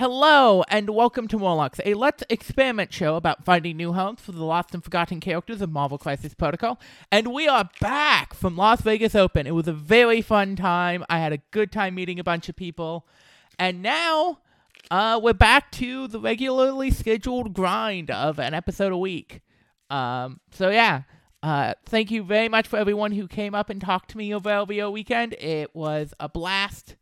Hello, 0.00 0.64
and 0.70 0.88
welcome 0.88 1.28
to 1.28 1.38
Morlocks, 1.38 1.78
a 1.84 1.92
Let's 1.92 2.24
Experiment 2.30 2.90
show 2.90 3.16
about 3.16 3.44
finding 3.44 3.76
new 3.76 3.92
homes 3.92 4.22
for 4.22 4.32
the 4.32 4.42
lost 4.42 4.72
and 4.72 4.82
forgotten 4.82 5.20
characters 5.20 5.60
of 5.60 5.70
Marvel 5.70 5.98
Crisis 5.98 6.32
Protocol. 6.32 6.80
And 7.12 7.34
we 7.34 7.46
are 7.46 7.68
back 7.82 8.32
from 8.32 8.56
Las 8.56 8.80
Vegas 8.80 9.14
Open. 9.14 9.46
It 9.46 9.54
was 9.54 9.68
a 9.68 9.74
very 9.74 10.22
fun 10.22 10.56
time. 10.56 11.04
I 11.10 11.18
had 11.18 11.34
a 11.34 11.42
good 11.50 11.70
time 11.70 11.96
meeting 11.96 12.18
a 12.18 12.24
bunch 12.24 12.48
of 12.48 12.56
people. 12.56 13.06
And 13.58 13.82
now, 13.82 14.38
uh, 14.90 15.20
we're 15.22 15.34
back 15.34 15.70
to 15.72 16.08
the 16.08 16.18
regularly 16.18 16.90
scheduled 16.90 17.52
grind 17.52 18.10
of 18.10 18.38
an 18.38 18.54
episode 18.54 18.92
a 18.92 18.96
week. 18.96 19.42
Um, 19.90 20.40
so 20.50 20.70
yeah, 20.70 21.02
uh, 21.42 21.74
thank 21.84 22.10
you 22.10 22.22
very 22.22 22.48
much 22.48 22.66
for 22.68 22.78
everyone 22.78 23.12
who 23.12 23.28
came 23.28 23.54
up 23.54 23.68
and 23.68 23.82
talked 23.82 24.08
to 24.12 24.16
me 24.16 24.34
over 24.34 24.48
LVO 24.48 24.90
weekend. 24.90 25.34
It 25.34 25.74
was 25.74 26.14
a 26.18 26.30
blast 26.30 26.96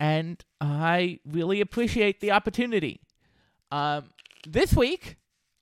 and 0.00 0.44
I 0.60 1.20
really 1.24 1.60
appreciate 1.60 2.20
the 2.20 2.32
opportunity. 2.32 3.00
Um, 3.70 4.10
this 4.46 4.74
week, 4.74 5.16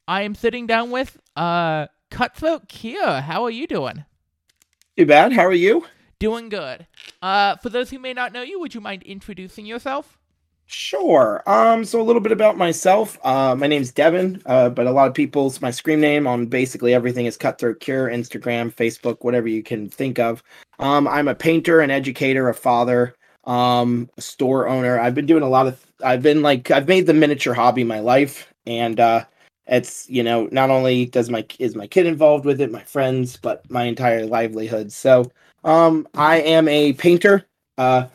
I 0.08 0.22
am 0.22 0.34
sitting 0.34 0.66
down 0.66 0.90
with 0.90 1.18
uh, 1.36 1.86
Cutthroat 2.10 2.68
Kira. 2.68 3.22
How 3.22 3.44
are 3.44 3.50
you 3.50 3.66
doing? 3.66 4.04
Too 4.96 5.06
bad. 5.06 5.32
How 5.32 5.46
are 5.46 5.52
you? 5.52 5.86
Doing 6.18 6.48
good. 6.48 6.86
Uh, 7.20 7.56
for 7.56 7.68
those 7.68 7.90
who 7.90 7.98
may 7.98 8.12
not 8.12 8.32
know 8.32 8.42
you, 8.42 8.60
would 8.60 8.74
you 8.74 8.80
mind 8.80 9.02
introducing 9.02 9.66
yourself? 9.66 10.18
Sure. 10.66 11.42
Um, 11.46 11.84
so 11.84 12.00
a 12.00 12.04
little 12.04 12.22
bit 12.22 12.32
about 12.32 12.56
myself. 12.56 13.18
Uh, 13.24 13.54
my 13.54 13.66
name's 13.66 13.92
Devin, 13.92 14.40
uh, 14.46 14.70
but 14.70 14.86
a 14.86 14.90
lot 14.90 15.08
of 15.08 15.14
people's 15.14 15.60
my 15.60 15.70
screen 15.70 16.00
name 16.00 16.26
on 16.26 16.46
basically 16.46 16.94
everything 16.94 17.26
is 17.26 17.36
Cutthroat 17.36 17.80
Cure, 17.80 18.08
Instagram, 18.08 18.72
Facebook, 18.72 19.18
whatever 19.20 19.48
you 19.48 19.62
can 19.62 19.88
think 19.88 20.18
of. 20.18 20.42
Um, 20.78 21.06
I'm 21.06 21.28
a 21.28 21.34
painter, 21.34 21.80
an 21.80 21.90
educator, 21.90 22.48
a 22.48 22.54
father, 22.54 23.14
um 23.44 24.08
store 24.18 24.68
owner. 24.68 24.98
I've 24.98 25.14
been 25.14 25.26
doing 25.26 25.42
a 25.42 25.48
lot 25.48 25.66
of 25.66 25.84
i've 26.04 26.22
been 26.22 26.42
like 26.42 26.70
i've 26.70 26.88
made 26.88 27.06
the 27.06 27.14
miniature 27.14 27.54
hobby 27.54 27.84
my 27.84 28.00
life. 28.00 28.52
And 28.66 29.00
uh 29.00 29.24
it's 29.66 30.08
you 30.10 30.22
know 30.22 30.48
not 30.52 30.70
only 30.70 31.06
does 31.06 31.30
my 31.30 31.44
is 31.58 31.74
my 31.76 31.86
kid 31.86 32.06
involved 32.06 32.44
with 32.44 32.60
it 32.60 32.70
my 32.70 32.82
friends 32.84 33.36
but 33.36 33.68
my 33.70 33.84
entire 33.84 34.26
livelihood. 34.26 34.92
So 34.92 35.30
um 35.64 36.06
i 36.14 36.36
am 36.40 36.68
a 36.68 36.92
painter. 36.94 37.46
Uh 37.78 38.06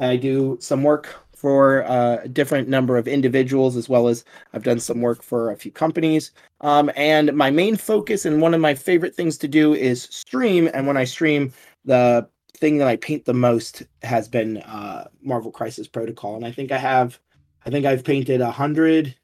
i 0.00 0.16
do 0.16 0.58
some 0.60 0.82
work 0.82 1.16
for 1.36 1.84
uh, 1.84 2.18
a 2.22 2.28
different 2.28 2.68
number 2.68 2.96
of 2.96 3.06
individuals 3.06 3.76
as 3.76 3.86
well 3.88 4.08
as 4.08 4.24
i've 4.54 4.62
done 4.62 4.80
some 4.80 5.00
work 5.02 5.22
for 5.22 5.50
a 5.50 5.56
few 5.56 5.70
companies. 5.70 6.32
Um 6.60 6.90
and 6.96 7.34
my 7.34 7.50
main 7.50 7.76
focus 7.76 8.24
and 8.26 8.40
one 8.42 8.54
of 8.54 8.60
my 8.60 8.74
favorite 8.74 9.14
things 9.14 9.38
to 9.38 9.48
do 9.48 9.74
is 9.74 10.04
stream. 10.04 10.68
And 10.74 10.86
when 10.86 10.96
i 10.96 11.04
stream 11.04 11.52
the 11.84 12.28
thing 12.56 12.78
that 12.78 12.88
I 12.88 12.96
paint 12.96 13.24
the 13.24 13.34
most 13.34 13.82
has 14.02 14.28
been 14.28 14.58
uh, 14.58 15.08
Marvel 15.22 15.50
Crisis 15.50 15.88
Protocol, 15.88 16.36
and 16.36 16.46
I 16.46 16.52
think 16.52 16.72
I 16.72 16.78
have, 16.78 17.18
I 17.66 17.70
think 17.70 17.84
I've 17.84 18.04
painted 18.04 18.40
a 18.40 18.50
hundred 18.50 19.14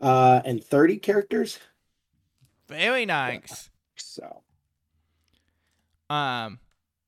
uh, 0.00 0.40
and 0.44 0.62
thirty 0.62 0.96
characters. 0.96 1.58
Very 2.68 3.06
nice. 3.06 3.70
So, 3.96 4.42
um, 6.10 6.58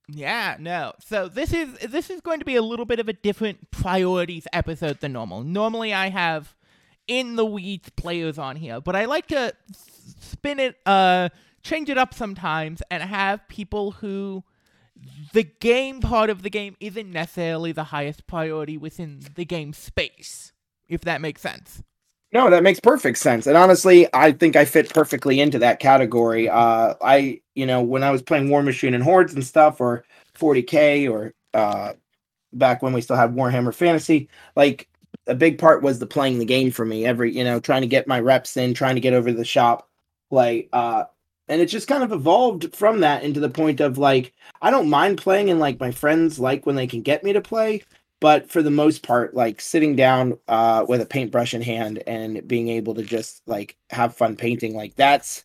yeah, 0.08 0.56
no. 0.60 0.92
So 1.04 1.28
this 1.28 1.52
is 1.52 1.74
this 1.78 2.10
is 2.10 2.20
going 2.20 2.38
to 2.38 2.44
be 2.44 2.56
a 2.56 2.62
little 2.62 2.86
bit 2.86 3.00
of 3.00 3.08
a 3.08 3.12
different 3.12 3.70
priorities 3.70 4.46
episode 4.52 5.00
than 5.00 5.12
normal. 5.12 5.42
Normally, 5.42 5.92
I 5.92 6.10
have 6.10 6.54
in 7.06 7.36
the 7.36 7.44
weeds 7.44 7.90
players 7.90 8.38
on 8.38 8.56
here, 8.56 8.80
but 8.80 8.94
I 8.94 9.06
like 9.06 9.26
to 9.28 9.54
spin 10.20 10.60
it, 10.60 10.76
uh, 10.86 11.30
change 11.62 11.88
it 11.88 11.98
up 11.98 12.14
sometimes, 12.14 12.82
and 12.90 13.02
have 13.02 13.48
people 13.48 13.92
who 13.92 14.44
the 15.32 15.44
game 15.44 16.00
part 16.00 16.30
of 16.30 16.42
the 16.42 16.50
game 16.50 16.76
isn't 16.80 17.10
necessarily 17.10 17.72
the 17.72 17.84
highest 17.84 18.26
priority 18.26 18.76
within 18.76 19.20
the 19.34 19.44
game 19.44 19.72
space, 19.72 20.52
if 20.88 21.02
that 21.02 21.20
makes 21.20 21.42
sense. 21.42 21.82
No, 22.32 22.50
that 22.50 22.62
makes 22.62 22.80
perfect 22.80 23.18
sense. 23.18 23.46
And 23.46 23.56
honestly, 23.56 24.06
I 24.12 24.32
think 24.32 24.54
I 24.54 24.64
fit 24.66 24.92
perfectly 24.92 25.40
into 25.40 25.58
that 25.60 25.80
category. 25.80 26.48
Uh 26.48 26.94
I, 27.02 27.40
you 27.54 27.64
know, 27.66 27.82
when 27.82 28.02
I 28.02 28.10
was 28.10 28.22
playing 28.22 28.50
War 28.50 28.62
Machine 28.62 28.94
and 28.94 29.02
Hordes 29.02 29.32
and 29.34 29.44
stuff 29.44 29.80
or 29.80 30.04
40K 30.34 31.08
or 31.08 31.34
uh 31.54 31.94
back 32.52 32.82
when 32.82 32.92
we 32.94 33.02
still 33.02 33.16
had 33.16 33.34
Warhammer 33.34 33.74
Fantasy, 33.74 34.28
like 34.56 34.88
a 35.28 35.34
big 35.36 35.58
part 35.58 35.82
was 35.82 35.98
the 36.00 36.06
playing 36.06 36.38
the 36.40 36.46
game 36.46 36.70
for 36.72 36.84
me. 36.86 37.06
Every, 37.06 37.36
you 37.36 37.44
know, 37.44 37.60
trying 37.60 37.82
to 37.82 37.88
get 37.88 38.08
my 38.08 38.20
reps 38.20 38.56
in, 38.56 38.74
trying 38.74 38.96
to 38.96 39.02
get 39.02 39.14
over 39.14 39.32
the 39.32 39.44
shop 39.44 39.88
Like, 40.30 40.68
Uh 40.72 41.04
and 41.48 41.60
it 41.60 41.66
just 41.66 41.88
kind 41.88 42.02
of 42.02 42.12
evolved 42.12 42.74
from 42.74 43.00
that 43.00 43.22
into 43.22 43.40
the 43.40 43.50
point 43.50 43.80
of 43.80 43.98
like 43.98 44.32
I 44.62 44.70
don't 44.70 44.90
mind 44.90 45.18
playing 45.18 45.50
and 45.50 45.60
like 45.60 45.80
my 45.80 45.90
friends 45.90 46.38
like 46.38 46.66
when 46.66 46.76
they 46.76 46.86
can 46.86 47.02
get 47.02 47.24
me 47.24 47.32
to 47.32 47.40
play, 47.40 47.82
but 48.20 48.50
for 48.50 48.62
the 48.62 48.70
most 48.70 49.02
part, 49.02 49.34
like 49.34 49.60
sitting 49.60 49.96
down 49.96 50.38
uh, 50.48 50.84
with 50.88 51.00
a 51.00 51.06
paintbrush 51.06 51.54
in 51.54 51.62
hand 51.62 52.02
and 52.06 52.46
being 52.46 52.68
able 52.68 52.94
to 52.94 53.02
just 53.02 53.42
like 53.46 53.76
have 53.90 54.14
fun 54.16 54.36
painting, 54.36 54.76
like 54.76 54.94
that's 54.96 55.44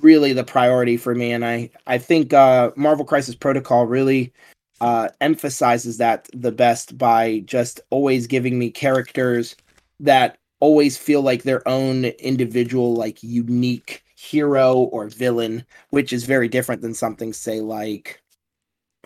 really 0.00 0.32
the 0.32 0.44
priority 0.44 0.96
for 0.96 1.14
me. 1.14 1.32
And 1.32 1.44
I 1.44 1.70
I 1.86 1.98
think 1.98 2.32
uh, 2.32 2.72
Marvel 2.76 3.04
Crisis 3.04 3.34
Protocol 3.34 3.86
really 3.86 4.32
uh, 4.80 5.08
emphasizes 5.20 5.98
that 5.98 6.28
the 6.32 6.52
best 6.52 6.96
by 6.98 7.40
just 7.40 7.80
always 7.90 8.26
giving 8.26 8.58
me 8.58 8.70
characters 8.70 9.56
that 10.00 10.38
always 10.60 10.96
feel 10.96 11.22
like 11.22 11.42
their 11.42 11.66
own 11.68 12.04
individual, 12.04 12.94
like 12.94 13.22
unique 13.22 14.02
hero 14.18 14.74
or 14.74 15.08
villain, 15.08 15.64
which 15.90 16.12
is 16.12 16.24
very 16.24 16.48
different 16.48 16.82
than 16.82 16.92
something, 16.92 17.32
say, 17.32 17.60
like 17.60 18.20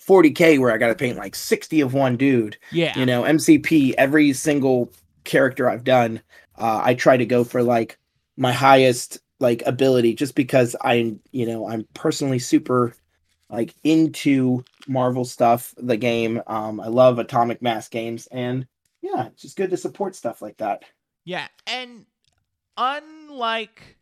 40k, 0.00 0.58
where 0.58 0.72
I 0.72 0.78
got 0.78 0.88
to 0.88 0.94
paint 0.94 1.18
like 1.18 1.34
60 1.34 1.82
of 1.82 1.92
one 1.92 2.16
dude. 2.16 2.56
Yeah. 2.70 2.98
You 2.98 3.04
know, 3.04 3.22
MCP, 3.22 3.92
every 3.98 4.32
single 4.32 4.90
character 5.24 5.68
I've 5.68 5.84
done, 5.84 6.22
uh, 6.56 6.80
I 6.82 6.94
try 6.94 7.18
to 7.18 7.26
go 7.26 7.44
for 7.44 7.62
like 7.62 7.98
my 8.38 8.52
highest 8.52 9.18
like 9.38 9.62
ability 9.66 10.14
just 10.14 10.34
because 10.34 10.74
I'm, 10.80 11.20
you 11.30 11.44
know, 11.44 11.68
I'm 11.68 11.86
personally 11.92 12.38
super 12.38 12.94
like 13.50 13.74
into 13.84 14.64
Marvel 14.88 15.26
stuff, 15.26 15.74
the 15.76 15.98
game. 15.98 16.40
Um, 16.46 16.80
I 16.80 16.86
love 16.86 17.18
Atomic 17.18 17.60
Mass 17.60 17.88
games, 17.88 18.26
and 18.28 18.66
yeah, 19.02 19.26
it's 19.26 19.42
just 19.42 19.58
good 19.58 19.70
to 19.70 19.76
support 19.76 20.16
stuff 20.16 20.40
like 20.40 20.56
that. 20.56 20.84
Yeah, 21.24 21.46
and 21.66 22.06
unlike 22.78 23.98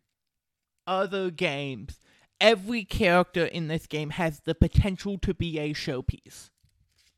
other 0.87 1.31
games, 1.31 1.99
every 2.39 2.83
character 2.83 3.45
in 3.45 3.67
this 3.67 3.87
game 3.87 4.09
has 4.11 4.41
the 4.41 4.55
potential 4.55 5.17
to 5.19 5.33
be 5.33 5.59
a 5.59 5.73
showpiece. 5.73 6.49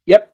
Yep. 0.05 0.33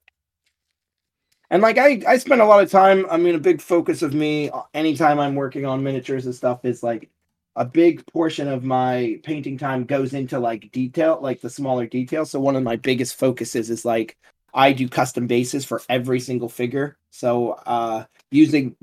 And 1.52 1.62
like 1.62 1.78
I, 1.78 2.02
I 2.08 2.18
spend 2.18 2.42
a 2.42 2.46
lot 2.46 2.64
of 2.64 2.72
time. 2.72 3.06
I 3.10 3.18
mean, 3.18 3.36
a 3.36 3.40
big 3.40 3.62
focus 3.62 4.02
of 4.02 4.14
me 4.14 4.52
anytime 4.74 5.20
I'm 5.20 5.36
working 5.36 5.66
on 5.66 5.84
miniatures 5.84 6.26
and 6.26 6.36
stuff 6.36 6.64
is 6.66 6.84
like 6.84 7.10
a 7.56 7.66
big 7.66 8.06
portion 8.08 8.48
of 8.48 8.64
my 8.64 9.20
painting 9.24 9.58
time 9.58 9.86
goes 9.86 10.14
into 10.14 10.40
like 10.40 10.72
detail, 10.72 11.20
like 11.22 11.42
the 11.42 11.50
smaller 11.50 11.88
details. 11.88 12.32
So 12.32 12.40
one 12.40 12.56
of 12.56 12.64
my 12.64 12.76
biggest 12.76 13.16
focuses 13.16 13.70
is 13.70 13.84
like 13.84 14.18
I 14.54 14.74
do 14.74 14.88
custom 14.88 15.28
bases 15.28 15.66
for 15.66 15.82
every 15.90 16.20
single 16.20 16.50
figure. 16.50 16.98
So 17.10 17.52
uh 17.66 18.06
using 18.32 18.76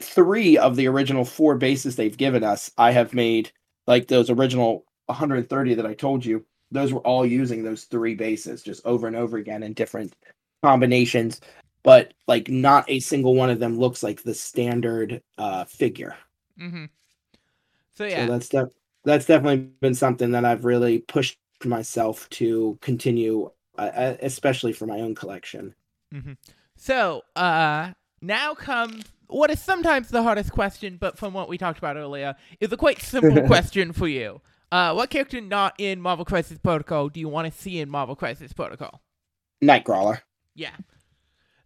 three 0.00 0.58
of 0.58 0.76
the 0.76 0.88
original 0.88 1.24
four 1.24 1.56
bases 1.56 1.96
they've 1.96 2.16
given 2.16 2.44
us, 2.44 2.70
I 2.76 2.92
have 2.92 3.14
made 3.14 3.52
like 3.86 4.08
those 4.08 4.30
original 4.30 4.84
130 5.06 5.74
that 5.74 5.86
I 5.86 5.94
told 5.94 6.24
you, 6.24 6.44
those 6.70 6.92
were 6.92 7.00
all 7.00 7.26
using 7.26 7.62
those 7.62 7.84
three 7.84 8.14
bases 8.14 8.62
just 8.62 8.84
over 8.86 9.06
and 9.06 9.16
over 9.16 9.36
again 9.36 9.62
in 9.62 9.72
different 9.72 10.14
combinations. 10.62 11.40
But 11.82 12.14
like 12.28 12.48
not 12.48 12.88
a 12.88 13.00
single 13.00 13.34
one 13.34 13.50
of 13.50 13.58
them 13.58 13.78
looks 13.78 14.02
like 14.02 14.22
the 14.22 14.34
standard 14.34 15.22
uh 15.36 15.64
figure. 15.64 16.16
Mm-hmm. 16.60 16.84
So 17.94 18.04
yeah, 18.04 18.26
so 18.26 18.32
that's 18.32 18.48
def- 18.48 18.74
that's 19.04 19.26
definitely 19.26 19.68
been 19.80 19.94
something 19.94 20.30
that 20.32 20.44
I've 20.44 20.64
really 20.64 21.00
pushed 21.00 21.38
myself 21.64 22.28
to 22.30 22.78
continue, 22.80 23.50
uh, 23.76 24.14
especially 24.20 24.72
for 24.72 24.86
my 24.86 25.00
own 25.00 25.14
collection. 25.14 25.74
Mm-hmm. 26.14 26.32
So 26.76 27.22
uh, 27.36 27.92
now 28.20 28.54
comes 28.54 29.04
what 29.32 29.50
is 29.50 29.60
sometimes 29.60 30.08
the 30.08 30.22
hardest 30.22 30.52
question, 30.52 30.96
but 31.00 31.18
from 31.18 31.32
what 31.32 31.48
we 31.48 31.58
talked 31.58 31.78
about 31.78 31.96
earlier, 31.96 32.34
is 32.60 32.72
a 32.72 32.76
quite 32.76 33.00
simple 33.00 33.42
question 33.46 33.92
for 33.92 34.08
you. 34.08 34.40
Uh, 34.70 34.94
what 34.94 35.10
character 35.10 35.40
not 35.40 35.74
in 35.78 36.00
Marvel 36.00 36.24
Crisis 36.24 36.58
Protocol 36.58 37.08
do 37.08 37.20
you 37.20 37.28
want 37.28 37.52
to 37.52 37.58
see 37.58 37.78
in 37.78 37.90
Marvel 37.90 38.16
Crisis 38.16 38.52
Protocol? 38.52 39.02
Nightcrawler. 39.62 40.20
Yeah. 40.54 40.70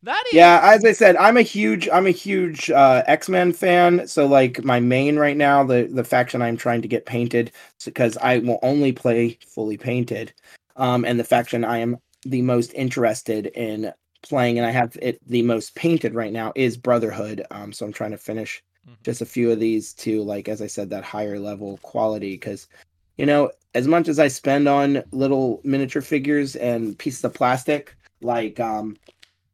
That 0.02 0.22
is 0.28 0.34
Yeah, 0.34 0.60
as 0.62 0.84
I 0.84 0.92
said, 0.92 1.16
I'm 1.16 1.36
a 1.36 1.42
huge 1.42 1.88
I'm 1.88 2.06
a 2.06 2.10
huge 2.10 2.70
uh, 2.70 3.02
X-Men 3.06 3.52
fan, 3.52 4.06
so 4.06 4.26
like 4.26 4.62
my 4.62 4.78
main 4.78 5.16
right 5.16 5.36
now, 5.36 5.64
the 5.64 5.88
the 5.90 6.04
faction 6.04 6.42
I'm 6.42 6.56
trying 6.56 6.82
to 6.82 6.88
get 6.88 7.06
painted 7.06 7.52
because 7.84 8.16
I 8.18 8.38
will 8.38 8.58
only 8.62 8.92
play 8.92 9.38
fully 9.46 9.76
painted. 9.76 10.32
Um 10.76 11.04
and 11.04 11.18
the 11.18 11.24
faction 11.24 11.64
I 11.64 11.78
am 11.78 11.98
the 12.24 12.42
most 12.42 12.72
interested 12.74 13.46
in 13.46 13.92
playing 14.28 14.58
and 14.58 14.66
I 14.66 14.70
have 14.70 14.96
it 15.00 15.18
the 15.26 15.42
most 15.42 15.74
painted 15.74 16.14
right 16.14 16.32
now 16.32 16.52
is 16.54 16.76
Brotherhood. 16.76 17.44
Um 17.50 17.72
so 17.72 17.86
I'm 17.86 17.92
trying 17.92 18.12
to 18.12 18.18
finish 18.18 18.62
Mhm. 18.88 19.02
just 19.02 19.20
a 19.20 19.26
few 19.26 19.50
of 19.50 19.58
these 19.60 19.92
to 19.94 20.22
like 20.22 20.48
as 20.48 20.62
I 20.62 20.66
said 20.68 20.90
that 20.90 21.04
higher 21.04 21.38
level 21.38 21.78
quality 21.82 22.36
cuz 22.38 22.68
you 23.16 23.24
know, 23.26 23.50
as 23.74 23.88
much 23.88 24.08
as 24.08 24.18
I 24.18 24.28
spend 24.28 24.68
on 24.68 25.02
little 25.10 25.60
miniature 25.64 26.02
figures 26.02 26.54
and 26.56 26.98
pieces 26.98 27.24
of 27.24 27.34
plastic 27.34 27.96
like 28.20 28.60
um 28.60 28.96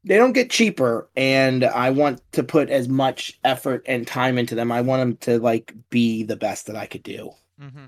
they 0.05 0.17
don't 0.17 0.33
get 0.33 0.51
cheaper 0.51 1.09
and 1.17 1.65
I 1.65 1.91
want 1.91 2.21
to 2.33 2.43
put 2.43 2.71
as 2.71 2.89
much 2.89 3.39
effort 3.45 3.85
and 3.87 4.05
time 4.05 4.37
into 4.37 4.57
them. 4.57 4.73
I 4.73 4.81
want 4.81 5.01
them 5.01 5.17
to 5.19 5.39
like 5.39 5.73
be 5.91 6.25
the 6.25 6.35
best 6.37 6.67
that 6.67 6.75
I 6.75 6.87
could 6.87 7.05
do. 7.05 7.31
Mm-hmm. 7.61 7.85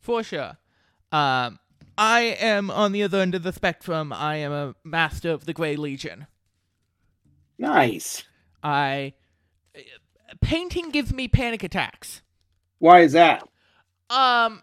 For 0.00 0.22
sure. 0.22 0.56
Um, 1.10 1.58
I 1.96 2.20
am 2.20 2.70
on 2.70 2.92
the 2.92 3.02
other 3.02 3.20
end 3.20 3.34
of 3.34 3.42
the 3.42 3.52
spectrum. 3.52 4.12
I 4.12 4.36
am 4.36 4.52
a 4.52 4.74
master 4.84 5.30
of 5.30 5.44
the 5.44 5.52
Grey 5.52 5.76
Legion. 5.76 6.26
Nice. 7.58 8.24
I 8.62 9.12
painting 10.40 10.90
gives 10.90 11.12
me 11.12 11.28
panic 11.28 11.62
attacks. 11.62 12.22
Why 12.78 13.00
is 13.00 13.12
that? 13.12 13.46
Um 14.10 14.62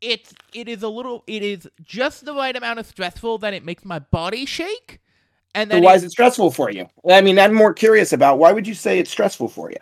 it's 0.00 0.32
it 0.54 0.68
is 0.68 0.82
a 0.82 0.88
little 0.88 1.24
it 1.26 1.42
is 1.42 1.68
just 1.82 2.24
the 2.24 2.34
right 2.34 2.56
amount 2.56 2.78
of 2.78 2.86
stressful 2.86 3.38
that 3.38 3.54
it 3.54 3.64
makes 3.64 3.84
my 3.84 3.98
body 3.98 4.46
shake. 4.46 5.00
And 5.54 5.70
then 5.70 5.82
so 5.82 5.86
why 5.86 5.94
is 5.94 6.04
it 6.04 6.10
stressful 6.10 6.52
for 6.52 6.70
you? 6.70 6.86
I 7.10 7.20
mean, 7.20 7.38
I'm 7.38 7.54
more 7.54 7.72
curious 7.72 8.12
about 8.12 8.38
why 8.38 8.52
would 8.52 8.66
you 8.66 8.74
say 8.74 8.98
it's 8.98 9.10
stressful 9.10 9.48
for 9.48 9.70
you? 9.70 9.78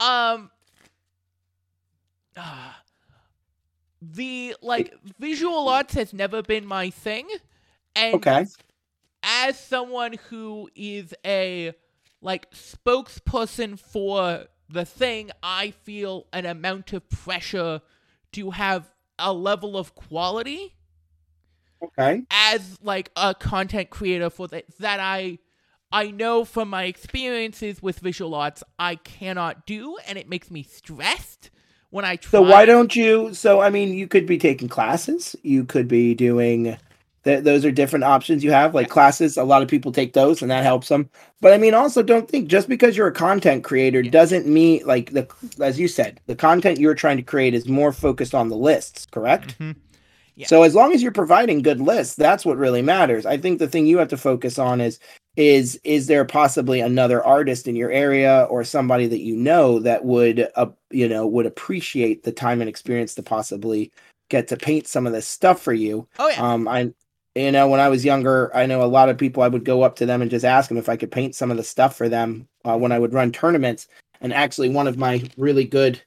Um 0.00 0.50
uh, 2.36 2.72
the 4.12 4.56
like 4.60 4.94
visual 5.18 5.68
arts 5.68 5.94
has 5.94 6.12
never 6.12 6.42
been 6.42 6.66
my 6.66 6.90
thing. 6.90 7.28
And 7.96 8.16
Okay. 8.16 8.46
as 9.22 9.58
someone 9.58 10.14
who 10.30 10.68
is 10.74 11.14
a 11.24 11.72
like 12.20 12.50
spokesperson 12.52 13.78
for 13.78 14.46
the 14.68 14.84
thing, 14.84 15.30
I 15.42 15.70
feel 15.70 16.26
an 16.32 16.46
amount 16.46 16.92
of 16.92 17.08
pressure 17.08 17.80
to 18.32 18.50
have 18.50 18.90
a 19.18 19.32
level 19.32 19.76
of 19.76 19.94
quality 19.94 20.74
Okay. 21.82 22.24
as 22.30 22.78
like 22.82 23.10
a 23.16 23.34
content 23.34 23.90
creator 23.90 24.30
for 24.30 24.48
that 24.48 24.64
that 24.78 25.00
I 25.00 25.38
I 25.92 26.10
know 26.10 26.44
from 26.44 26.68
my 26.70 26.84
experiences 26.84 27.82
with 27.82 28.00
visual 28.00 28.34
arts 28.34 28.64
I 28.78 28.96
cannot 28.96 29.66
do 29.66 29.96
and 30.06 30.18
it 30.18 30.28
makes 30.28 30.50
me 30.50 30.62
stressed 30.62 31.50
when 31.94 32.04
I 32.04 32.16
try. 32.16 32.30
So 32.30 32.42
why 32.42 32.64
don't 32.64 32.94
you? 32.96 33.32
So 33.34 33.60
I 33.60 33.70
mean, 33.70 33.94
you 33.94 34.08
could 34.08 34.26
be 34.26 34.36
taking 34.36 34.68
classes. 34.68 35.36
You 35.42 35.64
could 35.64 35.86
be 35.88 36.14
doing. 36.14 36.76
Th- 37.22 37.42
those 37.42 37.64
are 37.64 37.70
different 37.70 38.04
options 38.04 38.44
you 38.44 38.50
have, 38.50 38.74
like 38.74 38.90
classes. 38.90 39.38
A 39.38 39.44
lot 39.44 39.62
of 39.62 39.68
people 39.68 39.92
take 39.92 40.12
those, 40.12 40.42
and 40.42 40.50
that 40.50 40.62
helps 40.62 40.88
them. 40.88 41.08
But 41.40 41.54
I 41.54 41.58
mean, 41.58 41.72
also 41.72 42.02
don't 42.02 42.28
think 42.28 42.48
just 42.48 42.68
because 42.68 42.96
you're 42.96 43.06
a 43.06 43.12
content 43.12 43.64
creator 43.64 44.00
Yeah. 44.02 44.10
doesn't 44.10 44.46
mean 44.46 44.82
like 44.84 45.12
the 45.12 45.26
as 45.60 45.78
you 45.78 45.88
said, 45.88 46.20
the 46.26 46.34
content 46.36 46.80
you're 46.80 46.94
trying 46.94 47.16
to 47.16 47.22
create 47.22 47.54
is 47.54 47.66
more 47.68 47.92
focused 47.92 48.34
on 48.34 48.48
the 48.50 48.56
lists, 48.56 49.06
correct? 49.10 49.56
Mhm. 49.58 49.76
Yeah. 50.36 50.46
So 50.46 50.62
as 50.62 50.74
long 50.74 50.92
as 50.92 51.02
you're 51.02 51.12
providing 51.12 51.62
good 51.62 51.80
lists, 51.80 52.16
that's 52.16 52.44
what 52.44 52.58
really 52.58 52.82
matters. 52.82 53.24
I 53.26 53.36
think 53.36 53.58
the 53.58 53.68
thing 53.68 53.86
you 53.86 53.98
have 53.98 54.08
to 54.08 54.16
focus 54.16 54.58
on 54.58 54.80
is 54.80 54.98
is 55.36 55.80
is 55.84 56.06
there 56.06 56.24
possibly 56.24 56.80
another 56.80 57.22
artist 57.24 57.66
in 57.66 57.74
your 57.76 57.90
area 57.90 58.46
or 58.50 58.62
somebody 58.64 59.06
that 59.08 59.20
you 59.20 59.36
know 59.36 59.80
that 59.80 60.04
would 60.04 60.48
uh, 60.54 60.66
you 60.90 61.08
know 61.08 61.26
would 61.26 61.46
appreciate 61.46 62.22
the 62.22 62.32
time 62.32 62.60
and 62.60 62.68
experience 62.68 63.14
to 63.14 63.22
possibly 63.22 63.90
get 64.28 64.46
to 64.48 64.56
paint 64.56 64.86
some 64.86 65.06
of 65.06 65.12
this 65.12 65.26
stuff 65.26 65.60
for 65.60 65.72
you 65.72 66.06
Oh 66.18 66.28
yeah. 66.28 66.40
um 66.52 66.68
i 66.68 66.92
you 67.34 67.50
know 67.50 67.66
when 67.68 67.80
i 67.80 67.88
was 67.88 68.04
younger 68.04 68.50
i 68.54 68.64
know 68.64 68.82
a 68.82 68.86
lot 68.86 69.08
of 69.08 69.18
people 69.18 69.42
i 69.42 69.48
would 69.48 69.64
go 69.64 69.82
up 69.82 69.96
to 69.96 70.06
them 70.06 70.22
and 70.22 70.30
just 70.30 70.44
ask 70.44 70.68
them 70.68 70.78
if 70.78 70.88
i 70.88 70.96
could 70.96 71.10
paint 71.10 71.34
some 71.34 71.50
of 71.50 71.56
the 71.56 71.64
stuff 71.64 71.96
for 71.96 72.08
them 72.08 72.46
uh, 72.64 72.76
when 72.78 72.92
i 72.92 72.98
would 72.98 73.12
run 73.12 73.32
tournaments 73.32 73.88
and 74.20 74.32
actually 74.32 74.68
one 74.68 74.86
of 74.86 74.96
my 74.96 75.22
really 75.36 75.64
good 75.64 76.00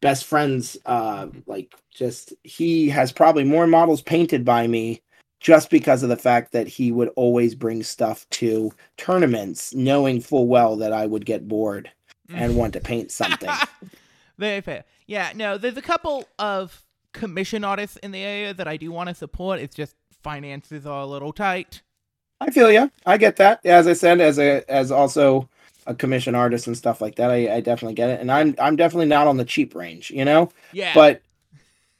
best 0.00 0.24
friends 0.24 0.76
uh 0.86 1.28
like 1.46 1.72
just 1.94 2.32
he 2.42 2.88
has 2.88 3.12
probably 3.12 3.44
more 3.44 3.66
models 3.66 4.02
painted 4.02 4.44
by 4.44 4.66
me 4.66 5.00
just 5.40 5.70
because 5.70 6.02
of 6.02 6.08
the 6.08 6.16
fact 6.16 6.52
that 6.52 6.68
he 6.68 6.92
would 6.92 7.10
always 7.16 7.54
bring 7.54 7.82
stuff 7.82 8.28
to 8.30 8.72
tournaments 8.96 9.74
knowing 9.74 10.20
full 10.20 10.46
well 10.46 10.76
that 10.76 10.92
i 10.92 11.04
would 11.06 11.26
get 11.26 11.48
bored 11.48 11.90
and 12.30 12.52
mm. 12.52 12.56
want 12.56 12.72
to 12.72 12.80
paint 12.80 13.10
something 13.10 13.50
Very 14.38 14.60
fair. 14.60 14.84
Yeah, 15.06 15.32
no, 15.36 15.58
there's 15.58 15.76
a 15.76 15.82
couple 15.82 16.26
of 16.38 16.82
commission 17.12 17.64
artists 17.64 17.96
in 17.98 18.10
the 18.12 18.22
area 18.22 18.54
that 18.54 18.66
I 18.66 18.76
do 18.76 18.90
want 18.90 19.08
to 19.08 19.14
support. 19.14 19.60
It's 19.60 19.74
just 19.74 19.94
finances 20.22 20.86
are 20.86 21.02
a 21.02 21.06
little 21.06 21.32
tight. 21.32 21.82
I 22.40 22.50
feel 22.50 22.72
you. 22.72 22.90
I 23.06 23.18
get 23.18 23.36
that. 23.36 23.64
As 23.64 23.86
I 23.86 23.92
said, 23.92 24.20
as 24.20 24.38
a 24.38 24.68
as 24.68 24.90
also 24.90 25.48
a 25.86 25.94
commission 25.94 26.34
artist 26.34 26.66
and 26.66 26.76
stuff 26.76 27.00
like 27.00 27.16
that, 27.16 27.30
I, 27.30 27.54
I 27.54 27.60
definitely 27.60 27.94
get 27.94 28.10
it. 28.10 28.20
And 28.20 28.32
I'm 28.32 28.56
I'm 28.58 28.74
definitely 28.74 29.06
not 29.06 29.28
on 29.28 29.36
the 29.36 29.44
cheap 29.44 29.74
range, 29.74 30.10
you 30.10 30.24
know. 30.24 30.50
Yeah. 30.72 30.92
But 30.94 31.22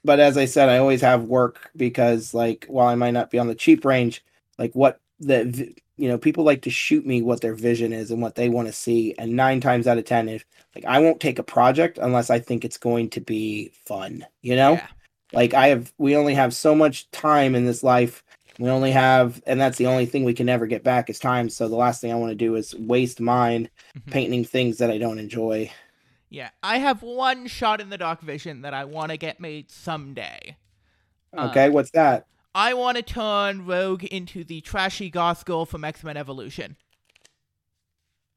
but 0.04 0.20
as 0.20 0.37
I 0.37 0.44
said, 0.44 0.69
I 0.69 0.78
always 0.78 1.00
have 1.00 1.25
work 1.25 1.70
because 1.76 2.34
like 2.34 2.66
while 2.69 2.88
I 2.88 2.94
might 2.94 3.12
not 3.12 3.31
be 3.31 3.38
on 3.38 3.49
the 3.49 3.54
cheap 3.54 3.84
range, 3.84 4.25
like 4.58 4.72
what 4.75 5.00
the 5.20 5.75
you 5.96 6.08
know 6.08 6.19
people 6.19 6.44
like 6.44 6.62
to 6.62 6.70
shoot 6.70 7.06
me 7.06 7.22
what 7.22 7.40
their 7.40 7.54
vision 7.54 7.93
is 7.93 8.10
and 8.10 8.20
what 8.20 8.34
they 8.34 8.49
want 8.49 8.69
to 8.69 8.72
see. 8.72 9.14
And 9.19 9.37
nine 9.37 9.60
times 9.60 9.87
out 9.87 9.99
of 9.99 10.04
ten, 10.04 10.28
if 10.28 10.44
like 10.75 10.84
I 10.84 10.99
won't 10.99 11.20
take 11.20 11.38
a 11.38 11.44
project 11.44 11.99
unless 11.99 12.31
I 12.31 12.38
think 12.38 12.64
it's 12.64 12.78
going 12.78 13.10
to 13.10 13.20
be 13.20 13.72
fun, 13.87 14.26
you 14.40 14.56
know. 14.56 14.72
Yeah. 14.72 14.87
Like 15.32 15.54
I 15.54 15.69
have, 15.69 15.93
we 15.99 16.16
only 16.16 16.34
have 16.34 16.55
so 16.55 16.75
much 16.75 17.10
time 17.10 17.55
in 17.55 17.64
this 17.64 17.82
life. 17.82 18.22
We 18.58 18.69
only 18.69 18.90
have, 18.90 19.43
and 19.46 19.58
that's 19.58 19.78
the 19.78 19.87
only 19.87 20.05
thing 20.05 20.25
we 20.25 20.34
can 20.34 20.44
never 20.44 20.66
get 20.66 20.84
back 20.84 21.08
is 21.08 21.19
time. 21.19 21.48
So 21.48 21.69
the 21.69 21.76
last 21.76 22.00
thing 22.00 22.12
I 22.12 22.16
want 22.16 22.32
to 22.32 22.37
do 22.37 22.55
is 22.55 22.75
waste 22.75 23.19
mine 23.19 23.70
mm-hmm. 23.96 24.10
painting 24.10 24.44
things 24.44 24.76
that 24.78 24.90
I 24.90 24.98
don't 24.98 25.19
enjoy. 25.19 25.70
Yeah. 26.32 26.49
I 26.62 26.79
have 26.79 27.02
one 27.02 27.46
shot 27.46 27.81
in 27.81 27.90
the 27.90 27.99
dark 27.99 28.23
vision 28.23 28.62
that 28.62 28.73
I 28.73 28.84
want 28.84 29.11
to 29.11 29.19
get 29.19 29.38
made 29.38 29.70
someday. 29.70 30.56
Okay, 31.37 31.69
what's 31.69 31.90
that? 31.90 32.26
I 32.55 32.75
want 32.75 32.96
to 32.96 33.02
turn 33.02 33.67
Rogue 33.67 34.05
into 34.05 34.43
the 34.43 34.61
trashy 34.62 35.11
goth 35.11 35.44
girl 35.44 35.64
from 35.67 35.84
X 35.84 36.02
Men 36.02 36.17
Evolution. 36.17 36.76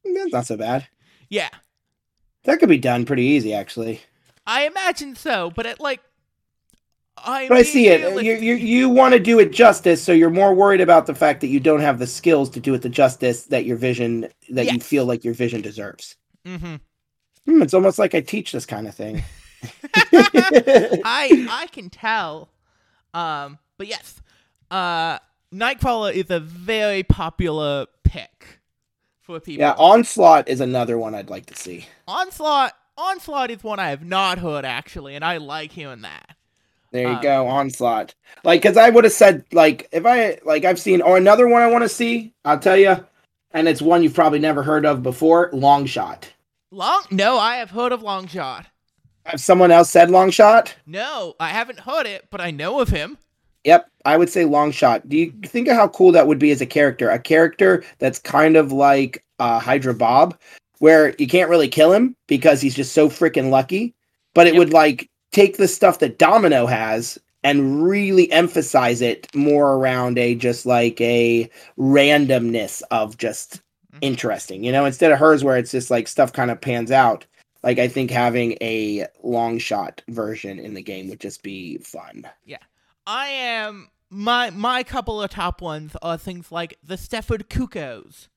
That's 0.03 0.31
not 0.31 0.45
so 0.45 0.57
bad. 0.57 0.87
Yeah. 1.29 1.49
That 2.43 2.59
could 2.59 2.69
be 2.69 2.77
done 2.77 3.05
pretty 3.05 3.23
easy, 3.23 3.53
actually. 3.53 4.01
I 4.45 4.67
imagine 4.67 5.15
so, 5.15 5.51
but 5.55 5.65
it 5.65 5.79
like 5.79 6.01
I 7.17 7.47
But 7.47 7.57
I 7.57 7.63
see 7.63 7.87
it. 7.87 8.23
You 8.23 8.35
you 8.35 8.55
you 8.55 8.89
want 8.89 9.13
to 9.13 9.19
do 9.19 9.39
it 9.39 9.51
justice, 9.51 10.03
so 10.03 10.11
you're 10.11 10.29
more 10.29 10.53
worried 10.53 10.81
about 10.81 11.07
the 11.07 11.15
fact 11.15 11.41
that 11.41 11.47
you 11.47 11.59
don't 11.59 11.79
have 11.79 11.97
the 11.97 12.07
skills 12.07 12.49
to 12.51 12.59
do 12.59 12.73
it 12.73 12.81
the 12.81 12.89
justice 12.89 13.45
that 13.45 13.65
your 13.65 13.77
vision 13.77 14.27
that 14.49 14.71
you 14.71 14.79
feel 14.79 15.05
like 15.05 15.23
your 15.23 15.33
vision 15.33 15.61
deserves. 15.61 16.17
Mhm. 16.45 16.81
Hmm, 17.45 17.61
it's 17.61 17.73
almost 17.73 17.99
like 17.99 18.15
I 18.15 18.21
teach 18.21 18.51
this 18.51 18.65
kind 18.65 18.87
of 18.87 18.95
thing. 18.95 19.23
I 19.95 21.47
I 21.49 21.67
can 21.71 21.89
tell. 21.89 22.49
Um, 23.13 23.59
but 23.77 23.87
yes, 23.87 24.21
uh, 24.71 25.19
Nightcrawler 25.53 26.13
is 26.13 26.29
a 26.29 26.39
very 26.39 27.03
popular 27.03 27.87
pick 28.03 28.59
for 29.21 29.39
people. 29.39 29.61
yeah, 29.61 29.73
onslaught 29.77 30.47
is 30.47 30.59
another 30.59 30.97
one 30.97 31.15
I'd 31.15 31.29
like 31.29 31.45
to 31.47 31.55
see. 31.55 31.87
Onslaught 32.07 32.73
Onslaught 32.97 33.51
is 33.51 33.63
one 33.63 33.79
I 33.79 33.89
have 33.89 34.03
not 34.05 34.39
heard 34.39 34.65
actually, 34.65 35.15
and 35.15 35.23
I 35.25 35.37
like 35.37 35.71
hearing 35.71 36.01
that. 36.01 36.35
There 36.91 37.09
you 37.09 37.15
Um, 37.15 37.21
go, 37.21 37.47
onslaught. 37.47 38.15
Like, 38.43 38.61
cause 38.61 38.77
I 38.77 38.89
would 38.89 39.03
have 39.03 39.13
said, 39.13 39.45
like, 39.51 39.89
if 39.91 40.05
I 40.05 40.39
like, 40.45 40.63
I've 40.65 40.79
seen, 40.79 41.01
or 41.01 41.17
another 41.17 41.47
one 41.47 41.61
I 41.61 41.67
want 41.67 41.83
to 41.83 41.89
see. 41.89 42.33
I'll 42.45 42.59
tell 42.59 42.77
you, 42.77 43.05
and 43.51 43.67
it's 43.67 43.81
one 43.81 44.01
you've 44.03 44.13
probably 44.13 44.39
never 44.39 44.63
heard 44.63 44.85
of 44.85 45.03
before. 45.03 45.49
Long 45.51 45.85
shot. 45.87 46.31
Long? 46.75 47.05
No, 47.09 47.37
I 47.37 47.55
have 47.55 47.69
heard 47.71 47.93
of 47.93 48.01
Longshot. 48.01 48.65
Have 49.25 49.39
someone 49.39 49.71
else 49.71 49.89
said 49.89 50.11
long 50.11 50.29
shot? 50.29 50.75
No, 50.85 51.33
I 51.39 51.47
haven't 51.47 51.79
heard 51.79 52.05
it, 52.05 52.27
but 52.29 52.41
I 52.41 52.51
know 52.51 52.81
of 52.81 52.89
him. 52.89 53.17
Yep, 53.63 53.89
I 54.03 54.17
would 54.17 54.29
say 54.29 54.43
long 54.43 54.71
shot. 54.71 55.07
Do 55.07 55.15
you 55.15 55.31
think 55.45 55.69
of 55.69 55.77
how 55.77 55.87
cool 55.87 56.11
that 56.11 56.27
would 56.27 56.37
be 56.37 56.51
as 56.51 56.59
a 56.59 56.65
character? 56.65 57.09
A 57.09 57.17
character 57.17 57.81
that's 57.99 58.19
kind 58.19 58.57
of 58.57 58.73
like 58.73 59.23
uh, 59.39 59.57
Hydra 59.57 59.93
Bob, 59.93 60.37
where 60.79 61.15
you 61.17 61.27
can't 61.27 61.49
really 61.49 61.69
kill 61.69 61.93
him 61.93 62.13
because 62.27 62.59
he's 62.59 62.75
just 62.75 62.91
so 62.91 63.07
freaking 63.07 63.49
lucky. 63.51 63.95
But 64.33 64.47
it 64.47 64.53
Yep. 64.53 64.59
would 64.59 64.73
like 64.73 65.09
take 65.31 65.55
the 65.55 65.69
stuff 65.69 65.99
that 65.99 66.19
Domino 66.19 66.65
has 66.65 67.17
and 67.41 67.83
really 67.85 68.29
emphasize 68.33 68.99
it 68.99 69.33
more 69.33 69.75
around 69.75 70.17
a 70.17 70.35
just 70.35 70.65
like 70.65 70.99
a 70.99 71.49
randomness 71.79 72.83
of 72.91 73.17
just. 73.17 73.61
Interesting. 74.01 74.63
You 74.63 74.71
know, 74.71 74.85
instead 74.85 75.11
of 75.11 75.19
hers 75.19 75.43
where 75.43 75.57
it's 75.57 75.71
just 75.71 75.91
like 75.91 76.07
stuff 76.07 76.33
kind 76.33 76.51
of 76.51 76.61
pans 76.61 76.91
out. 76.91 77.25
Like 77.63 77.79
I 77.79 77.87
think 77.87 78.11
having 78.11 78.57
a 78.61 79.07
long 79.23 79.57
shot 79.57 80.01
version 80.09 80.59
in 80.59 80.75
the 80.75 80.83
game 80.83 81.09
would 81.09 81.19
just 81.19 81.41
be 81.41 81.77
fun. 81.79 82.27
Yeah, 82.45 82.57
I 83.07 83.27
am 83.27 83.89
my 84.09 84.51
my 84.51 84.83
couple 84.83 85.21
of 85.21 85.31
top 85.31 85.61
ones 85.61 85.95
are 86.01 86.17
things 86.17 86.51
like 86.51 86.77
the 86.83 86.95
Stepford 86.95 87.49
Cuckoos. 87.49 88.29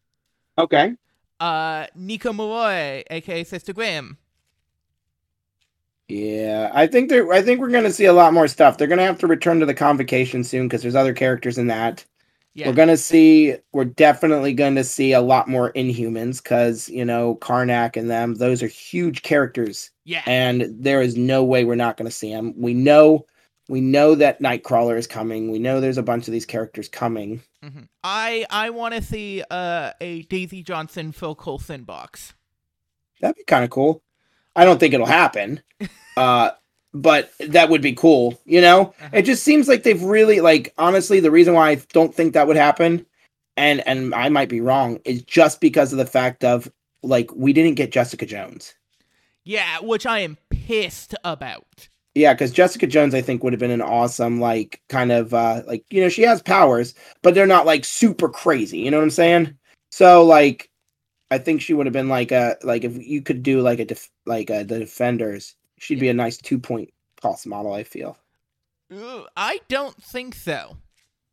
Okay. 0.57 0.95
uh, 1.41 1.87
Nico 1.95 2.33
Minoru, 2.33 3.05
aka 3.11 3.45
Sister 3.45 3.73
Grimm. 3.73 4.17
Yeah, 6.09 6.71
I 6.73 6.87
think 6.87 7.11
they're. 7.11 7.31
I 7.31 7.43
think 7.43 7.61
we're 7.61 7.71
gonna 7.71 7.93
see 7.93 8.07
a 8.07 8.15
lot 8.15 8.33
more 8.33 8.49
stuff. 8.49 8.79
They're 8.79 8.89
gonna 8.89 9.05
have 9.05 9.19
to 9.19 9.27
return 9.27 9.61
to 9.61 9.67
the 9.67 9.75
convocation 9.75 10.43
soon 10.43 10.67
because 10.67 10.81
there's 10.81 10.95
other 10.95 11.13
characters 11.13 11.59
in 11.59 11.67
that. 11.67 12.05
Yeah, 12.59 12.67
We're 12.67 12.75
gonna 12.75 12.97
see. 12.97 13.55
We're 13.73 13.85
definitely 13.85 14.53
going 14.53 14.75
to 14.75 14.83
see 14.83 15.13
a 15.13 15.21
lot 15.21 15.47
more 15.47 15.73
Inhumans 15.75 16.43
because 16.43 16.89
you 16.89 17.05
know 17.05 17.37
Karnak 17.37 17.97
and 17.97 18.11
them. 18.11 18.35
Those 18.35 18.65
are 18.65 18.67
huge 18.67 19.23
characters, 19.23 19.93
yeah, 20.05 20.23
and 20.27 20.67
there 20.69 21.01
is 21.01 21.17
no 21.17 21.45
way 21.45 21.63
we're 21.65 21.77
not 21.77 21.97
going 21.97 22.11
to 22.11 22.17
see 22.17 22.33
them. 22.33 22.53
We 22.57 22.75
know 22.75 23.27
We 23.69 23.81
know 23.81 24.17
that 24.17 24.41
Nightcrawler 24.41 24.99
is 24.99 25.07
coming. 25.07 25.53
We 25.53 25.61
know 25.61 25.81
there's 25.81 25.99
a 25.99 26.03
bunch 26.03 26.27
of 26.27 26.33
these 26.33 26.47
characters 26.47 26.89
coming. 26.89 27.43
hmm 27.63 27.83
I 28.03 28.45
I 28.51 28.71
want 28.71 28.95
to 28.95 29.03
see 29.03 29.45
uh, 29.51 29.93
a 30.01 30.23
Daisy 30.23 30.65
Johnson 30.65 31.13
Phil 31.13 31.37
Coulson 31.37 31.85
box. 31.85 32.35
That'd 33.21 33.37
be 33.37 33.45
kind 33.45 33.63
of 33.63 33.71
cool. 33.71 34.03
I 34.57 34.65
don't 34.65 34.81
think 34.81 34.95
it'll 34.95 35.07
happen. 35.07 35.63
uh 36.17 36.51
but 37.01 37.33
that 37.41 37.69
would 37.69 37.83
be 37.83 37.93
cool, 37.93 38.41
you 38.45 38.61
know? 38.61 38.95
Uh-huh. 39.01 39.09
It 39.13 39.23
just 39.23 39.45
seems 39.45 39.69
like 39.69 39.83
they've 39.83 40.03
really 40.03 40.41
like 40.41 40.73
honestly 40.79 41.21
the 41.21 41.31
reason 41.31 41.55
why 41.55 41.71
I 41.71 41.75
don't 41.93 42.15
think 42.15 42.35
that 42.35 42.47
would 42.47 42.57
happen 42.57 43.07
and 43.57 43.87
and 43.87 44.15
I 44.15 44.29
might 44.29 44.49
be 44.49 44.61
wrong 44.61 45.01
is 45.05 45.23
just 45.23 45.61
because 45.61 45.93
of 45.93 45.99
the 45.99 46.07
fact 46.07 46.45
of 46.45 46.71
like 47.03 47.35
we 47.35 47.53
didn't 47.53 47.75
get 47.75 47.93
Jessica 47.93 48.27
Jones. 48.27 48.75
Yeah, 49.45 49.81
which 49.81 50.05
I 50.07 50.21
am 50.21 50.37
pissed 50.51 51.15
about. 51.25 51.89
Yeah, 52.15 52.35
because 52.35 52.51
Jessica 52.51 52.87
Jones, 52.87 53.15
I 53.15 53.23
think, 53.23 53.43
would 53.43 53.53
have 53.53 53.61
been 53.61 53.71
an 53.71 53.81
awesome, 53.81 54.41
like, 54.41 54.83
kind 54.89 55.13
of, 55.13 55.33
uh, 55.33 55.63
like, 55.67 55.85
you 55.89 56.01
know, 56.03 56.09
she 56.09 56.23
has 56.23 56.43
powers, 56.43 56.95
but 57.23 57.35
they're 57.35 57.47
not 57.47 57.65
like 57.65 57.85
super 57.85 58.29
crazy. 58.29 58.79
You 58.79 58.91
know 58.91 58.97
what 58.97 59.05
I'm 59.05 59.11
saying? 59.11 59.57
So, 59.93 60.25
like, 60.25 60.69
I 61.31 61.39
think 61.39 61.63
she 61.63 61.75
would 61.75 61.87
have 61.87 61.93
been 61.93 62.09
like 62.09 62.33
a, 62.33 62.57
like, 62.63 62.85
if 62.85 62.97
you 62.97 63.23
could 63.23 63.43
do 63.43 63.61
like 63.61 63.79
a, 63.79 63.85
def- 63.85 64.11
like 64.27 64.51
a, 64.51 64.65
the 64.65 64.81
Defenders, 64.81 65.55
she'd 65.79 66.01
be 66.01 66.09
a 66.09 66.15
nice 66.15 66.37
two 66.37 66.59
point 66.59 66.93
cost 67.21 67.47
model. 67.47 67.73
I 67.73 67.85
feel. 67.85 68.17
I 69.37 69.61
don't 69.69 70.03
think 70.03 70.35
so. 70.35 70.77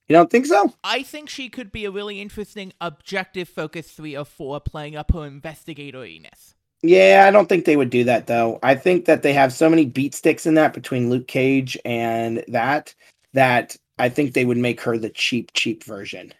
You 0.08 0.14
don't 0.14 0.30
think 0.30 0.46
so? 0.46 0.74
I 0.84 1.02
think 1.02 1.30
she 1.30 1.50
could 1.50 1.72
be 1.72 1.86
a 1.86 1.92
really 1.92 2.22
interesting 2.22 2.74
objective 2.80 3.50
focus 3.50 3.92
three 3.92 4.16
or 4.16 4.26
four 4.26 4.60
playing 4.60 4.96
up 4.96 5.12
her 5.14 5.30
investigatoriness. 5.30 6.54
Yeah, 6.84 7.26
I 7.28 7.32
don't 7.32 7.50
think 7.50 7.66
they 7.66 7.78
would 7.78 7.90
do 7.90 8.04
that 8.04 8.28
though. 8.28 8.60
I 8.62 8.76
think 8.76 9.06
that 9.06 9.24
they 9.24 9.34
have 9.34 9.52
so 9.52 9.70
many 9.70 9.86
beat 9.86 10.14
sticks 10.14 10.46
in 10.46 10.54
that 10.56 10.74
between 10.74 11.10
Luke 11.10 11.28
Cage 11.28 11.78
and 11.84 12.44
that 12.48 12.94
that 13.34 13.76
I 13.98 14.10
think 14.10 14.34
they 14.34 14.46
would 14.46 14.58
make 14.58 14.80
her 14.82 14.98
the 14.98 15.10
cheap, 15.10 15.52
cheap 15.54 15.84
version. 15.84 16.34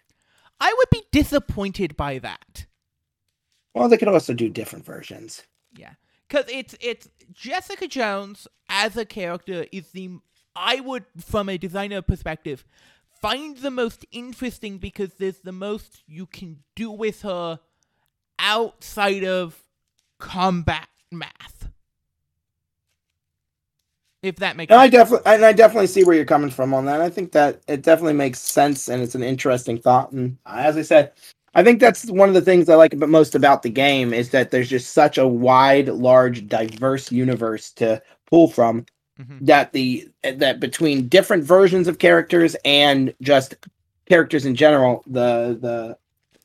I 0.60 0.72
would 0.76 0.90
be 0.90 1.02
disappointed 1.10 1.96
by 1.96 2.18
that. 2.20 2.66
Well, 3.74 3.88
they 3.88 3.96
could 3.98 4.08
also 4.08 4.32
do 4.32 4.48
different 4.48 4.86
versions. 4.86 5.42
Yeah, 5.76 5.94
because 6.28 6.44
it's 6.50 6.74
it's 6.80 7.08
Jessica 7.32 7.88
Jones 7.88 8.46
as 8.68 8.96
a 8.96 9.04
character 9.04 9.66
is 9.72 9.90
the 9.90 10.18
I 10.54 10.80
would 10.80 11.04
from 11.20 11.48
a 11.48 11.58
designer 11.58 12.02
perspective 12.02 12.64
find 13.20 13.56
the 13.58 13.70
most 13.70 14.04
interesting 14.12 14.78
because 14.78 15.14
there's 15.14 15.40
the 15.40 15.52
most 15.52 16.02
you 16.06 16.26
can 16.26 16.58
do 16.74 16.90
with 16.90 17.22
her 17.22 17.60
outside 18.38 19.24
of 19.24 19.62
combat 20.18 20.88
math. 21.10 21.68
If 24.22 24.36
that 24.36 24.56
makes 24.56 24.72
I 24.72 24.88
sense. 24.88 24.92
definitely, 24.92 25.32
and 25.32 25.44
I 25.44 25.52
definitely 25.52 25.86
see 25.86 26.02
where 26.02 26.16
you're 26.16 26.24
coming 26.24 26.50
from 26.50 26.74
on 26.74 26.86
that. 26.86 27.00
I 27.00 27.10
think 27.10 27.32
that 27.32 27.62
it 27.68 27.82
definitely 27.82 28.14
makes 28.14 28.40
sense, 28.40 28.88
and 28.88 29.02
it's 29.02 29.14
an 29.14 29.22
interesting 29.22 29.78
thought. 29.78 30.10
And 30.12 30.38
uh, 30.46 30.56
as 30.56 30.76
I 30.76 30.82
said, 30.82 31.12
I 31.56 31.64
think 31.64 31.80
that's 31.80 32.04
one 32.10 32.28
of 32.28 32.34
the 32.34 32.42
things 32.42 32.68
I 32.68 32.74
like 32.74 32.94
most 32.94 33.34
about 33.34 33.62
the 33.62 33.70
game 33.70 34.12
is 34.12 34.28
that 34.30 34.50
there's 34.50 34.68
just 34.68 34.92
such 34.92 35.16
a 35.16 35.26
wide, 35.26 35.88
large, 35.88 36.46
diverse 36.46 37.10
universe 37.10 37.70
to 37.72 38.02
pull 38.26 38.48
from. 38.48 38.84
Mhm. 39.18 39.38
That 39.40 39.72
the 39.72 40.06
that 40.22 40.60
between 40.60 41.08
different 41.08 41.44
versions 41.44 41.88
of 41.88 41.98
characters 41.98 42.54
and 42.66 43.14
just 43.22 43.54
characters 44.06 44.44
in 44.44 44.54
general, 44.54 45.02
the 45.06 45.56
the 45.58 45.96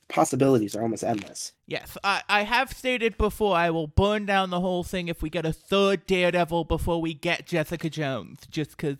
possibilities 0.07 0.77
are 0.77 0.81
almost 0.81 1.03
endless. 1.03 1.51
Yes, 1.67 1.97
I, 2.05 2.21
I 2.29 2.43
have 2.43 2.71
stated 2.71 3.17
before 3.17 3.57
I 3.57 3.69
will 3.69 3.87
burn 3.87 4.25
down 4.25 4.49
the 4.49 4.61
whole 4.61 4.85
thing 4.85 5.09
if 5.09 5.21
we 5.21 5.29
get 5.29 5.45
a 5.45 5.51
third 5.51 6.05
Daredevil 6.05 6.63
before 6.63 7.01
we 7.01 7.13
get 7.13 7.45
Jessica 7.45 7.89
Jones, 7.89 8.39
just 8.49 8.71
because. 8.71 8.95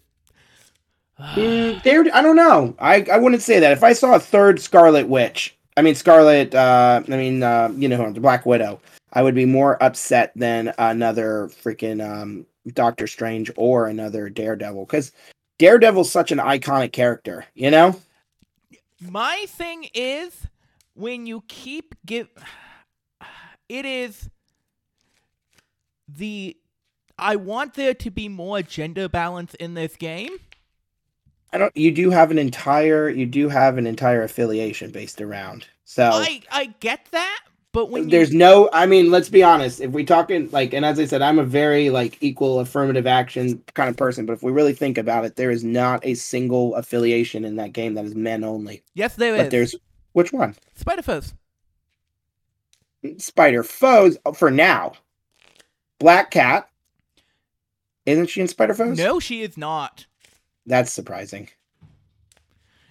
Mm, 1.20 2.12
I 2.12 2.22
don't 2.22 2.36
know. 2.36 2.76
I, 2.80 3.06
I 3.10 3.18
wouldn't 3.18 3.44
say 3.44 3.60
that. 3.60 3.72
If 3.72 3.84
I 3.84 3.94
saw 3.94 4.16
a 4.16 4.20
third 4.20 4.60
Scarlet 4.60 5.08
Witch, 5.08 5.56
I 5.82 5.84
mean 5.84 5.96
Scarlet, 5.96 6.54
uh, 6.54 7.02
I 7.08 7.18
mean 7.18 7.42
uh, 7.42 7.74
you 7.76 7.90
know 7.90 8.12
the 8.12 8.20
Black 8.20 8.46
Widow, 8.46 8.80
I 9.14 9.24
would 9.24 9.34
be 9.34 9.48
more 9.48 9.82
upset 9.82 10.32
than 10.36 10.72
another 10.78 11.50
freaking 11.64 12.08
um, 12.08 12.46
Doctor 12.74 13.08
Strange 13.08 13.50
or 13.56 13.88
another 13.88 14.30
Daredevil 14.30 14.86
because 14.86 15.12
Daredevil's 15.58 16.12
such 16.12 16.32
an 16.32 16.38
iconic 16.38 16.92
character. 16.92 17.46
You 17.56 17.72
know? 17.72 18.00
My 19.02 19.46
thing 19.48 19.88
is 19.96 20.46
when 20.94 21.26
you 21.26 21.44
keep 21.48 21.96
give 22.06 22.28
it 23.68 23.84
is 23.84 24.30
the 26.08 26.56
I 27.18 27.38
want 27.38 27.74
there 27.74 27.96
to 27.96 28.12
be 28.12 28.30
more 28.30 28.62
gender 28.62 29.10
balance 29.10 29.56
in 29.56 29.74
this 29.74 29.96
game. 29.96 30.38
I 31.54 31.58
don't. 31.58 31.76
You 31.76 31.92
do 31.92 32.10
have 32.10 32.32
an 32.32 32.38
entire. 32.38 33.10
You 33.10 33.26
do 33.26 33.50
have 33.50 33.78
an 33.78 33.88
entire 33.88 34.24
affiliation 34.24 34.92
based 34.92 35.22
around. 35.22 35.68
So 35.84 36.10
I 36.10 36.42
I 36.52 36.74
get 36.80 37.08
that, 37.12 37.40
but 37.72 37.90
when 37.90 38.10
there's 38.10 38.34
you, 38.34 38.40
no 38.40 38.70
i 38.74 38.86
mean 38.86 39.10
let's 39.12 39.30
be 39.30 39.44
honest 39.44 39.80
if 39.82 39.92
we 39.92 40.04
talking 40.04 40.50
like 40.52 40.74
and 40.74 40.86
as 40.86 41.00
i 41.00 41.06
said 41.06 41.22
i'm 41.22 41.40
a 41.40 41.44
very 41.44 41.90
like 41.90 42.18
equal 42.22 42.60
affirmative 42.60 43.08
action 43.08 43.62
kind 43.74 43.90
of 43.90 43.98
person 43.98 44.26
but 44.26 44.34
if 44.34 44.44
we 44.44 44.52
really 44.52 44.74
think 44.74 44.98
about 44.98 45.26
it 45.26 45.36
there 45.36 45.52
is 45.52 45.64
not 45.64 46.06
a 46.06 46.14
single 46.14 46.76
affiliation 46.76 47.46
in 47.46 47.56
that 47.56 47.74
game 47.74 47.94
that 47.94 48.06
is 48.06 48.16
men 48.16 48.44
only 48.44 48.84
yes 48.94 49.16
there 49.16 49.36
but 49.36 49.46
is 49.46 49.52
there's 49.52 49.76
which 50.14 50.34
one 50.34 50.56
Spider 50.76 51.02
Foes. 51.02 51.34
spider 53.18 53.64
foes 53.64 54.18
oh, 54.26 54.34
for 54.34 54.52
now 54.52 54.94
black 56.00 56.32
cat 56.32 56.70
isn't 58.06 58.28
she 58.28 58.42
in 58.42 58.48
spider 58.48 58.74
foes 58.74 58.98
No, 58.98 59.20
she 59.20 59.42
is 59.42 59.58
not. 59.58 60.08
That's 60.66 60.92
surprising 60.94 61.50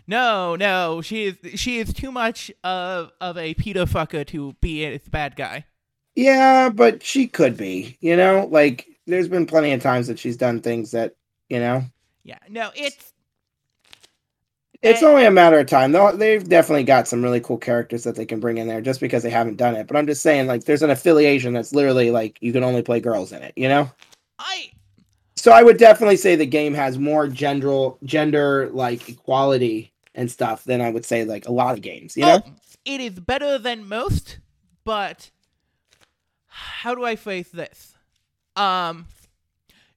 No, 0.07 0.57
no, 0.57 1.01
she 1.03 1.25
is 1.25 1.61
she 1.61 1.79
is 1.79 1.93
too 1.93 2.11
much 2.11 2.51
of 2.65 3.13
of 3.21 3.39
a 3.39 3.55
Peter 3.55 3.85
fucker 3.87 4.27
to 4.27 4.55
be 4.61 4.85
a 4.85 4.99
bad 5.11 5.37
guy. 5.37 5.67
yeah 6.15 6.69
but 6.69 7.03
she 7.03 7.27
could 7.27 7.57
be 7.57 7.97
you 8.01 8.17
know 8.17 8.47
like 8.51 8.87
there's 9.07 9.29
been 9.29 9.47
plenty 9.47 9.73
of 9.73 9.81
times 9.83 10.07
that 10.09 10.19
she's 10.19 10.37
done 10.37 10.61
things 10.61 10.91
that 10.93 11.15
you 11.49 11.59
know 11.59 11.83
Yeah, 12.23 12.39
no, 12.49 12.71
it's 12.75 13.13
It's 14.83 15.03
Eh. 15.03 15.03
only 15.03 15.27
a 15.27 15.31
matter 15.31 15.59
of 15.59 15.67
time. 15.67 15.93
Though 15.93 16.13
they've 16.17 16.47
definitely 16.47 16.85
got 16.85 17.07
some 17.07 17.23
really 17.23 17.41
cool 17.41 17.59
characters 17.59 18.05
that 18.05 18.17
they 18.17 18.25
can 18.25 18.41
bring 18.41 18.57
in 18.59 18.67
there 18.67 18.81
just 18.81 19.01
because 19.01 19.23
they 19.23 19.31
haven't 19.31 19.57
done 19.59 19.75
it. 19.75 19.87
But 19.87 19.97
I'm 19.97 20.07
just 20.07 20.23
saying, 20.23 20.47
like, 20.47 20.65
there's 20.65 20.83
an 20.83 20.91
affiliation 20.91 21.53
that's 21.53 21.75
literally 21.75 22.11
like 22.11 22.39
you 22.41 22.53
can 22.53 22.65
only 22.65 22.83
play 22.83 23.01
girls 23.01 23.33
in 23.33 23.43
it, 23.43 23.53
you 23.57 23.69
know? 23.69 23.91
I 24.39 24.73
So 25.41 25.53
I 25.53 25.63
would 25.63 25.79
definitely 25.79 26.19
say 26.19 26.37
the 26.37 26.45
game 26.45 26.75
has 26.75 26.99
more 26.99 27.27
gender 27.27 27.93
gender 28.05 28.69
like 28.75 29.09
equality 29.09 29.91
and 30.15 30.31
stuff 30.31 30.65
than 30.65 30.83
I 30.83 30.91
would 30.91 31.07
say 31.07 31.25
like 31.25 31.49
a 31.49 31.53
lot 31.53 31.73
of 31.73 31.81
games, 31.81 32.15
you 32.15 32.27
know? 32.27 32.43
oh, 32.47 32.53
it 32.85 33.01
is 33.01 33.19
better 33.19 33.57
than 33.57 33.89
most, 33.89 34.39
but 34.85 35.31
how 36.47 36.95
do 36.95 37.07
I 37.07 37.17
phrase 37.17 37.51
this? 37.53 37.95
Um 38.55 39.07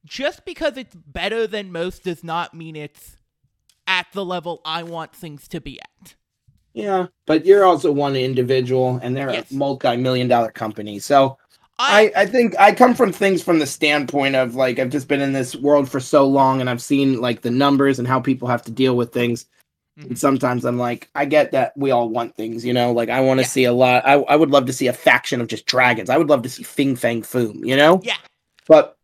just 0.06 0.46
because 0.46 0.78
it's 0.78 0.96
better 0.96 1.46
than 1.46 1.74
most 1.74 2.06
does 2.06 2.24
not 2.24 2.54
mean 2.54 2.78
it's 2.78 3.18
at 3.86 4.08
the 4.14 4.24
level 4.24 4.62
I 4.64 4.84
want 4.84 5.14
things 5.14 5.50
to 5.50 5.60
be 5.60 5.78
at. 5.82 6.16
Yeah. 6.74 7.08
But 7.26 7.46
you're 7.46 7.66
also 7.66 7.92
one 7.92 8.16
individual 8.16 8.98
and 9.04 9.14
they're 9.14 9.32
Yes. 9.32 9.52
a 9.52 9.56
multi-million 9.56 10.30
dollar 10.30 10.52
company. 10.52 11.00
So 11.00 11.38
I, 11.80 12.12
I, 12.16 12.22
I 12.22 12.26
think 12.26 12.58
I 12.60 12.74
come 12.74 12.94
from 12.94 13.12
things 13.12 13.42
from 13.44 13.60
the 13.60 13.66
standpoint 13.66 14.36
of 14.36 14.56
like 14.56 14.80
I've 14.80 14.90
just 14.92 15.08
been 15.08 15.22
in 15.22 15.34
this 15.34 15.56
world 15.56 15.90
for 15.90 16.00
so 16.00 16.28
long 16.28 16.62
and 16.62 16.70
I've 16.70 16.82
seen 16.82 17.20
like 17.20 17.42
the 17.42 17.50
numbers 17.52 18.00
and 18.00 18.08
how 18.08 18.20
people 18.20 18.48
have 18.48 18.62
to 18.64 18.72
deal 18.72 18.96
with 18.96 19.12
things. 19.12 19.48
Mhm. 20.00 20.08
And 20.08 20.20
sometimes 20.20 20.66
I'm 20.66 20.78
like, 20.78 21.10
I 21.16 21.26
get 21.26 21.52
that 21.52 21.74
we 21.76 21.92
all 21.92 22.10
want 22.10 22.36
things, 22.36 22.64
you 22.66 22.74
know, 22.74 22.92
like 22.92 23.10
I 23.10 23.22
want 23.22 23.40
to 23.40 23.44
Yeah. 23.44 23.48
see 23.50 23.64
a 23.66 23.74
lot. 23.74 24.04
I, 24.08 24.14
I 24.14 24.36
would 24.36 24.50
love 24.52 24.66
to 24.68 24.74
see 24.74 24.88
a 24.88 24.94
faction 24.94 25.42
of 25.42 25.48
just 25.48 25.66
dragons. 25.66 26.10
I 26.10 26.18
would 26.18 26.30
love 26.30 26.44
to 26.44 26.50
see 26.50 26.64
Fing 26.64 26.96
Fang 26.96 27.22
Foom, 27.22 27.66
you 27.66 27.76
know? 27.76 28.00
Yeah. 28.04 28.18
But 28.68 28.98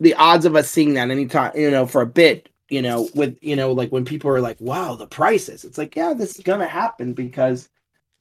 the 0.00 0.14
odds 0.14 0.44
of 0.44 0.54
us 0.54 0.70
seeing 0.70 0.94
that 0.94 1.10
anytime, 1.10 1.52
you 1.56 1.70
know, 1.70 1.86
for 1.86 2.02
a 2.02 2.06
bit, 2.06 2.48
you 2.68 2.82
know, 2.82 3.08
with, 3.14 3.38
you 3.40 3.56
know, 3.56 3.72
like 3.72 3.90
when 3.90 4.04
people 4.04 4.30
are 4.30 4.40
like, 4.40 4.60
wow, 4.60 4.94
the 4.94 5.06
prices, 5.06 5.64
it's 5.64 5.78
like, 5.78 5.96
yeah, 5.96 6.14
this 6.14 6.36
is 6.36 6.44
going 6.44 6.60
to 6.60 6.66
happen 6.68 7.14
because 7.14 7.68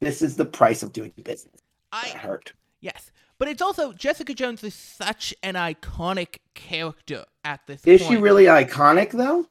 this 0.01 0.21
is 0.21 0.35
the 0.37 0.45
price 0.45 0.81
of 0.83 0.93
doing 0.93 1.11
business. 1.23 1.61
That 1.91 2.05
I 2.15 2.17
hurt. 2.17 2.53
yes. 2.81 3.11
But 3.39 3.47
it's 3.47 3.61
also 3.61 3.93
Jessica 3.93 4.33
Jones 4.33 4.63
is 4.63 4.73
such 4.75 5.33
an 5.43 5.53
iconic 5.55 6.37
character 6.55 7.25
at 7.43 7.61
this 7.67 7.87
Is 7.87 8.01
point. 8.01 8.03
she 8.03 8.17
really 8.17 8.45
iconic 8.45 9.11
though? 9.11 9.47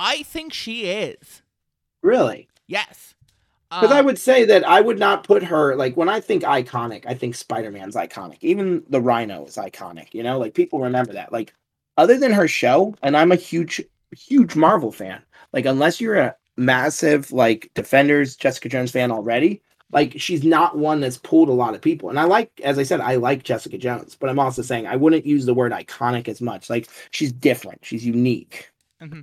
I 0.00 0.22
think 0.24 0.52
she 0.52 0.86
is. 0.86 1.42
Really? 2.02 2.48
Yes. 2.66 3.14
Because 3.78 3.92
I 3.92 4.00
Um, 4.00 4.06
would 4.06 4.18
say 4.18 4.44
that 4.44 4.64
I 4.66 4.80
would 4.80 4.98
not 4.98 5.24
put 5.24 5.42
her 5.44 5.76
like 5.76 5.96
when 5.96 6.08
I 6.08 6.20
think 6.20 6.42
iconic, 6.42 7.04
I 7.06 7.14
think 7.14 7.34
Spider 7.34 7.70
Man's 7.70 7.94
iconic. 7.96 8.38
Even 8.40 8.84
the 8.88 9.00
Rhino 9.00 9.46
is 9.46 9.56
iconic. 9.56 10.12
You 10.14 10.22
know, 10.22 10.38
like 10.38 10.54
people 10.54 10.80
remember 10.80 11.12
that. 11.12 11.32
Like 11.32 11.54
other 11.96 12.18
than 12.18 12.32
her 12.32 12.48
show, 12.48 12.94
and 13.02 13.16
I'm 13.16 13.32
a 13.32 13.36
huge, 13.36 13.82
huge 14.16 14.56
Marvel 14.56 14.90
fan. 14.92 15.22
Like 15.52 15.66
unless 15.66 16.00
you're 16.00 16.16
a 16.16 16.36
massive 16.56 17.30
like 17.32 17.70
Defenders 17.74 18.36
Jessica 18.36 18.68
Jones 18.68 18.90
fan 18.90 19.12
already, 19.12 19.62
like 19.90 20.14
she's 20.20 20.44
not 20.44 20.76
one 20.76 21.00
that's 21.00 21.16
pulled 21.16 21.48
a 21.48 21.52
lot 21.52 21.74
of 21.74 21.80
people. 21.80 22.10
And 22.10 22.18
I 22.18 22.24
like, 22.24 22.50
as 22.62 22.78
I 22.78 22.82
said, 22.82 23.00
I 23.00 23.16
like 23.16 23.42
Jessica 23.42 23.78
Jones, 23.78 24.14
but 24.14 24.28
I'm 24.28 24.38
also 24.38 24.62
saying 24.62 24.86
I 24.86 24.96
wouldn't 24.96 25.26
use 25.26 25.46
the 25.46 25.54
word 25.54 25.72
iconic 25.72 26.28
as 26.28 26.40
much. 26.40 26.68
Like 26.68 26.88
she's 27.10 27.32
different, 27.32 27.84
she's 27.84 28.04
unique. 28.04 28.70
Mm-hmm. 29.00 29.20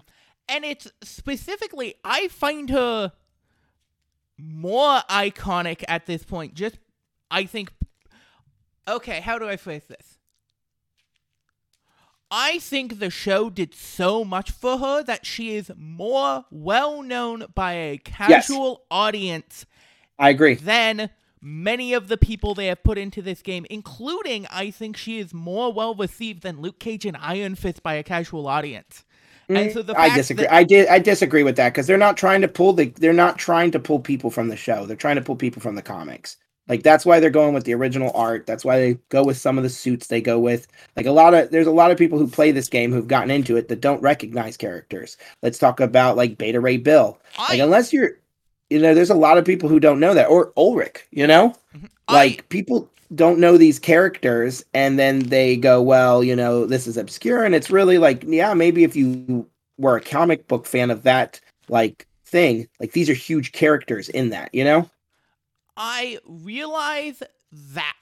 and 0.47 0.63
it's 0.63 0.89
specifically 1.03 1.95
I 2.05 2.29
find 2.29 2.69
her 2.69 3.11
more 4.37 5.01
iconic 5.09 5.83
at 5.87 6.05
this 6.05 6.23
point. 6.23 6.53
Just 6.53 6.77
I 7.29 7.43
think 7.43 7.73
okay, 8.87 9.19
how 9.19 9.37
do 9.37 9.49
I 9.49 9.57
phrase 9.57 9.83
this? 9.87 10.17
I 12.31 12.59
think 12.59 12.99
the 12.99 13.09
show 13.09 13.49
did 13.49 13.73
so 13.75 14.25
much 14.25 14.49
for 14.49 14.77
her 14.79 15.03
that 15.03 15.25
she 15.25 15.55
is 15.55 15.71
more 15.77 16.45
well 16.49 17.01
known 17.01 17.45
by 17.53 17.73
a 17.73 17.97
casual 17.97 18.83
audience 18.89 19.65
I 20.17 20.29
agree. 20.29 20.55
Then 20.55 21.09
many 21.41 21.93
of 21.93 22.07
the 22.07 22.17
people 22.17 22.55
they 22.55 22.67
have 22.67 22.83
put 22.83 22.97
into 22.97 23.21
this 23.21 23.41
game, 23.41 23.65
including 23.69 24.47
I 24.51 24.71
think 24.71 24.97
she 24.97 25.19
is 25.19 25.33
more 25.33 25.71
well 25.71 25.95
received 25.95 26.43
than 26.43 26.61
Luke 26.61 26.79
Cage 26.79 27.05
and 27.05 27.17
Iron 27.19 27.55
Fist 27.55 27.83
by 27.83 27.95
a 27.95 28.03
casual 28.03 28.47
audience. 28.47 29.03
And 29.47 29.71
so 29.71 29.83
the 29.83 29.93
Mm, 29.93 29.99
I 29.99 30.15
disagree. 30.15 30.45
that- 30.45 30.53
I 30.53 30.63
did. 30.63 30.87
I 30.87 30.97
disagree 30.97 31.43
with 31.43 31.55
that 31.57 31.71
because 31.73 31.85
they're 31.85 31.97
not 31.99 32.17
trying 32.17 32.41
to 32.41 32.47
pull 32.47 32.73
the. 32.73 32.85
They're 32.85 33.13
not 33.13 33.37
trying 33.37 33.69
to 33.71 33.79
pull 33.79 33.99
people 33.99 34.31
from 34.31 34.47
the 34.47 34.55
show. 34.57 34.85
They're 34.87 34.95
trying 34.95 35.17
to 35.17 35.21
pull 35.21 35.35
people 35.35 35.61
from 35.61 35.75
the 35.75 35.83
comics. 35.83 36.37
Like 36.67 36.81
that's 36.81 37.05
why 37.05 37.19
they're 37.19 37.29
going 37.29 37.53
with 37.53 37.63
the 37.65 37.75
original 37.75 38.11
art. 38.15 38.47
That's 38.47 38.65
why 38.65 38.79
they 38.79 38.93
go 39.09 39.23
with 39.23 39.37
some 39.37 39.59
of 39.59 39.63
the 39.63 39.69
suits 39.69 40.07
they 40.07 40.19
go 40.19 40.39
with. 40.39 40.65
Like 40.95 41.05
a 41.05 41.11
lot 41.11 41.35
of 41.35 41.51
there's 41.51 41.67
a 41.67 41.71
lot 41.71 41.91
of 41.91 41.97
people 41.99 42.17
who 42.17 42.25
play 42.27 42.51
this 42.51 42.67
game 42.69 42.91
who've 42.91 43.07
gotten 43.07 43.29
into 43.29 43.55
it 43.55 43.67
that 43.67 43.81
don't 43.81 44.01
recognize 44.01 44.57
characters. 44.57 45.15
Let's 45.43 45.59
talk 45.59 45.79
about 45.79 46.17
like 46.17 46.39
Beta 46.39 46.59
Ray 46.59 46.77
Bill. 46.77 47.19
Like 47.37 47.59
unless 47.59 47.93
you're, 47.93 48.17
you 48.69 48.79
know, 48.79 48.93
there's 48.93 49.09
a 49.09 49.15
lot 49.15 49.37
of 49.37 49.45
people 49.45 49.69
who 49.69 49.79
don't 49.79 49.99
know 49.99 50.13
that 50.13 50.29
or 50.29 50.51
Ulrich. 50.57 51.05
You 51.11 51.27
know, 51.27 51.55
mm-hmm. 51.75 51.85
I- 52.07 52.13
like 52.13 52.49
people 52.49 52.89
don't 53.13 53.39
know 53.39 53.55
these 53.55 53.77
characters 53.77 54.65
and 54.73 54.97
then 54.97 55.19
they 55.19 55.55
go 55.55 55.79
well 55.79 56.23
you 56.23 56.35
know 56.35 56.65
this 56.65 56.87
is 56.87 56.97
obscure 56.97 57.43
and 57.43 57.53
it's 57.53 57.69
really 57.69 57.99
like 57.99 58.23
yeah 58.23 58.51
maybe 58.55 58.83
if 58.83 58.95
you 58.95 59.47
were 59.77 59.95
a 59.95 60.01
comic 60.01 60.47
book 60.47 60.65
fan 60.65 60.89
of 60.89 61.03
that 61.03 61.39
like 61.69 62.07
thing 62.25 62.67
like 62.79 62.93
these 62.93 63.07
are 63.07 63.13
huge 63.13 63.51
characters 63.51 64.09
in 64.09 64.31
that 64.31 64.49
you 64.55 64.63
know 64.63 64.89
I 65.77 66.19
realize 66.25 67.21
that. 67.51 67.93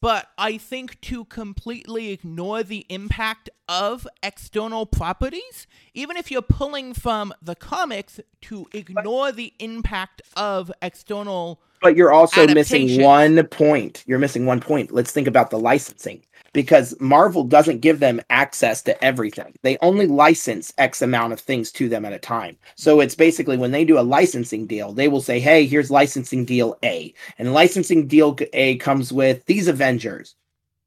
But 0.00 0.28
I 0.36 0.58
think 0.58 1.00
to 1.02 1.24
completely 1.24 2.10
ignore 2.10 2.62
the 2.62 2.84
impact 2.88 3.48
of 3.68 4.06
external 4.22 4.86
properties, 4.86 5.66
even 5.94 6.16
if 6.16 6.30
you're 6.30 6.42
pulling 6.42 6.92
from 6.92 7.32
the 7.40 7.54
comics, 7.54 8.20
to 8.42 8.66
ignore 8.72 9.32
the 9.32 9.52
impact 9.58 10.22
of 10.36 10.70
external. 10.82 11.60
but 11.80 11.96
you're 11.96 12.12
also 12.12 12.46
missing 12.46 13.02
one 13.02 13.42
point. 13.46 14.04
You're 14.06 14.18
missing 14.18 14.46
one 14.46 14.60
point. 14.60 14.92
Let's 14.92 15.12
think 15.12 15.26
about 15.26 15.50
the 15.50 15.58
licensing 15.58 16.22
because 16.56 16.98
marvel 17.00 17.44
doesn't 17.44 17.82
give 17.82 18.00
them 18.00 18.18
access 18.30 18.82
to 18.82 19.04
everything. 19.04 19.54
They 19.60 19.76
only 19.82 20.06
license 20.06 20.72
x 20.78 21.02
amount 21.02 21.34
of 21.34 21.38
things 21.38 21.70
to 21.72 21.86
them 21.86 22.06
at 22.06 22.14
a 22.14 22.18
time. 22.18 22.56
So 22.76 23.00
it's 23.00 23.14
basically 23.14 23.58
when 23.58 23.72
they 23.72 23.84
do 23.84 23.98
a 23.98 24.10
licensing 24.16 24.66
deal 24.66 24.92
they 24.94 25.06
will 25.08 25.20
say 25.20 25.38
hey 25.38 25.66
here's 25.66 25.90
licensing 25.90 26.46
deal 26.46 26.78
a. 26.82 27.12
And 27.38 27.52
licensing 27.52 28.06
deal 28.08 28.34
a 28.54 28.76
comes 28.78 29.12
with 29.12 29.44
these 29.44 29.68
avengers 29.68 30.34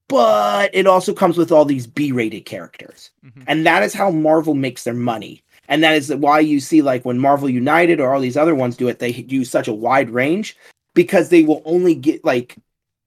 but 0.08 0.72
it 0.74 0.88
also 0.88 1.14
comes 1.14 1.38
with 1.38 1.52
all 1.52 1.66
these 1.66 1.86
b-rated 1.86 2.44
characters. 2.46 3.12
Mhm. 3.24 3.44
and 3.46 3.64
that 3.68 3.84
is 3.84 3.94
how 3.94 4.10
marvel 4.10 4.56
makes 4.56 4.84
their 4.84 4.96
money. 4.96 5.44
And 5.68 5.84
that 5.84 5.94
is 5.94 6.12
why 6.16 6.40
you 6.40 6.60
see 6.60 6.82
like 6.82 7.06
when 7.06 7.20
marvel 7.20 7.48
united 7.48 8.00
or 8.00 8.12
all 8.12 8.20
these 8.22 8.38
other 8.38 8.56
ones 8.56 8.76
do 8.76 8.88
it 8.88 8.98
they 8.98 9.12
use 9.12 9.52
such 9.52 9.68
a 9.68 9.74
wide 9.74 10.10
range 10.10 10.58
because 10.96 11.30
they 11.30 11.44
will 11.44 11.62
only 11.64 11.94
get 11.94 12.26
like 12.26 12.56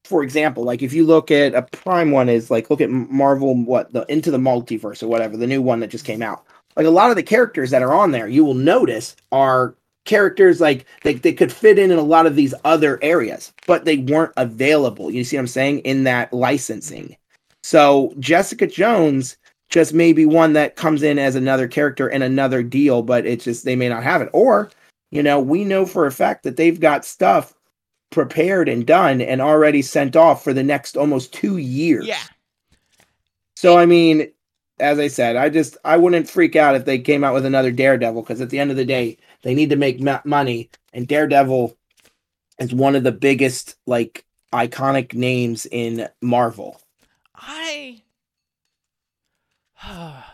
for 0.04 0.22
example 0.22 0.64
like 0.64 0.82
if 0.82 0.92
you 0.92 1.06
look 1.06 1.30
at 1.30 1.54
a 1.54 1.62
prime 1.62 2.10
one 2.10 2.28
is 2.28 2.50
like 2.50 2.70
look 2.70 2.80
at 2.80 2.90
marvel 2.90 3.54
what 3.64 3.92
the 3.92 4.04
into 4.08 4.30
the 4.30 4.38
multiverse 4.38 5.02
or 5.02 5.06
whatever 5.06 5.36
the 5.36 5.46
new 5.46 5.62
one 5.62 5.80
that 5.80 5.90
just 5.90 6.04
came 6.04 6.22
out. 6.22 6.44
Like 6.74 6.86
a 6.86 6.90
lot 6.90 7.10
of 7.10 7.16
the 7.16 7.22
characters 7.22 7.70
that 7.70 7.82
are 7.82 7.92
on 7.92 8.10
there 8.10 8.26
you 8.26 8.44
will 8.44 8.54
notice 8.54 9.14
are 9.30 9.76
characters 10.04 10.60
like 10.60 10.86
they, 11.04 11.14
they 11.14 11.32
could 11.32 11.52
fit 11.52 11.78
in 11.78 11.92
in 11.92 11.98
a 11.98 12.02
lot 12.02 12.26
of 12.26 12.34
these 12.34 12.54
other 12.64 12.98
areas 13.02 13.52
but 13.66 13.84
they 13.84 13.98
weren't 13.98 14.32
available. 14.36 15.10
You 15.10 15.22
see 15.22 15.36
what 15.36 15.42
i'm 15.42 15.46
saying? 15.46 15.80
In 15.80 16.04
that 16.04 16.32
licensing. 16.32 17.16
So 17.62 18.12
jessica 18.18 18.66
jones 18.66 19.36
just 19.68 19.94
may 19.94 20.12
be 20.12 20.26
one 20.26 20.52
that 20.54 20.76
comes 20.76 21.02
in 21.02 21.18
as 21.18 21.36
another 21.36 21.68
character 21.68 22.08
in 22.08 22.22
another 22.22 22.62
deal 22.64 23.02
but 23.02 23.24
it's 23.24 23.44
just 23.44 23.64
they 23.64 23.76
may 23.76 23.88
not 23.88 24.02
have 24.02 24.20
it. 24.20 24.30
Or 24.32 24.70
you 25.12 25.22
know 25.22 25.38
we 25.38 25.64
know 25.64 25.86
for 25.86 26.06
a 26.06 26.12
fact 26.12 26.42
that 26.42 26.56
they've 26.56 26.80
got 26.80 27.04
stuff 27.04 27.54
prepared 28.12 28.68
and 28.68 28.86
done 28.86 29.20
and 29.20 29.40
already 29.40 29.82
sent 29.82 30.14
off 30.14 30.44
for 30.44 30.52
the 30.52 30.62
next 30.62 30.96
almost 30.96 31.32
two 31.32 31.56
years 31.56 32.06
Yeah. 32.06 32.22
so 33.56 33.76
I 33.76 33.86
mean, 33.86 34.30
as 34.78 34.98
I 34.98 35.08
said, 35.08 35.36
I 35.36 35.48
just 35.48 35.76
I 35.84 35.96
wouldn't 35.96 36.28
freak 36.30 36.56
out 36.56 36.74
if 36.74 36.84
they 36.84 36.98
came 36.98 37.24
out 37.24 37.34
with 37.34 37.44
another 37.46 37.70
Daredevil 37.70 38.22
because 38.22 38.40
at 38.40 38.50
the 38.50 38.58
end 38.58 38.70
of 38.70 38.76
the 38.76 38.84
day, 38.84 39.18
they 39.42 39.54
need 39.54 39.70
to 39.70 39.76
make 39.76 40.00
ma- 40.00 40.20
money, 40.24 40.70
and 40.92 41.06
Daredevil 41.06 41.76
is 42.58 42.74
one 42.74 42.96
of 42.96 43.04
the 43.04 43.12
biggest 43.12 43.76
like 43.86 44.24
iconic 44.52 45.14
names 45.14 45.66
in 45.66 46.08
Marvel. 46.20 46.80
I. 47.36 48.02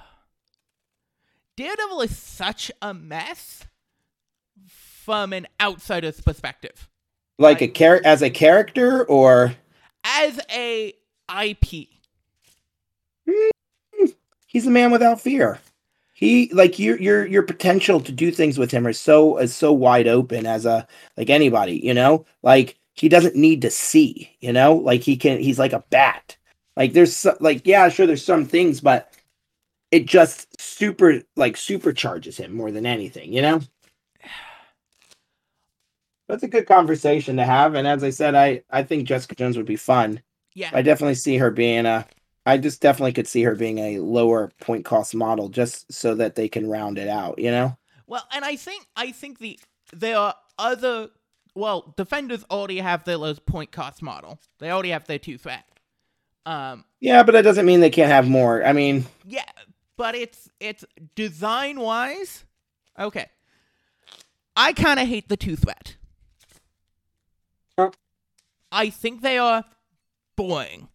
Daredevil 1.57 2.01
is 2.03 2.17
such 2.17 2.71
a 2.81 2.95
mess 2.95 3.65
from 4.67 5.33
an 5.33 5.47
outsider's 5.61 6.21
perspective. 6.21 6.89
Like 7.39 7.61
a 7.61 7.67
Right. 7.67 7.75
char- 7.75 8.01
as 8.05 8.23
a 8.23 8.31
character, 8.31 9.05
or 9.05 9.55
As 10.05 10.41
a 10.51 10.93
IP. 11.29 11.89
Hmm. 13.29 14.07
he's 14.47 14.67
a 14.67 14.71
man 14.71 14.91
without 14.91 15.21
fear. 15.21 15.59
He 16.15 16.51
like 16.53 16.79
your 16.79 16.99
your 17.01 17.27
your 17.27 17.43
potential 17.43 18.01
to 18.01 18.11
do 18.11 18.31
things 18.33 18.59
with 18.59 18.71
him 18.73 18.87
is 18.87 18.99
so 18.99 19.39
is 19.39 19.55
so 19.55 19.73
wide 19.73 20.09
open 20.09 20.47
as 20.47 20.67
a 20.67 20.87
like 21.17 21.31
anybody, 21.31 21.79
you 21.85 21.95
know? 21.95 22.25
Like 22.43 22.77
he 22.95 23.09
doesn't 23.09 23.37
need 23.37 23.63
to 23.63 23.71
see, 23.71 24.37
you 24.41 24.53
know? 24.53 24.75
Like 24.75 25.03
he 25.03 25.17
can 25.17 25.39
he's 25.39 25.59
like 25.61 25.73
a 25.73 25.85
bat. 25.91 26.37
Like 26.77 26.93
there's 26.93 27.25
like 27.41 27.65
yeah, 27.67 27.89
sure 27.89 28.07
there's 28.07 28.25
some 28.25 28.47
things 28.47 28.81
but 28.81 29.13
it 29.93 30.07
just 30.07 30.61
super 30.61 31.23
like 31.37 31.55
supercharges 31.55 32.37
him 32.37 32.53
more 32.55 32.73
than 32.73 32.85
anything, 32.87 33.33
you 33.33 33.43
know? 33.43 33.61
That's 36.29 36.43
a 36.43 36.49
good 36.49 36.67
conversation 36.67 37.37
to 37.37 37.45
have 37.45 37.75
and 37.75 37.89
as 37.89 38.05
I 38.05 38.11
said 38.11 38.35
I 38.35 38.63
I 38.71 38.83
think 38.83 39.09
Jessica 39.09 39.35
Jones 39.35 39.57
would 39.57 39.67
be 39.67 39.77
fun. 39.77 40.23
Yeah. 40.59 40.71
I 40.73 40.83
definitely 40.83 41.15
see 41.15 41.37
her 41.37 41.53
being 41.53 41.87
a. 41.87 42.05
I 42.45 42.59
just 42.59 42.81
definitely 42.81 43.13
could 43.13 43.29
see 43.29 43.43
her 43.45 43.55
being 43.55 43.79
a 43.79 43.99
lower 44.01 44.51
point 44.61 44.85
cost 44.85 45.15
model, 45.15 45.49
just 45.49 45.93
so 45.93 46.17
that 46.17 46.35
they 46.35 46.49
can 46.49 46.69
round 46.69 46.99
it 46.99 47.07
out. 47.07 47.39
You 47.39 47.53
know. 47.53 47.77
Well, 48.09 48.27
and 48.33 48.45
I 48.45 48.57
think 48.57 48.85
I 48.97 49.13
think 49.13 49.39
the 49.39 49.59
there 49.93 50.19
are 50.19 50.35
other 50.59 51.11
well, 51.55 51.95
defenders 51.97 52.45
already 52.51 52.79
have 52.79 53.05
their 53.05 53.19
lowest 53.19 53.47
point 53.47 53.71
cost 53.71 54.03
model. 54.03 54.41
They 54.59 54.71
already 54.71 54.91
have 54.91 55.07
their 55.07 55.21
two 55.21 55.39
threat. 55.39 55.65
Um 56.45 56.85
Yeah, 56.99 57.23
but 57.23 57.33
that 57.33 57.43
doesn't 57.43 57.67
mean 57.67 57.81
they 57.81 57.91
can't 57.91 58.11
have 58.11 58.29
more. 58.29 58.65
I 58.65 58.73
mean, 58.73 59.07
yeah, 59.25 59.45
but 59.97 60.17
it's 60.17 60.49
it's 60.59 60.85
design 61.15 61.79
wise. 61.79 62.45
Okay. 62.99 63.27
I 64.57 64.73
kind 64.73 64.99
of 64.99 65.07
hate 65.07 65.29
the 65.29 65.37
two 65.37 65.55
threat. 65.55 65.98
I 68.71 68.91
think 68.91 69.23
they 69.23 69.39
are 69.39 69.65
boring. 70.37 70.89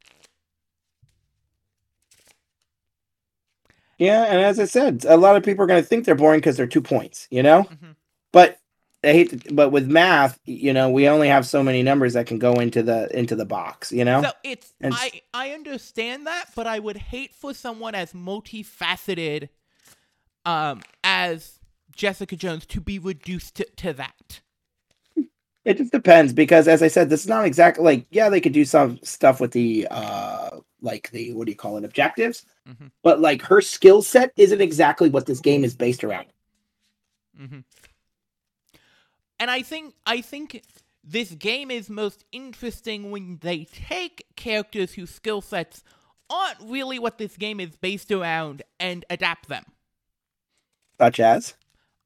yeah, 3.98 4.24
and 4.24 4.42
as 4.42 4.60
I 4.60 4.66
said, 4.66 5.06
a 5.08 5.18
lot 5.18 5.36
of 5.36 5.44
people 5.44 5.64
are 5.64 5.68
going 5.68 5.82
to 5.82 5.88
think 5.88 6.06
they're 6.06 6.16
boring 6.16 6.40
because 6.40 6.58
they're 6.58 6.68
two 6.68 6.82
points. 6.82 7.28
You 7.32 7.44
know, 7.44 7.64
Mhm. 7.64 7.96
but 8.32 8.60
I 9.04 9.08
hate. 9.12 9.30
To, 9.48 9.54
but 9.54 9.70
with 9.70 9.88
math, 9.90 10.40
you 10.46 10.74
know, 10.74 10.90
we 10.90 11.08
only 11.08 11.28
have 11.28 11.46
so 11.48 11.62
many 11.64 11.84
numbers 11.84 12.14
that 12.14 12.26
can 12.28 12.40
go 12.40 12.54
into 12.54 12.84
the 12.84 13.16
into 13.18 13.36
the 13.36 13.46
box. 13.46 13.92
You 13.92 14.04
know. 14.06 14.22
So 14.24 14.32
it's 14.44 14.74
And- 14.82 14.94
I 14.96 15.22
I 15.34 15.52
understand 15.52 16.28
that, 16.28 16.50
but 16.56 16.68
I 16.68 16.80
would 16.80 16.98
hate 16.98 17.34
for 17.36 17.54
someone 17.54 17.96
as 17.96 18.14
multifaceted 18.14 19.50
um 20.46 20.82
as 21.04 21.60
Jessica 21.96 22.36
Jones 22.36 22.66
to 22.68 22.82
be 22.82 22.98
reduced 23.00 23.56
to, 23.56 23.66
to 23.78 23.94
that. 23.94 24.42
It 25.66 25.78
just 25.78 25.92
depends 25.94 26.34
because, 26.34 26.68
as 26.68 26.84
I 26.84 26.90
said, 26.90 27.10
this 27.10 27.22
is 27.22 27.30
not 27.30 27.46
exactly 27.46 27.84
like 27.84 28.06
yeah, 28.12 28.30
they 28.30 28.42
could 28.42 28.52
do 28.54 28.66
some 28.66 29.00
stuff 29.04 29.40
with 29.40 29.52
the 29.52 29.88
uh 29.90 30.60
like 30.82 31.10
the 31.12 31.34
what 31.34 31.46
do 31.46 31.52
you 31.52 31.58
call 31.58 31.78
it 31.78 31.86
objectives, 31.86 32.46
Mhm. 32.68 32.92
but 33.02 33.20
like 33.22 33.42
her 33.44 33.62
skill 33.62 34.02
set 34.02 34.34
isn't 34.36 34.62
exactly 34.62 35.10
what 35.10 35.26
this 35.26 35.40
game 35.40 35.64
is 35.64 35.76
based 35.76 36.04
around. 36.04 36.28
Mm-hmm. 37.40 37.60
And 39.40 39.52
I 39.52 39.62
think 39.62 39.94
I 40.06 40.22
think 40.22 40.64
this 41.04 41.32
game 41.32 41.72
is 41.72 41.90
most 41.90 42.24
interesting 42.32 43.12
when 43.12 43.40
they 43.42 43.66
take 43.66 44.26
characters 44.36 44.94
whose 44.94 45.10
skill 45.10 45.42
sets 45.42 45.84
aren't 46.30 46.60
really 46.62 47.00
what 47.00 47.18
this 47.18 47.38
game 47.38 47.60
is 47.60 47.76
based 47.76 48.12
around 48.12 48.64
and 48.80 49.06
adapt 49.10 49.50
them. 49.50 49.66
Such 51.00 51.20
as 51.20 51.56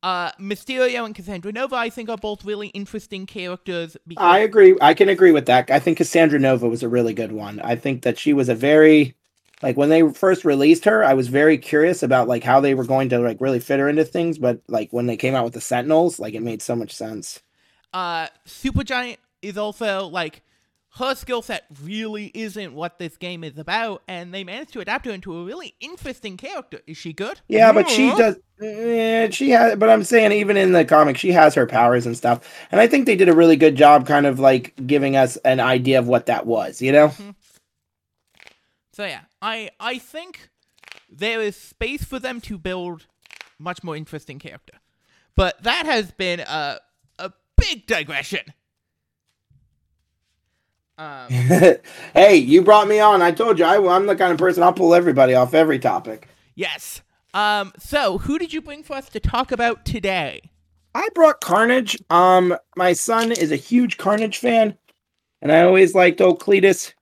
Uh, 0.08 0.32
Mysterio 0.40 1.04
and 1.04 1.14
Cassandra 1.14 1.52
Nova, 1.52 1.76
I 1.76 1.90
think, 1.90 2.08
are 2.08 2.18
both 2.18 2.46
really 2.46 2.70
interesting 2.70 3.26
characters 3.26 3.98
because 4.08 4.24
I 4.24 4.38
agree, 4.38 4.74
I 4.80 4.94
can 4.94 5.10
agree 5.10 5.34
with 5.34 5.48
that. 5.48 5.70
I 5.70 5.80
think 5.80 5.98
Cassandra 5.98 6.40
Nova 6.40 6.70
was 6.70 6.82
a 6.82 6.88
really 6.88 7.14
good 7.14 7.34
one. 7.34 7.60
I 7.60 7.76
think 7.76 8.04
that 8.04 8.18
she 8.18 8.32
was 8.32 8.48
a 8.48 8.56
very 8.56 9.18
like 9.62 9.76
when 9.76 9.90
they 9.90 10.10
first 10.14 10.46
released 10.46 10.86
her, 10.86 11.04
I 11.04 11.14
was 11.14 11.28
very 11.28 11.58
curious 11.58 12.04
about 12.04 12.30
like 12.30 12.46
how 12.46 12.62
they 12.62 12.74
were 12.74 12.86
going 12.86 13.10
to 13.10 13.20
like 13.20 13.42
really 13.42 13.60
fit 13.60 13.82
her 13.82 13.90
into 13.90 14.06
things, 14.06 14.38
but 14.38 14.62
like 14.70 14.94
when 14.94 15.08
they 15.08 15.18
came 15.18 15.36
out 15.36 15.44
with 15.44 15.56
the 15.56 15.60
Sentinels, 15.60 16.22
like 16.22 16.36
it 16.36 16.42
made 16.42 16.62
so 16.62 16.74
much 16.74 16.96
sense. 16.96 17.42
Uh, 17.92 18.28
Supergiant 18.46 19.18
is 19.42 19.58
also 19.58 20.08
like 20.08 20.42
her 20.96 21.14
skill 21.16 21.42
set 21.42 21.66
really 21.84 22.32
isn't 22.34 22.74
what 22.74 22.98
this 22.98 23.18
game 23.18 23.44
is 23.44 23.58
about, 23.58 24.02
and 24.08 24.34
they 24.34 24.44
managed 24.44 24.74
to 24.74 24.80
adapt 24.80 25.06
her 25.06 25.12
into 25.12 25.36
a 25.38 25.44
really 25.44 25.76
interesting 25.80 26.38
character. 26.38 26.80
Is 26.88 26.98
she 26.98 27.14
good? 27.14 27.42
Yeah, 27.48 27.72
but 27.72 27.90
she 27.90 28.08
does. 28.16 28.38
Eh, 28.62 29.30
she 29.30 29.52
has, 29.52 29.76
but 29.78 29.90
I'm 29.90 30.04
saying 30.04 30.32
even 30.32 30.58
in 30.58 30.72
the 30.72 30.84
comic, 30.86 31.18
she 31.18 31.32
has 31.32 31.54
her 31.54 31.68
powers 31.68 32.06
and 32.08 32.18
stuff, 32.18 32.42
and 32.72 32.82
I 32.82 32.88
think 32.88 33.06
they 33.06 33.16
did 33.16 33.30
a 33.30 33.36
really 33.36 33.58
good 33.58 33.76
job, 33.76 34.08
kind 34.08 34.26
of 34.26 34.40
like 34.40 34.74
giving 34.88 35.16
us 35.16 35.38
an 35.38 35.60
idea 35.60 36.00
of 36.00 36.08
what 36.08 36.26
that 36.26 36.48
was. 36.48 36.82
You 36.82 36.92
know. 36.92 37.10
Mhm. 37.10 37.36
So 38.94 39.06
yeah, 39.06 39.22
I 39.42 39.70
I 39.80 40.00
think 40.00 40.50
there 41.10 41.42
is 41.42 41.56
space 41.56 42.04
for 42.04 42.18
them 42.18 42.42
to 42.42 42.58
build 42.58 43.06
much 43.60 43.84
more 43.84 43.96
interesting 43.96 44.40
character, 44.40 44.80
but 45.36 45.62
that 45.64 45.86
has 45.86 46.12
been 46.12 46.40
a 46.40 46.80
a 47.20 47.32
big 47.58 47.86
digression. 47.86 48.54
Um, 50.98 51.28
hey, 52.14 52.36
you 52.36 52.62
brought 52.64 52.88
me 52.88 53.00
on. 53.00 53.22
I 53.22 53.32
told 53.32 53.60
you 53.60 53.66
I, 53.66 53.96
I'm 53.96 54.08
the 54.08 54.16
kind 54.16 54.32
of 54.32 54.38
person 54.38 54.64
I'll 54.64 54.74
pull 54.74 54.96
everybody 54.96 55.36
off 55.36 55.54
every 55.54 55.80
topic. 55.80 56.28
yes. 56.56 57.02
Um. 57.34 57.74
So 57.78 58.18
who 58.20 58.40
did 58.40 58.54
you 58.54 58.62
bring 58.62 58.84
for 58.84 58.96
us 58.96 59.10
to 59.10 59.20
talk 59.20 59.52
about 59.52 59.86
today? 59.86 60.42
I 60.96 61.08
brought 61.14 61.42
Carnage. 61.42 61.98
Um, 62.10 62.58
my 62.76 62.94
son 62.94 63.32
is 63.32 63.52
a 63.52 63.56
huge 63.56 63.98
Carnage 63.98 64.40
fan, 64.40 64.76
and 65.42 65.52
I 65.52 65.62
always 65.62 65.94
liked 65.94 66.22
old 66.22 66.42
Cletus. 66.42 66.94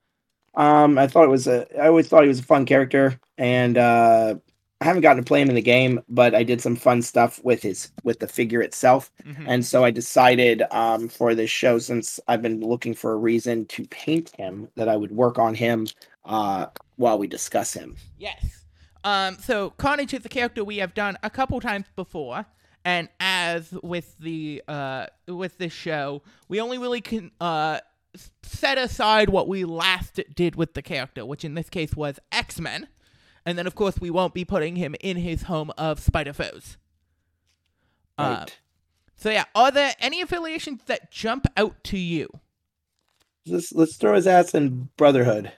Um, 0.55 0.97
I 0.97 1.07
thought 1.07 1.25
it 1.25 1.29
was 1.29 1.47
a. 1.47 1.65
I 1.79 1.87
always 1.87 2.07
thought 2.09 2.23
he 2.23 2.27
was 2.27 2.39
a 2.39 2.43
fun 2.43 2.65
character, 2.65 3.17
and 3.37 3.77
uh, 3.77 4.35
I 4.81 4.85
haven't 4.85 5.03
gotten 5.03 5.23
to 5.23 5.27
play 5.27 5.41
him 5.41 5.49
in 5.49 5.55
the 5.55 5.61
game, 5.61 6.01
but 6.09 6.35
I 6.35 6.43
did 6.43 6.59
some 6.61 6.75
fun 6.75 7.01
stuff 7.01 7.39
with 7.43 7.61
his 7.63 7.91
with 8.03 8.19
the 8.19 8.27
figure 8.27 8.61
itself, 8.61 9.09
Mhm. 9.25 9.45
and 9.47 9.65
so 9.65 9.85
I 9.85 9.91
decided 9.91 10.63
um 10.71 11.07
for 11.07 11.33
this 11.33 11.49
show, 11.49 11.79
since 11.79 12.19
I've 12.27 12.41
been 12.41 12.59
looking 12.59 12.93
for 12.93 13.13
a 13.13 13.17
reason 13.17 13.65
to 13.67 13.85
paint 13.87 14.31
him, 14.37 14.67
that 14.75 14.89
I 14.89 14.97
would 14.97 15.11
work 15.11 15.39
on 15.39 15.55
him 15.55 15.87
uh 16.25 16.67
while 16.97 17.17
we 17.17 17.27
discuss 17.27 17.73
him. 17.73 17.95
Yes. 18.17 18.65
Um, 19.03 19.37
so 19.39 19.69
Carnage 19.71 20.13
is 20.13 20.25
a 20.25 20.29
character 20.29 20.63
we 20.63 20.77
have 20.77 20.93
done 20.93 21.17
a 21.23 21.29
couple 21.29 21.59
times 21.61 21.85
before, 21.95 22.45
and 22.83 23.07
as 23.19 23.71
with 23.81 24.17
the 24.19 24.61
uh 24.67 25.05
with 25.27 25.57
this 25.57 25.71
show, 25.73 26.21
we 26.49 26.59
only 26.59 26.77
really 26.77 27.01
can 27.01 27.31
uh 27.39 27.79
set 28.43 28.77
aside 28.77 29.29
what 29.29 29.47
we 29.47 29.63
last 29.63 30.19
did 30.35 30.55
with 30.57 30.73
the 30.73 30.81
character, 30.81 31.25
which 31.25 31.45
in 31.45 31.53
this 31.53 31.69
case 31.69 31.95
was 31.95 32.19
X 32.31 32.59
Men, 32.59 32.87
and 33.45 33.57
then 33.57 33.67
of 33.67 33.75
course 33.75 33.99
we 33.99 34.09
won't 34.09 34.33
be 34.33 34.45
putting 34.45 34.75
him 34.75 34.95
in 34.99 35.17
his 35.17 35.43
home 35.43 35.71
of 35.77 35.99
Spider 35.99 36.33
Foes. 36.33 36.77
Uh, 38.17 38.37
Right. 38.39 38.57
so 39.17 39.29
yeah, 39.29 39.45
are 39.53 39.71
there 39.71 39.93
any 39.99 40.21
affiliations 40.21 40.81
that 40.85 41.11
jump 41.11 41.45
out 41.57 41.83
to 41.85 41.97
you? 41.97 42.29
let's 43.47 43.71
let's 43.73 43.95
throw 43.97 44.15
his 44.15 44.25
ass 44.27 44.55
in 44.55 44.89
Brotherhood. 44.97 45.51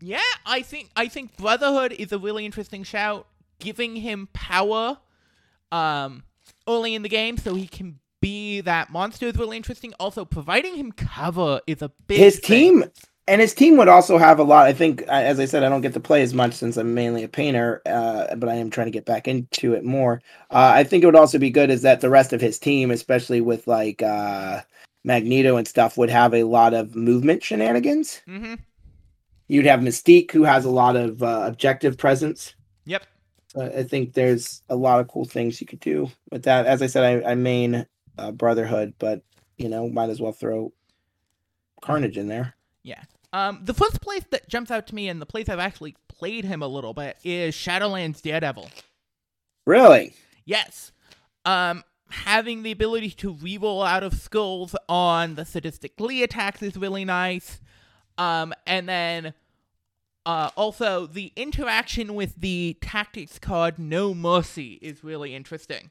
Yeah, 0.00 0.20
I 0.46 0.62
think 0.62 0.90
I 0.96 1.08
think 1.08 1.36
Brotherhood 1.36 1.92
is 1.92 2.12
a 2.12 2.18
really 2.18 2.44
interesting 2.44 2.82
shout, 2.84 3.26
giving 3.58 3.96
him 3.96 4.28
power 4.32 4.98
um 5.72 6.24
early 6.68 6.94
in 6.94 7.02
the 7.02 7.08
game 7.08 7.36
so 7.36 7.54
he 7.54 7.66
can 7.66 7.98
be 8.20 8.60
that 8.62 8.90
monster 8.90 9.26
is 9.26 9.36
really 9.36 9.56
interesting. 9.56 9.92
Also 10.00 10.24
providing 10.24 10.76
him 10.76 10.92
cover 10.92 11.60
is 11.66 11.82
a 11.82 11.90
big 12.06 12.18
his 12.18 12.38
thing. 12.38 12.80
team 12.80 12.84
and 13.26 13.40
his 13.40 13.54
team 13.54 13.76
would 13.76 13.88
also 13.88 14.18
have 14.18 14.38
a 14.38 14.42
lot 14.42 14.66
i 14.66 14.72
think 14.72 15.02
as 15.02 15.40
i 15.40 15.44
said 15.44 15.62
i 15.62 15.68
don't 15.68 15.80
get 15.80 15.92
to 15.92 16.00
play 16.00 16.22
as 16.22 16.34
much 16.34 16.52
since 16.54 16.76
i'm 16.76 16.94
mainly 16.94 17.22
a 17.22 17.28
painter 17.28 17.80
uh, 17.86 18.34
but 18.36 18.48
i 18.48 18.54
am 18.54 18.70
trying 18.70 18.86
to 18.86 18.90
get 18.90 19.04
back 19.04 19.26
into 19.26 19.74
it 19.74 19.84
more. 19.84 20.20
Uh, 20.50 20.72
i 20.74 20.84
think 20.84 21.02
it 21.02 21.06
would 21.06 21.16
also 21.16 21.38
be 21.38 21.50
good 21.50 21.70
is 21.70 21.82
that 21.82 22.00
the 22.00 22.10
rest 22.10 22.32
of 22.32 22.40
his 22.40 22.58
team 22.58 22.90
especially 22.90 23.40
with 23.40 23.66
like 23.66 24.02
uh, 24.02 24.60
magneto 25.04 25.56
and 25.56 25.68
stuff 25.68 25.96
would 25.96 26.10
have 26.10 26.34
a 26.34 26.44
lot 26.44 26.74
of 26.74 26.94
movement 26.94 27.42
shenanigans. 27.42 28.20
Mm-hmm. 28.28 28.54
you'd 29.48 29.66
have 29.66 29.80
mystique 29.80 30.30
who 30.30 30.44
has 30.44 30.64
a 30.64 30.70
lot 30.70 30.96
of 30.96 31.22
uh, 31.22 31.44
objective 31.46 31.96
presence. 31.96 32.54
Yep. 32.86 33.06
i 33.58 33.82
think 33.82 34.12
there's 34.12 34.62
a 34.68 34.76
lot 34.76 35.00
of 35.00 35.08
cool 35.08 35.24
things 35.24 35.60
you 35.60 35.66
could 35.66 35.80
do 35.80 36.10
with 36.30 36.42
that. 36.44 36.66
As 36.66 36.82
i 36.82 36.86
said 36.86 37.24
i, 37.24 37.30
I 37.30 37.34
main 37.34 37.86
uh, 38.18 38.30
brotherhood 38.30 38.94
but 38.98 39.22
you 39.56 39.68
know 39.68 39.88
might 39.88 40.10
as 40.10 40.20
well 40.20 40.32
throw 40.32 40.72
carnage 41.80 42.16
in 42.16 42.28
there 42.28 42.54
Um 43.34 43.60
the 43.64 43.74
first 43.74 44.00
place 44.00 44.24
that 44.30 44.48
jumps 44.48 44.70
out 44.70 44.86
to 44.86 44.94
me 44.94 45.08
and 45.08 45.20
the 45.20 45.26
place 45.26 45.48
I've 45.48 45.58
actually 45.58 45.96
played 46.08 46.44
him 46.44 46.62
a 46.62 46.68
little 46.68 46.94
bit 46.94 47.18
is 47.24 47.54
Shadowlands 47.54 48.22
Daredevil. 48.22 48.70
really 49.66 50.14
Yes. 50.46 50.92
Um, 51.44 51.84
having 52.10 52.62
the 52.62 52.70
ability 52.70 53.10
to 53.10 53.34
reroll 53.34 53.86
out 53.86 54.02
of 54.02 54.14
skulls 54.14 54.76
on 54.88 55.34
the 55.34 55.44
sadistic 55.44 56.00
Lee 56.00 56.22
attacks 56.22 56.62
is 56.62 56.76
really 56.76 57.04
nice. 57.04 57.60
Um, 58.16 58.54
and 58.66 58.88
then 58.88 59.34
uh, 60.24 60.50
also 60.56 61.06
the 61.06 61.32
interaction 61.36 62.14
with 62.14 62.36
the 62.36 62.78
tactics 62.80 63.38
card 63.38 63.78
No 63.78 64.14
Mercy 64.14 64.78
is 64.80 65.02
really 65.02 65.34
interesting. 65.34 65.90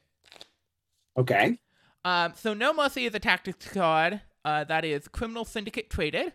okay 1.16 1.58
Um, 2.04 2.32
so 2.36 2.54
No 2.54 2.72
Mercy 2.72 3.04
is 3.04 3.14
a 3.14 3.20
tactics 3.20 3.68
card 3.68 4.22
uh, 4.44 4.64
that 4.64 4.84
is 4.84 5.08
Criminal 5.08 5.44
Syndicate 5.44 5.90
traded. 5.90 6.32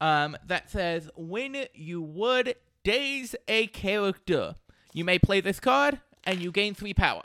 Um, 0.00 0.36
that 0.46 0.70
says 0.70 1.08
when 1.16 1.66
you 1.72 2.02
would 2.02 2.56
daze 2.84 3.34
a 3.48 3.66
character, 3.68 4.56
you 4.92 5.04
may 5.04 5.18
play 5.18 5.40
this 5.40 5.58
card 5.58 6.00
and 6.24 6.40
you 6.40 6.52
gain 6.52 6.74
three 6.74 6.94
power. 6.94 7.22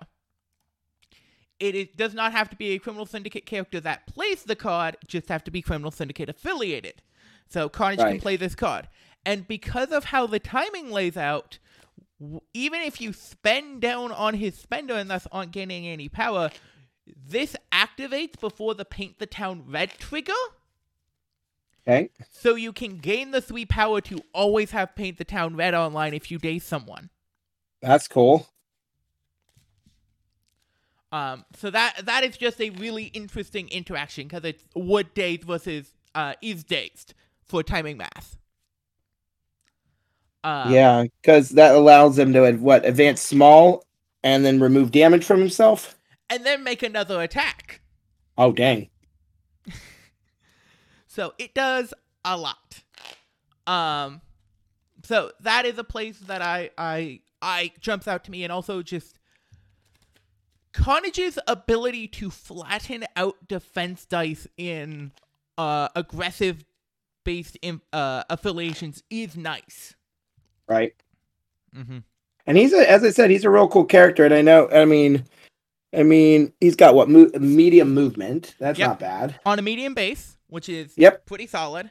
It 1.59 1.75
is, 1.75 1.87
does 1.95 2.13
not 2.13 2.31
have 2.31 2.49
to 2.49 2.55
be 2.55 2.69
a 2.71 2.79
Criminal 2.79 3.05
Syndicate 3.05 3.45
character 3.45 3.79
that 3.81 4.07
plays 4.07 4.43
the 4.43 4.55
card; 4.55 4.97
just 5.05 5.29
have 5.29 5.43
to 5.43 5.51
be 5.51 5.61
Criminal 5.61 5.91
Syndicate 5.91 6.29
affiliated. 6.29 7.03
So 7.47 7.69
Carnage 7.69 7.99
can 7.99 8.19
play 8.21 8.35
this 8.37 8.55
card, 8.55 8.87
and 9.25 9.47
because 9.47 9.91
of 9.91 10.05
how 10.05 10.25
the 10.25 10.39
timing 10.39 10.89
lays 10.89 11.17
out, 11.17 11.59
w- 12.19 12.41
even 12.53 12.81
if 12.81 12.99
you 12.99 13.13
spend 13.13 13.81
down 13.81 14.11
on 14.11 14.35
his 14.35 14.57
spender 14.57 14.95
and 14.95 15.09
thus 15.09 15.27
aren't 15.31 15.51
gaining 15.51 15.85
any 15.85 16.09
power, 16.09 16.49
this 17.05 17.55
activates 17.71 18.39
before 18.39 18.73
the 18.73 18.85
paint 18.85 19.19
the 19.19 19.27
town 19.27 19.65
red 19.67 19.91
trigger. 19.99 20.33
Okay. 21.87 22.09
So 22.31 22.55
you 22.55 22.73
can 22.73 22.97
gain 22.97 23.31
the 23.31 23.41
three 23.41 23.65
power 23.65 24.01
to 24.01 24.19
always 24.33 24.71
have 24.71 24.95
paint 24.95 25.17
the 25.17 25.25
town 25.25 25.55
red 25.55 25.73
online 25.73 26.13
if 26.13 26.29
you 26.29 26.37
date 26.37 26.63
someone. 26.63 27.09
That's 27.81 28.07
cool. 28.07 28.47
Um, 31.11 31.43
so 31.57 31.69
that 31.71 32.05
that 32.05 32.23
is 32.23 32.37
just 32.37 32.61
a 32.61 32.69
really 32.69 33.05
interesting 33.05 33.67
interaction 33.69 34.27
because 34.27 34.45
it's 34.45 34.63
would 34.75 35.13
dazed 35.13 35.43
versus 35.43 35.91
uh, 36.15 36.35
is 36.41 36.63
dazed 36.63 37.13
for 37.43 37.63
timing 37.63 37.97
math. 37.97 38.37
Uh, 40.43 40.67
yeah, 40.69 41.03
because 41.21 41.49
that 41.49 41.75
allows 41.75 42.17
him 42.17 42.33
to 42.33 42.51
what 42.53 42.85
advance 42.85 43.21
small 43.21 43.83
and 44.23 44.45
then 44.45 44.59
remove 44.59 44.91
damage 44.91 45.23
from 45.23 45.39
himself. 45.39 45.97
and 46.29 46.45
then 46.45 46.63
make 46.63 46.81
another 46.81 47.21
attack. 47.21 47.81
Oh 48.37 48.51
dang! 48.53 48.89
So 51.13 51.33
it 51.37 51.53
does 51.53 51.93
a 52.23 52.37
lot. 52.37 52.81
Um 53.67 54.21
so 55.03 55.31
that 55.41 55.65
is 55.65 55.77
a 55.77 55.83
place 55.83 56.17
that 56.19 56.41
I 56.41 56.69
I 56.77 57.19
I 57.41 57.71
jumps 57.79 58.07
out 58.07 58.23
to 58.25 58.31
me 58.31 58.43
and 58.43 58.51
also 58.51 58.81
just 58.81 59.19
Carnage's 60.73 61.37
ability 61.47 62.07
to 62.07 62.29
flatten 62.29 63.05
out 63.17 63.35
defense 63.47 64.05
dice 64.05 64.47
in 64.57 65.11
uh 65.57 65.89
aggressive 65.95 66.63
based 67.25 67.57
in, 67.61 67.81
uh 67.91 68.23
affiliations 68.29 69.03
is 69.09 69.35
nice. 69.35 69.95
Right, 70.67 70.93
Mm-hmm. 71.75 71.97
and 72.47 72.57
he's 72.57 72.71
a, 72.73 72.89
as 72.89 73.03
I 73.03 73.09
said, 73.09 73.29
he's 73.29 73.43
a 73.43 73.49
real 73.49 73.67
cool 73.67 73.83
character, 73.85 74.23
and 74.23 74.33
I 74.33 74.41
know. 74.41 74.69
I 74.69 74.85
mean, 74.85 75.25
I 75.93 76.03
mean, 76.03 76.53
he's 76.61 76.75
got 76.77 76.95
what 76.95 77.09
mo- 77.09 77.29
medium 77.37 77.93
movement. 77.93 78.55
That's 78.59 78.79
Yep. 78.79 78.87
not 78.87 78.99
bad. 78.99 79.39
On 79.45 79.59
a 79.59 79.61
medium 79.61 79.93
base, 79.93 80.37
which 80.51 80.69
is 80.69 80.93
Yep. 80.97 81.25
pretty 81.25 81.47
solid. 81.47 81.89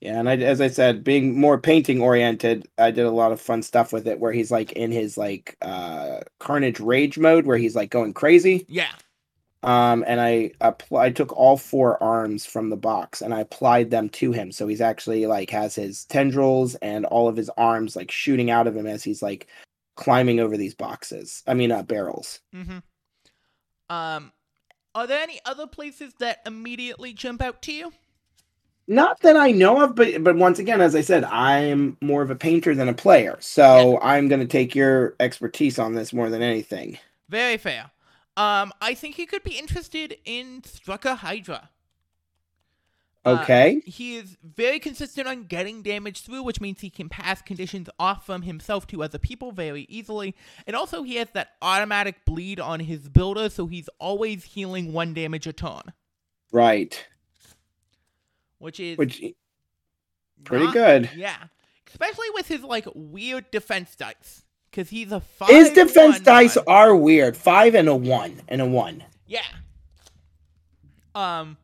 Yeah, 0.00 0.18
and 0.18 0.28
I, 0.30 0.36
as 0.38 0.60
I 0.62 0.68
said, 0.68 1.04
being 1.04 1.38
more 1.38 1.58
painting 1.58 2.00
oriented, 2.00 2.66
I 2.78 2.90
did 2.90 3.04
a 3.04 3.10
lot 3.10 3.32
of 3.32 3.40
fun 3.40 3.62
stuff 3.62 3.92
with 3.92 4.06
it, 4.08 4.18
where 4.18 4.32
he's 4.32 4.50
like 4.50 4.72
in 4.72 4.90
his 4.90 5.16
like 5.18 5.56
uh 5.62 6.20
Carnage 6.38 6.80
rage 6.80 7.18
mode, 7.18 7.44
where 7.46 7.58
he's 7.58 7.76
like 7.76 7.90
going 7.90 8.14
crazy. 8.14 8.64
Yeah. 8.68 8.90
um, 9.62 10.02
and 10.06 10.18
I 10.18 10.52
appl- 10.62 10.98
I 10.98 11.10
took 11.10 11.36
all 11.36 11.58
four 11.58 12.02
arms 12.02 12.46
from 12.46 12.70
the 12.70 12.78
box 12.78 13.20
and 13.20 13.34
I 13.34 13.40
applied 13.40 13.90
them 13.90 14.08
to 14.10 14.32
him. 14.32 14.52
So 14.52 14.66
he's 14.66 14.80
actually 14.80 15.26
like 15.26 15.50
has 15.50 15.74
his 15.74 16.06
tendrils 16.06 16.76
and 16.76 17.04
all 17.04 17.28
of 17.28 17.36
his 17.36 17.50
arms 17.58 17.94
like 17.94 18.10
shooting 18.10 18.50
out 18.50 18.66
of 18.66 18.74
him 18.74 18.86
as 18.86 19.04
he's 19.04 19.20
like 19.20 19.48
climbing 19.96 20.40
over 20.40 20.56
these 20.56 20.74
boxes. 20.74 21.42
I 21.46 21.52
mean, 21.52 21.72
uh, 21.72 21.82
barrels. 21.82 22.40
Mm-hmm. 22.56 22.78
Um 23.94 24.32
are 24.94 25.06
there 25.06 25.22
any 25.22 25.40
other 25.44 25.66
places 25.66 26.14
that 26.18 26.40
immediately 26.46 27.12
jump 27.12 27.42
out 27.42 27.62
to 27.62 27.72
you? 27.72 27.92
Not 28.86 29.20
that 29.20 29.36
I 29.36 29.52
know 29.52 29.82
of, 29.84 29.94
but 29.94 30.24
but 30.24 30.36
once 30.36 30.58
again, 30.58 30.80
as 30.80 30.96
I 30.96 31.00
said, 31.00 31.22
I'm 31.24 31.96
more 32.00 32.22
of 32.22 32.30
a 32.30 32.34
painter 32.34 32.74
than 32.74 32.88
a 32.88 32.94
player, 32.94 33.36
so 33.38 34.00
I'm 34.02 34.26
going 34.26 34.40
to 34.40 34.48
take 34.48 34.74
your 34.74 35.14
expertise 35.20 35.78
on 35.78 35.94
this 35.94 36.12
more 36.12 36.28
than 36.28 36.42
anything. 36.42 36.98
Very 37.28 37.56
fair. 37.56 37.92
Um, 38.36 38.72
I 38.80 38.94
think 38.94 39.14
he 39.14 39.26
could 39.26 39.44
be 39.44 39.58
interested 39.58 40.16
in 40.24 40.62
Strucker 40.62 41.16
Hydra. 41.16 41.70
Uh, 43.24 43.40
Okay. 43.42 43.82
he 43.84 44.16
is 44.16 44.38
very 44.42 44.78
consistent 44.78 45.28
on 45.28 45.44
getting 45.44 45.82
damage 45.82 46.22
through, 46.22 46.42
which 46.42 46.58
means 46.60 46.80
he 46.80 46.88
can 46.88 47.08
pass 47.10 47.42
conditions 47.42 47.90
off 47.98 48.24
from 48.24 48.42
himself 48.42 48.86
to 48.86 49.02
other 49.02 49.18
people 49.18 49.52
very 49.52 49.82
easily. 49.90 50.34
And 50.66 50.74
also, 50.74 51.02
he 51.02 51.16
has 51.16 51.28
that 51.34 51.50
automatic 51.60 52.24
bleed 52.24 52.58
on 52.58 52.80
his 52.80 53.10
builder, 53.10 53.50
so 53.50 53.66
he's 53.66 53.90
always 53.98 54.44
healing 54.44 54.94
one 54.94 55.12
damage 55.12 55.46
a 55.46 55.52
turn, 55.52 55.82
right. 56.50 57.06
which 58.58 58.80
is 58.80 58.96
Which 58.96 59.22
pretty 60.44 60.64
not- 60.64 60.72
good. 60.74 61.10
Yeah, 61.14 61.36
especially 61.88 62.30
with 62.32 62.48
his 62.48 62.62
like 62.62 62.86
weird 62.94 63.50
defense 63.50 63.96
dice, 63.96 64.44
because 64.70 64.88
he's 64.88 65.12
a 65.12 65.20
five. 65.20 65.50
His 65.50 65.68
defense 65.72 66.14
one 66.16 66.22
dice 66.24 66.56
one. 66.56 66.64
are 66.68 66.96
weird. 66.96 67.36
Five 67.36 67.74
and 67.74 67.86
a 67.88 67.94
one 67.94 68.40
and 68.48 68.62
a 68.62 68.66
one. 68.66 69.04
Yeah. 69.26 69.44
Um. 71.14 71.58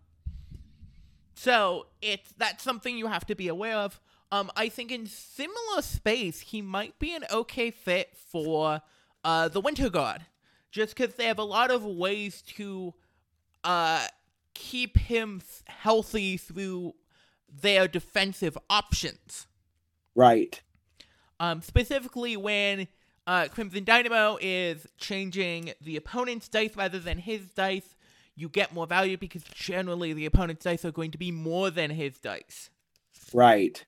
So 1.47 1.87
it's 2.03 2.35
that's 2.37 2.65
something 2.65 2.99
you 2.99 3.07
have 3.07 3.25
to 3.27 3.37
be 3.37 3.47
aware 3.47 3.77
of. 3.77 4.01
Um, 4.33 4.51
I 4.57 4.69
think 4.69 4.91
in 4.91 5.07
similar 5.07 5.81
space 5.81 6.41
he 6.41 6.61
might 6.61 6.99
be 6.99 7.15
an 7.15 7.23
okay 7.33 7.71
fit 7.71 8.17
for 8.17 8.83
uh 9.23 9.47
the 9.47 9.61
Winter 9.61 9.89
Guard, 9.89 10.23
just 10.73 10.97
because 10.97 11.15
they 11.15 11.27
have 11.27 11.39
a 11.39 11.45
lot 11.45 11.71
of 11.71 11.85
ways 11.85 12.43
to 12.57 12.95
uh 13.63 14.09
keep 14.55 14.99
him 14.99 15.41
healthy 15.69 16.37
through 16.37 16.97
their 17.49 17.87
defensive 17.87 18.59
options. 18.69 19.47
Right. 20.17 20.61
Um, 21.39 21.63
specifically 21.63 22.37
when 22.37 22.89
uh, 23.25 23.47
Crimson 23.53 23.85
Dynamo 23.85 24.37
is 24.41 24.89
changing 24.99 25.75
the 25.81 25.97
opponent's 25.97 26.49
dice 26.49 26.75
rather 26.75 26.99
than 26.99 27.19
his 27.19 27.43
dice, 27.51 27.95
you 28.37 28.49
get 28.49 28.72
more 28.72 28.87
value 28.87 29.16
because 29.16 29.42
generally 29.44 30.12
the 30.12 30.27
opponent's 30.27 30.64
dice 30.64 30.85
are 30.85 30.92
going 30.92 31.11
to 31.11 31.18
be 31.18 31.33
more 31.33 31.70
than 31.70 31.90
his 31.90 32.18
dice. 32.18 32.70
Right. 33.33 33.85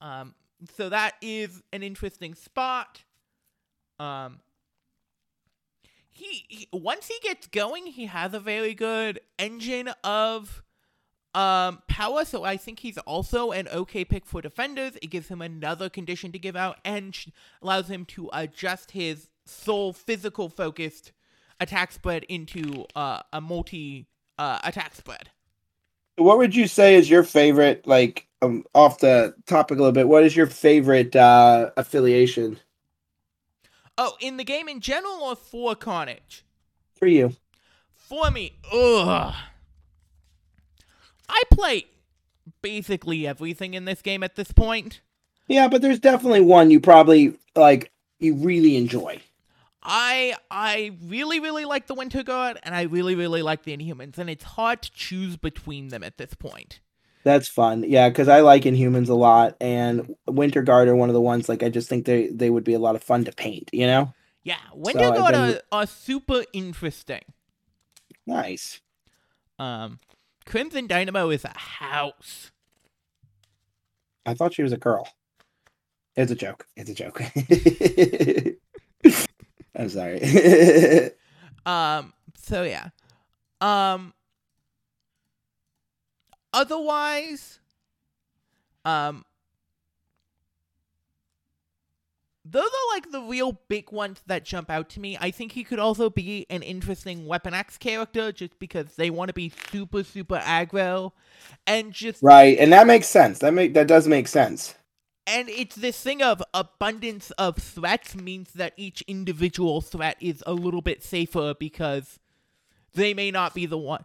Um, 0.00 0.34
so 0.76 0.88
that 0.88 1.14
is 1.22 1.62
an 1.72 1.82
interesting 1.82 2.34
spot. 2.34 3.04
Um, 3.98 4.40
he, 6.10 6.44
he 6.48 6.68
once 6.72 7.08
he 7.08 7.14
gets 7.22 7.46
going, 7.46 7.86
he 7.86 8.06
has 8.06 8.34
a 8.34 8.40
very 8.40 8.74
good 8.74 9.20
engine 9.38 9.88
of 10.02 10.62
um 11.34 11.82
power. 11.88 12.24
So 12.24 12.44
I 12.44 12.56
think 12.56 12.80
he's 12.80 12.98
also 12.98 13.50
an 13.50 13.68
okay 13.68 14.04
pick 14.04 14.26
for 14.26 14.40
defenders. 14.42 14.96
It 15.02 15.10
gives 15.10 15.28
him 15.28 15.40
another 15.40 15.88
condition 15.88 16.32
to 16.32 16.38
give 16.38 16.56
out 16.56 16.78
and 16.84 17.14
sh- 17.14 17.28
allows 17.62 17.88
him 17.88 18.04
to 18.06 18.30
adjust 18.32 18.92
his 18.92 19.28
sole 19.44 19.92
physical 19.92 20.48
focused 20.48 21.12
attack 21.64 21.90
spread 21.90 22.22
into 22.24 22.84
uh, 22.94 23.20
a 23.32 23.40
multi 23.40 24.06
uh, 24.38 24.60
attack 24.62 24.94
spread. 24.94 25.30
What 26.16 26.38
would 26.38 26.54
you 26.54 26.68
say 26.68 26.94
is 26.94 27.10
your 27.10 27.24
favorite, 27.24 27.86
like, 27.86 28.28
um, 28.40 28.64
off 28.74 28.98
the 29.00 29.34
topic 29.46 29.78
a 29.78 29.80
little 29.80 29.92
bit, 29.92 30.06
what 30.06 30.22
is 30.22 30.36
your 30.36 30.46
favorite 30.46 31.16
uh, 31.16 31.70
affiliation 31.76 32.60
Oh, 33.96 34.16
in 34.20 34.36
the 34.36 34.44
game 34.44 34.68
in 34.68 34.80
general 34.80 35.22
or 35.22 35.36
for 35.36 35.74
Carnage? 35.74 36.44
for 36.94 37.06
you? 37.06 37.34
For 37.94 38.30
me, 38.30 38.52
ugh. 38.72 39.34
I 41.28 41.42
play 41.50 41.86
basically 42.62 43.26
everything 43.26 43.74
in 43.74 43.84
this 43.84 44.02
game 44.02 44.22
at 44.22 44.36
this 44.36 44.52
point. 44.52 45.00
Yeah, 45.48 45.68
but 45.68 45.82
there's 45.82 45.98
definitely 46.00 46.40
one 46.42 46.70
you 46.70 46.80
probably, 46.80 47.34
like, 47.56 47.90
you 48.20 48.34
really 48.34 48.76
enjoy. 48.76 49.20
I 49.84 50.34
I 50.50 50.92
really 51.02 51.40
really 51.40 51.64
like 51.64 51.86
the 51.86 51.94
Winter 51.94 52.22
Guard 52.22 52.58
and 52.62 52.74
I 52.74 52.82
really 52.82 53.14
really 53.14 53.42
like 53.42 53.64
the 53.64 53.76
Inhumans 53.76 54.18
and 54.18 54.30
it's 54.30 54.44
hard 54.44 54.82
to 54.82 54.90
choose 54.92 55.36
between 55.36 55.88
them 55.88 56.02
at 56.02 56.18
this 56.18 56.34
point. 56.34 56.80
That's 57.24 57.48
fun. 57.48 57.84
Yeah, 57.86 58.10
because 58.10 58.28
I 58.28 58.40
like 58.40 58.64
Inhumans 58.64 59.08
a 59.08 59.14
lot, 59.14 59.56
and 59.58 60.14
Winter 60.26 60.60
Guard 60.60 60.88
are 60.88 60.94
one 60.94 61.08
of 61.08 61.14
the 61.14 61.22
ones, 61.22 61.48
like, 61.48 61.62
I 61.62 61.70
just 61.70 61.88
think 61.88 62.04
they, 62.04 62.26
they 62.26 62.50
would 62.50 62.64
be 62.64 62.74
a 62.74 62.78
lot 62.78 62.96
of 62.96 63.02
fun 63.02 63.24
to 63.24 63.32
paint, 63.32 63.70
you 63.72 63.86
know? 63.86 64.12
Yeah, 64.42 64.58
Winter 64.74 65.10
Guard 65.10 65.32
been- 65.32 65.54
are, 65.54 65.60
are 65.72 65.86
super 65.86 66.44
interesting. 66.52 67.22
Nice. 68.26 68.82
Um, 69.58 70.00
Crimson 70.44 70.86
Dynamo 70.86 71.30
is 71.30 71.46
a 71.46 71.56
house. 71.56 72.50
I 74.26 74.34
thought 74.34 74.52
she 74.52 74.62
was 74.62 74.72
a 74.72 74.78
girl. 74.78 75.08
It's 76.16 76.30
a 76.30 76.34
joke. 76.34 76.66
It's 76.76 76.90
a 76.90 76.94
joke. 76.94 77.22
I'm 79.76 79.88
sorry. 79.88 81.10
Um, 81.66 82.12
so 82.36 82.62
yeah. 82.62 82.88
Um 83.60 84.12
otherwise 86.52 87.58
um 88.84 89.24
those 92.44 92.66
are 92.66 92.94
like 92.94 93.10
the 93.10 93.22
real 93.22 93.58
big 93.68 93.90
ones 93.90 94.20
that 94.26 94.44
jump 94.44 94.70
out 94.70 94.90
to 94.90 95.00
me. 95.00 95.16
I 95.18 95.30
think 95.30 95.52
he 95.52 95.64
could 95.64 95.78
also 95.78 96.10
be 96.10 96.44
an 96.50 96.62
interesting 96.62 97.26
Weapon 97.26 97.54
X 97.54 97.78
character 97.78 98.30
just 98.30 98.58
because 98.58 98.96
they 98.96 99.08
want 99.08 99.28
to 99.28 99.32
be 99.32 99.50
super 99.70 100.04
super 100.04 100.36
aggro 100.36 101.12
and 101.66 101.92
just 101.92 102.22
right, 102.22 102.58
and 102.58 102.72
that 102.72 102.86
makes 102.86 103.06
sense. 103.06 103.38
That 103.38 103.54
make 103.54 103.72
that 103.74 103.86
does 103.86 104.06
make 104.06 104.28
sense. 104.28 104.74
And 105.26 105.48
it's 105.48 105.76
this 105.76 106.00
thing 106.00 106.22
of 106.22 106.42
abundance 106.52 107.30
of 107.32 107.56
threats 107.56 108.14
means 108.14 108.52
that 108.52 108.72
each 108.76 109.02
individual 109.02 109.80
threat 109.80 110.16
is 110.20 110.42
a 110.46 110.52
little 110.52 110.82
bit 110.82 111.02
safer 111.02 111.54
because 111.58 112.18
they 112.94 113.14
may 113.14 113.30
not 113.30 113.54
be 113.54 113.66
the 113.66 113.78
one 113.78 114.04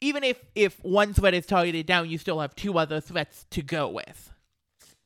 even 0.00 0.24
if 0.24 0.42
if 0.54 0.82
one 0.82 1.12
threat 1.12 1.34
is 1.34 1.46
targeted 1.46 1.86
down 1.86 2.08
you 2.08 2.18
still 2.18 2.40
have 2.40 2.54
two 2.54 2.78
other 2.78 3.00
threats 3.00 3.46
to 3.50 3.62
go 3.62 3.88
with 3.88 4.30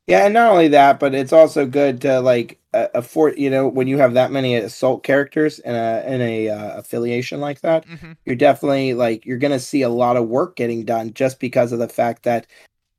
Yeah, 0.06 0.26
and 0.26 0.34
not 0.34 0.52
only 0.52 0.68
that, 0.68 1.00
but 1.00 1.14
it's 1.14 1.32
also 1.32 1.66
good 1.66 2.02
to 2.02 2.20
like 2.20 2.58
afford. 2.72 3.38
You 3.38 3.48
know, 3.48 3.66
when 3.68 3.88
you 3.88 3.96
have 3.98 4.14
that 4.14 4.30
many 4.30 4.54
assault 4.56 5.02
characters 5.02 5.58
in 5.60 5.74
a 5.74 6.04
in 6.06 6.20
a 6.20 6.48
uh, 6.50 6.78
affiliation 6.78 7.40
like 7.40 7.62
that, 7.62 7.86
mm-hmm. 7.86 8.12
you're 8.26 8.36
definitely 8.36 8.92
like 8.92 9.24
you're 9.24 9.38
gonna 9.38 9.58
see 9.58 9.80
a 9.82 9.88
lot 9.88 10.18
of 10.18 10.28
work 10.28 10.56
getting 10.56 10.84
done 10.84 11.14
just 11.14 11.40
because 11.40 11.72
of 11.72 11.78
the 11.78 11.88
fact 11.88 12.24
that 12.24 12.46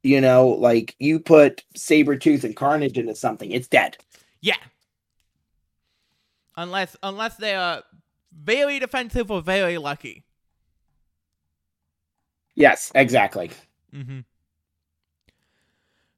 you 0.05 0.21
know, 0.21 0.47
like 0.49 0.95
you 0.99 1.19
put 1.19 1.63
Sabretooth 1.77 2.43
and 2.43 2.55
Carnage 2.55 2.97
into 2.97 3.15
something, 3.15 3.51
it's 3.51 3.67
dead. 3.67 3.97
yeah 4.41 4.55
unless 6.57 6.95
unless 7.03 7.35
they 7.35 7.53
are 7.55 7.83
very 8.31 8.79
defensive 8.79 9.29
or 9.31 9.41
very 9.41 9.77
lucky 9.77 10.23
Yes, 12.55 12.91
exactly. 12.95 13.51
mm-hmm. 13.93 14.19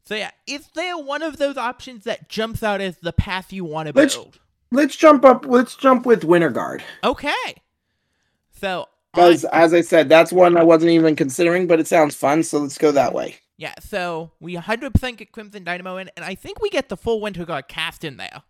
so 0.04 0.16
yeah 0.16 0.32
is 0.46 0.68
there 0.76 0.98
one 0.98 1.24
of 1.24 1.38
those 1.38 1.58
options 1.58 2.04
that 2.04 2.30
jumps 2.30 2.62
out 2.62 2.82
as 2.82 2.98
the 2.98 3.14
path 3.14 3.52
you 3.52 3.66
want 3.66 3.88
to 3.88 3.94
Let's- 3.96 4.16
build 4.16 4.40
Let's 4.70 4.98
jump 4.98 5.24
up. 5.24 5.46
Let's 5.48 5.78
jump 5.78 6.06
with 6.06 6.26
Winter 6.26 6.50
Guard. 6.50 6.84
okay 7.04 7.32
so 8.52 8.82
I- 9.14 9.16
Because, 9.16 9.46
as 9.46 9.74
I 9.74 9.82
said, 9.82 10.10
that's 10.10 10.32
one 10.34 10.58
I 10.58 10.64
wasn't 10.64 10.92
even 10.92 11.16
considering, 11.16 11.66
but 11.68 11.80
it 11.80 11.88
sounds 11.88 12.14
fun, 12.16 12.44
so 12.44 12.60
let's 12.60 12.78
go 12.78 12.92
that 12.92 13.14
way. 13.14 13.38
Yeah, 13.58 13.74
so 13.80 14.32
we 14.40 14.56
100% 14.56 15.18
get 15.18 15.32
Crimson 15.32 15.64
Dynamo 15.64 15.98
in, 15.98 16.12
and 16.16 16.24
I 16.24 16.36
think 16.36 16.62
we 16.62 16.70
get 16.70 16.90
the 16.90 16.98
full 16.98 17.20
Winter 17.22 17.44
Guard 17.44 17.68
cast 17.68 18.04
in 18.04 18.18
there. 18.18 18.44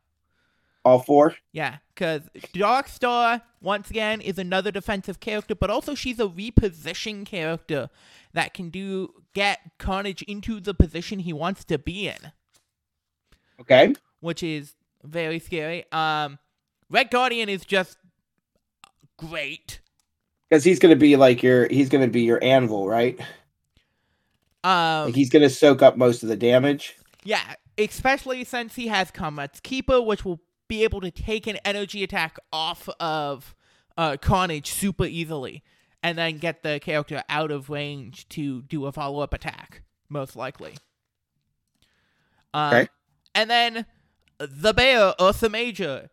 All 0.83 0.99
four? 0.99 1.35
Yeah, 1.53 1.77
because 1.93 2.23
Dark 2.53 2.87
Star, 2.87 3.41
once 3.61 3.89
again, 3.89 4.21
is 4.21 4.37
another 4.37 4.71
defensive 4.71 5.19
character, 5.19 5.55
but 5.55 5.69
also 5.69 5.95
she's 5.95 6.19
a 6.19 6.27
reposition 6.27 7.25
character 7.25 7.89
that 8.33 8.53
can 8.53 8.69
do 8.69 9.13
get 9.33 9.59
Carnage 9.79 10.21
into 10.23 10.59
the 10.59 10.73
position 10.73 11.19
he 11.19 11.33
wants 11.33 11.63
to 11.65 11.77
be 11.77 12.07
in, 12.07 12.31
Okay. 13.61 13.93
which 14.19 14.43
is 14.43 14.75
very 15.03 15.39
scary. 15.39 15.85
Um, 15.91 16.37
Red 16.89 17.11
Guardian 17.11 17.49
is 17.49 17.65
just 17.65 17.97
great. 19.17 19.79
Because 20.49 20.63
he's 20.63 20.79
going 20.79 20.93
to 20.93 20.99
be 20.99 21.15
like 21.17 21.43
your, 21.43 21.67
he's 21.69 21.89
going 21.89 22.03
to 22.03 22.11
be 22.11 22.21
your 22.21 22.41
anvil, 22.43 22.87
right? 22.87 23.19
Um, 24.67 25.05
Like 25.05 25.15
he's 25.15 25.29
going 25.29 25.43
to 25.43 25.49
soak 25.49 25.81
up 25.81 25.97
most 25.97 26.23
of 26.23 26.29
the 26.29 26.35
damage. 26.35 26.95
Yeah, 27.23 27.55
especially 27.77 28.43
since 28.43 28.75
he 28.75 28.87
has 28.87 29.11
Combat's 29.11 29.59
Keeper, 29.59 30.01
which 30.01 30.25
will 30.25 30.41
be 30.67 30.83
able 30.83 31.01
to 31.01 31.11
take 31.11 31.47
an 31.47 31.57
energy 31.63 32.03
attack 32.03 32.37
off 32.51 32.89
of 32.99 33.55
uh, 33.97 34.17
Carnage 34.17 34.69
super 34.69 35.05
easily, 35.05 35.63
and 36.03 36.17
then 36.17 36.37
get 36.37 36.63
the 36.63 36.79
character 36.79 37.23
out 37.29 37.51
of 37.51 37.69
range 37.69 38.27
to 38.29 38.61
do 38.63 38.85
a 38.85 38.91
follow 38.91 39.21
up 39.21 39.33
attack, 39.33 39.83
most 40.09 40.35
likely. 40.35 40.75
Um, 42.53 42.73
Okay. 42.73 42.87
And 43.35 43.49
then 43.49 43.85
the 44.39 44.73
bear, 44.73 45.13
Ursa 45.21 45.47
Major, 45.49 46.09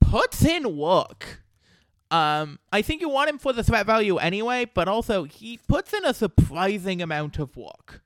puts 0.00 0.44
in 0.44 0.76
work. 0.76 1.41
Um, 2.12 2.58
I 2.70 2.82
think 2.82 3.00
you 3.00 3.08
want 3.08 3.30
him 3.30 3.38
for 3.38 3.54
the 3.54 3.64
threat 3.64 3.86
value 3.86 4.18
anyway, 4.18 4.66
but 4.66 4.86
also 4.86 5.24
he 5.24 5.58
puts 5.66 5.94
in 5.94 6.04
a 6.04 6.12
surprising 6.12 7.00
amount 7.00 7.38
of 7.38 7.56
work. 7.56 8.02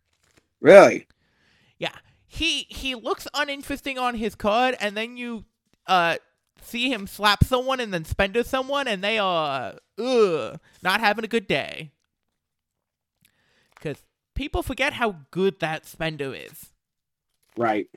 Really? 0.60 1.08
Yeah, 1.76 1.96
he 2.24 2.66
he 2.68 2.94
looks 2.94 3.26
uninteresting 3.34 3.98
on 3.98 4.14
his 4.14 4.36
card, 4.36 4.76
and 4.78 4.96
then 4.96 5.16
you 5.16 5.44
uh 5.88 6.18
see 6.62 6.88
him 6.88 7.08
slap 7.08 7.42
someone 7.42 7.80
and 7.80 7.92
then 7.92 8.04
spender 8.04 8.44
someone, 8.44 8.86
and 8.86 9.02
they 9.02 9.18
are 9.18 9.74
ugh 9.98 10.60
not 10.82 11.00
having 11.00 11.24
a 11.24 11.28
good 11.28 11.48
day. 11.48 11.90
Because 13.74 14.04
people 14.36 14.62
forget 14.62 14.92
how 14.92 15.16
good 15.32 15.58
that 15.58 15.84
spender 15.84 16.32
is. 16.32 16.70
Right. 17.56 17.88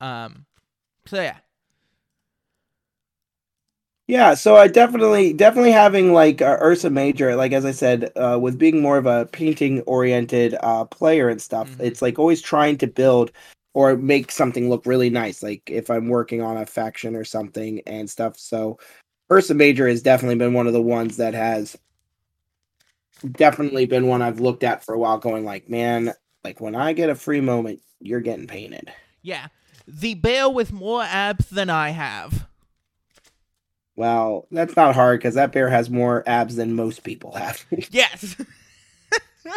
Um, 0.00 0.46
so 1.06 1.22
yeah, 1.22 1.38
Yeah, 4.06 4.34
so 4.34 4.56
I 4.56 4.68
definitely, 4.68 5.32
definitely 5.32 5.72
having 5.72 6.12
like 6.12 6.42
uh, 6.42 6.58
Ursa 6.60 6.90
Major, 6.90 7.34
like 7.36 7.52
as 7.52 7.64
I 7.64 7.70
said, 7.70 8.12
uh, 8.16 8.38
with 8.40 8.58
being 8.58 8.82
more 8.82 8.98
of 8.98 9.06
a 9.06 9.26
painting 9.26 9.80
oriented 9.82 10.54
uh, 10.60 10.84
player 10.84 11.28
and 11.30 11.40
stuff, 11.40 11.76
Mhm. 11.78 11.84
it's 11.86 12.02
like 12.02 12.18
always 12.18 12.42
trying 12.42 12.76
to 12.78 12.86
build 12.86 13.32
or 13.72 13.96
make 13.96 14.30
something 14.30 14.68
look 14.68 14.84
really 14.86 15.08
nice. 15.10 15.42
Like 15.42 15.62
if 15.70 15.90
I'm 15.90 16.08
working 16.08 16.42
on 16.42 16.58
a 16.58 16.66
faction 16.66 17.16
or 17.16 17.24
something 17.24 17.80
and 17.86 18.08
stuff. 18.10 18.38
So 18.38 18.78
Ursa 19.32 19.54
Major 19.54 19.88
has 19.88 20.02
definitely 20.02 20.36
been 20.36 20.54
one 20.54 20.66
of 20.66 20.74
the 20.74 20.82
ones 20.82 21.16
that 21.18 21.34
has 21.34 21.76
definitely 23.36 23.86
been 23.86 24.06
one 24.06 24.22
I've 24.22 24.40
looked 24.40 24.64
at 24.64 24.84
for 24.84 24.94
a 24.94 24.98
while, 24.98 25.18
going 25.18 25.44
like, 25.44 25.68
man, 25.68 26.12
like 26.42 26.60
when 26.60 26.74
I 26.74 26.92
get 26.92 27.10
a 27.10 27.14
free 27.14 27.40
moment, 27.40 27.80
you're 28.00 28.20
getting 28.20 28.46
painted. 28.46 28.92
yeah, 29.22 29.48
the 29.86 30.14
bear 30.14 30.48
with 30.48 30.72
more 30.72 31.02
abs 31.02 31.48
than 31.50 31.70
I 31.70 31.90
have. 31.90 32.46
Well, 33.96 34.46
that's 34.50 34.76
not 34.76 34.94
hard 34.94 35.20
because 35.20 35.34
that 35.34 35.52
bear 35.52 35.68
has 35.68 35.88
more 35.88 36.24
abs 36.26 36.56
than 36.56 36.74
most 36.74 37.04
people 37.04 37.32
have. 37.32 37.64
Yes. 37.90 38.36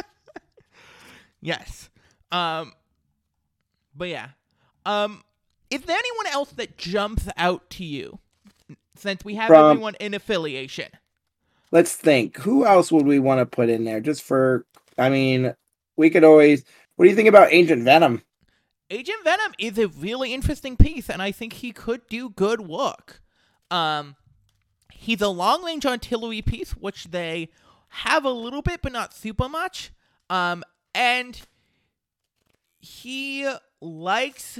yes. 1.41 1.89
Um 2.31 2.73
but 3.95 4.09
yeah. 4.09 4.29
Um 4.85 5.23
is 5.69 5.81
there 5.81 5.97
anyone 5.97 6.27
else 6.33 6.51
that 6.51 6.77
jumps 6.77 7.27
out 7.35 7.69
to 7.71 7.83
you 7.83 8.19
since 8.95 9.25
we 9.25 9.35
have 9.35 9.47
From- 9.47 9.71
everyone 9.71 9.95
in 9.99 10.13
affiliation? 10.13 10.89
Let's 11.71 11.93
think. 11.93 12.37
Who 12.37 12.65
else 12.65 12.91
would 12.91 13.05
we 13.05 13.19
want 13.19 13.39
to 13.39 13.45
put 13.45 13.69
in 13.69 13.83
there? 13.83 13.99
Just 13.99 14.23
for, 14.23 14.65
I 14.97 15.09
mean, 15.09 15.53
we 15.97 16.09
could 16.09 16.23
always. 16.23 16.63
What 16.95 17.03
do 17.03 17.09
you 17.09 17.15
think 17.15 17.27
about 17.27 17.51
Agent 17.51 17.83
Venom? 17.83 18.21
Agent 18.89 19.21
Venom 19.25 19.51
is 19.59 19.77
a 19.77 19.89
really 19.89 20.33
interesting 20.33 20.77
piece 20.77 21.09
and 21.09 21.21
I 21.21 21.31
think 21.33 21.53
he 21.53 21.71
could 21.73 22.07
do 22.07 22.29
good 22.29 22.61
work. 22.61 23.21
Um 23.69 24.15
he's 24.97 25.21
a 25.21 25.29
long 25.29 25.63
range 25.63 25.85
artillery 25.85 26.41
piece 26.41 26.71
which 26.71 27.05
they 27.05 27.49
have 27.89 28.25
a 28.25 28.29
little 28.29 28.61
bit 28.61 28.81
but 28.81 28.91
not 28.91 29.13
super 29.13 29.47
much. 29.47 29.91
Um 30.29 30.63
and 30.93 31.39
he 32.79 33.49
likes 33.81 34.59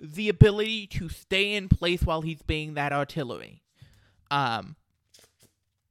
the 0.00 0.28
ability 0.28 0.86
to 0.86 1.08
stay 1.08 1.54
in 1.54 1.68
place 1.68 2.02
while 2.02 2.22
he's 2.22 2.42
being 2.42 2.74
that 2.74 2.92
artillery. 2.92 3.62
Um 4.30 4.76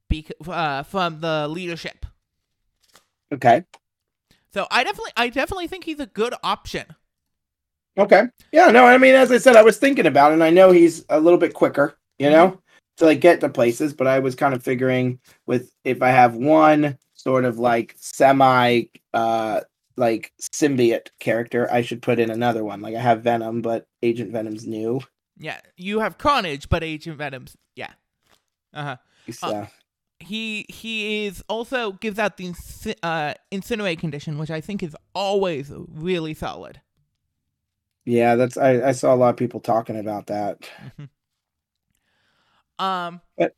bec- 0.08 0.32
uh, 0.46 0.82
from 0.82 1.20
the 1.20 1.48
leadership. 1.48 2.06
Okay. 3.32 3.64
So 4.52 4.66
I 4.70 4.84
definitely 4.84 5.12
I 5.16 5.28
definitely 5.28 5.66
think 5.66 5.84
he's 5.84 6.00
a 6.00 6.06
good 6.06 6.34
option. 6.42 6.94
Okay. 7.96 8.24
Yeah. 8.52 8.70
No. 8.70 8.86
I 8.86 8.98
mean, 8.98 9.14
as 9.14 9.30
I 9.30 9.38
said, 9.38 9.56
I 9.56 9.62
was 9.62 9.78
thinking 9.78 10.06
about 10.06 10.32
it, 10.32 10.34
and 10.34 10.44
I 10.44 10.50
know 10.50 10.70
he's 10.70 11.04
a 11.08 11.20
little 11.20 11.38
bit 11.38 11.54
quicker, 11.54 11.96
you 12.18 12.30
know, 12.30 12.60
to 12.96 13.04
like 13.06 13.20
get 13.20 13.40
to 13.40 13.48
places. 13.48 13.92
But 13.94 14.06
I 14.06 14.18
was 14.20 14.34
kind 14.34 14.54
of 14.54 14.62
figuring 14.62 15.18
with 15.46 15.72
if 15.84 16.02
I 16.02 16.10
have 16.10 16.34
one 16.36 16.98
sort 17.14 17.44
of 17.44 17.58
like 17.58 17.94
semi, 17.98 18.84
uh, 19.12 19.60
like 19.96 20.32
symbiote 20.40 21.08
character, 21.20 21.68
I 21.72 21.82
should 21.82 22.02
put 22.02 22.18
in 22.18 22.30
another 22.30 22.64
one. 22.64 22.80
Like 22.80 22.94
I 22.96 23.00
have 23.00 23.22
Venom, 23.22 23.62
but 23.62 23.86
Agent 24.02 24.32
Venom's 24.32 24.66
new. 24.66 25.00
Yeah, 25.38 25.60
you 25.76 26.00
have 26.00 26.18
Carnage, 26.18 26.68
but 26.68 26.84
Agent 26.84 27.18
Venom's 27.18 27.56
yeah. 27.76 27.92
Uh-huh. 28.72 28.96
So, 29.30 29.66
He 30.20 30.66
he 30.68 31.26
is 31.26 31.42
also 31.48 31.92
gives 31.92 32.18
out 32.18 32.36
the 32.36 32.54
uh, 33.02 33.34
incinerate 33.52 33.98
condition, 33.98 34.38
which 34.38 34.50
I 34.50 34.60
think 34.60 34.82
is 34.82 34.96
always 35.14 35.72
really 35.74 36.34
solid. 36.34 36.80
yeah, 38.04 38.36
that's 38.36 38.56
I, 38.56 38.88
I 38.88 38.92
saw 38.92 39.14
a 39.14 39.16
lot 39.16 39.30
of 39.30 39.36
people 39.36 39.60
talking 39.60 39.98
about 39.98 40.26
that. 40.26 40.68
Um, 42.78 43.20
But- 43.38 43.54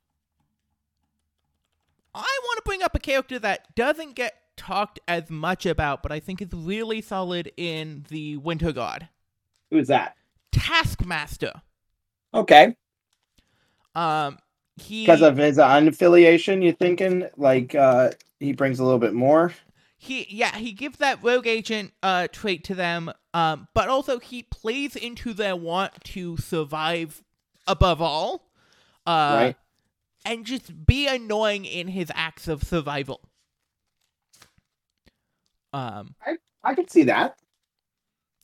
I 2.14 2.38
want 2.44 2.56
to 2.56 2.62
bring 2.64 2.82
up 2.82 2.94
a 2.94 2.98
character 2.98 3.38
that 3.38 3.74
doesn't 3.74 4.14
get 4.14 4.34
talked 4.56 4.98
as 5.06 5.28
much 5.30 5.66
about, 5.66 6.02
but 6.02 6.12
I 6.12 6.20
think 6.20 6.40
is 6.40 6.52
really 6.52 7.02
solid 7.02 7.52
in 7.56 8.06
the 8.08 8.38
Winter 8.38 8.72
Guard. 8.72 9.08
Who's 9.70 9.88
that? 9.88 10.16
Taskmaster. 10.52 11.60
Okay. 12.32 12.74
Um, 13.94 14.38
he 14.76 15.04
Because 15.04 15.22
of 15.22 15.36
his 15.36 15.58
unaffiliation, 15.58 16.62
you're 16.62 16.72
thinking 16.72 17.28
like 17.36 17.74
uh 17.74 18.10
he 18.40 18.52
brings 18.52 18.78
a 18.78 18.84
little 18.84 18.98
bit 18.98 19.14
more? 19.14 19.52
he 19.98 20.26
yeah 20.28 20.54
he 20.56 20.72
gives 20.72 20.98
that 20.98 21.18
rogue 21.22 21.46
agent 21.46 21.90
uh 22.02 22.28
trait 22.30 22.62
to 22.62 22.74
them 22.74 23.10
um 23.32 23.66
but 23.72 23.88
also 23.88 24.18
he 24.18 24.42
plays 24.42 24.94
into 24.94 25.32
their 25.32 25.56
want 25.56 25.90
to 26.04 26.36
survive 26.36 27.24
above 27.66 28.02
all 28.02 28.45
uh 29.06 29.34
Right. 29.36 29.56
and 30.24 30.44
just 30.44 30.84
be 30.86 31.06
annoying 31.06 31.64
in 31.64 31.88
his 31.88 32.10
acts 32.14 32.48
of 32.48 32.62
survival 32.62 33.20
um 35.72 36.14
I 36.64 36.74
could 36.74 36.90
see 36.90 37.04
that. 37.04 37.38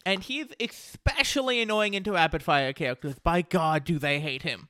and 0.06 0.22
he's 0.22 0.46
especially 0.60 1.60
annoying 1.62 1.94
into 1.94 2.12
rapid 2.12 2.42
fire 2.42 2.72
characters 2.72 3.14
by 3.22 3.42
god 3.42 3.84
do 3.84 3.98
they 3.98 4.20
hate 4.20 4.42
him 4.42 4.68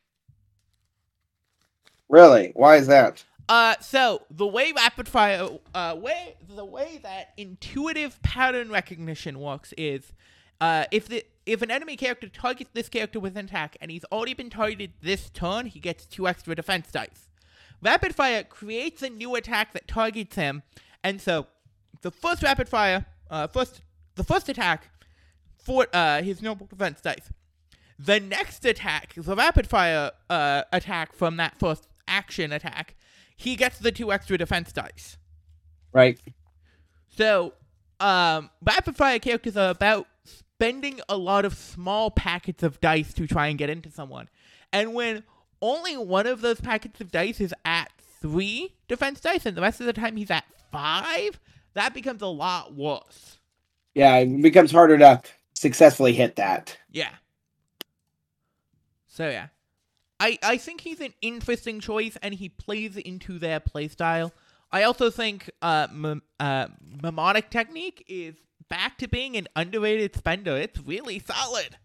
Really? 2.08 2.52
Why 2.54 2.76
is 2.76 2.88
that? 2.88 3.24
Uh, 3.48 3.74
so 3.80 4.20
the 4.30 4.46
way 4.46 4.70
rapid 4.72 5.08
fire, 5.08 5.48
uh, 5.74 5.96
way 5.98 6.36
the 6.54 6.64
way 6.64 7.00
that 7.02 7.32
intuitive 7.38 8.20
pattern 8.22 8.70
recognition 8.70 9.40
works 9.40 9.72
is, 9.78 10.12
uh, 10.60 10.84
if 10.90 11.08
the 11.08 11.24
if 11.46 11.62
an 11.62 11.70
enemy 11.70 11.96
character 11.96 12.28
targets 12.28 12.70
this 12.72 12.88
character 12.88 13.18
with 13.18 13.36
an 13.36 13.46
attack 13.46 13.76
and 13.80 13.90
he's 13.90 14.04
already 14.12 14.34
been 14.34 14.50
targeted 14.50 14.92
this 15.02 15.30
turn, 15.30 15.66
he 15.66 15.80
gets 15.80 16.06
two 16.06 16.28
extra 16.28 16.54
defense 16.54 16.90
dice. 16.90 17.28
Rapid 17.82 18.14
fire 18.14 18.44
creates 18.44 19.02
a 19.02 19.08
new 19.08 19.34
attack 19.34 19.72
that 19.72 19.88
targets 19.88 20.36
him, 20.36 20.62
and 21.02 21.20
so 21.20 21.46
the 22.02 22.10
first 22.12 22.42
rapid 22.42 22.68
fire, 22.68 23.06
uh, 23.30 23.48
first 23.48 23.82
the 24.14 24.24
first 24.24 24.48
attack, 24.48 24.90
for 25.56 25.86
uh 25.92 26.22
his 26.22 26.40
normal 26.42 26.66
defense 26.66 27.00
dice. 27.00 27.30
The 27.98 28.18
next 28.18 28.64
attack, 28.64 29.14
the 29.16 29.36
rapid 29.36 29.66
fire 29.66 30.10
uh, 30.28 30.62
attack 30.72 31.12
from 31.12 31.36
that 31.36 31.58
first 31.58 31.86
action 32.08 32.52
attack, 32.52 32.96
he 33.36 33.54
gets 33.54 33.78
the 33.78 33.92
two 33.92 34.12
extra 34.12 34.36
defense 34.38 34.72
dice. 34.72 35.18
Right. 35.92 36.18
So, 37.16 37.52
um, 38.00 38.50
rapid 38.64 38.96
fire 38.96 39.18
characters 39.18 39.56
are 39.56 39.70
about 39.70 40.06
spending 40.62 41.00
a 41.08 41.16
lot 41.16 41.44
of 41.44 41.54
small 41.54 42.08
packets 42.08 42.62
of 42.62 42.80
dice 42.80 43.12
to 43.12 43.26
try 43.26 43.48
and 43.48 43.58
get 43.58 43.68
into 43.68 43.90
someone. 43.90 44.28
And 44.72 44.94
when 44.94 45.24
only 45.60 45.96
one 45.96 46.28
of 46.28 46.40
those 46.40 46.60
packets 46.60 47.00
of 47.00 47.10
dice 47.10 47.40
is 47.40 47.52
at 47.64 47.90
three 48.20 48.72
defense 48.86 49.20
dice 49.20 49.44
and 49.44 49.56
the 49.56 49.60
rest 49.60 49.80
of 49.80 49.86
the 49.86 49.92
time 49.92 50.14
he's 50.14 50.30
at 50.30 50.44
five, 50.70 51.40
that 51.74 51.92
becomes 51.92 52.22
a 52.22 52.28
lot 52.28 52.76
worse. 52.76 53.40
Yeah, 53.96 54.18
it 54.18 54.40
becomes 54.40 54.70
harder 54.70 54.98
to 54.98 55.20
successfully 55.54 56.12
hit 56.12 56.36
that. 56.36 56.78
Yeah. 56.92 57.10
So 59.08 59.28
yeah. 59.28 59.48
I, 60.20 60.38
I 60.44 60.58
think 60.58 60.82
he's 60.82 61.00
an 61.00 61.12
interesting 61.20 61.80
choice 61.80 62.16
and 62.22 62.34
he 62.34 62.48
plays 62.48 62.96
into 62.96 63.40
their 63.40 63.58
playstyle. 63.58 64.30
I 64.70 64.84
also 64.84 65.10
think 65.10 65.50
uh, 65.60 65.88
m- 65.90 66.22
uh, 66.38 66.68
Mnemonic 67.02 67.50
Technique 67.50 68.04
is 68.06 68.36
back 68.72 68.96
to 68.96 69.06
being 69.06 69.36
an 69.36 69.46
underrated 69.54 70.16
spender. 70.16 70.56
It's 70.56 70.80
really 70.80 71.18
solid. 71.18 71.76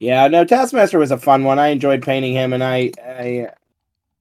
Yeah, 0.00 0.26
no, 0.26 0.44
Taskmaster 0.44 0.98
was 0.98 1.12
a 1.12 1.16
fun 1.16 1.44
one. 1.44 1.60
I 1.60 1.68
enjoyed 1.68 2.02
painting 2.02 2.32
him, 2.32 2.52
and 2.52 2.64
I, 2.64 2.90
I, 3.00 3.50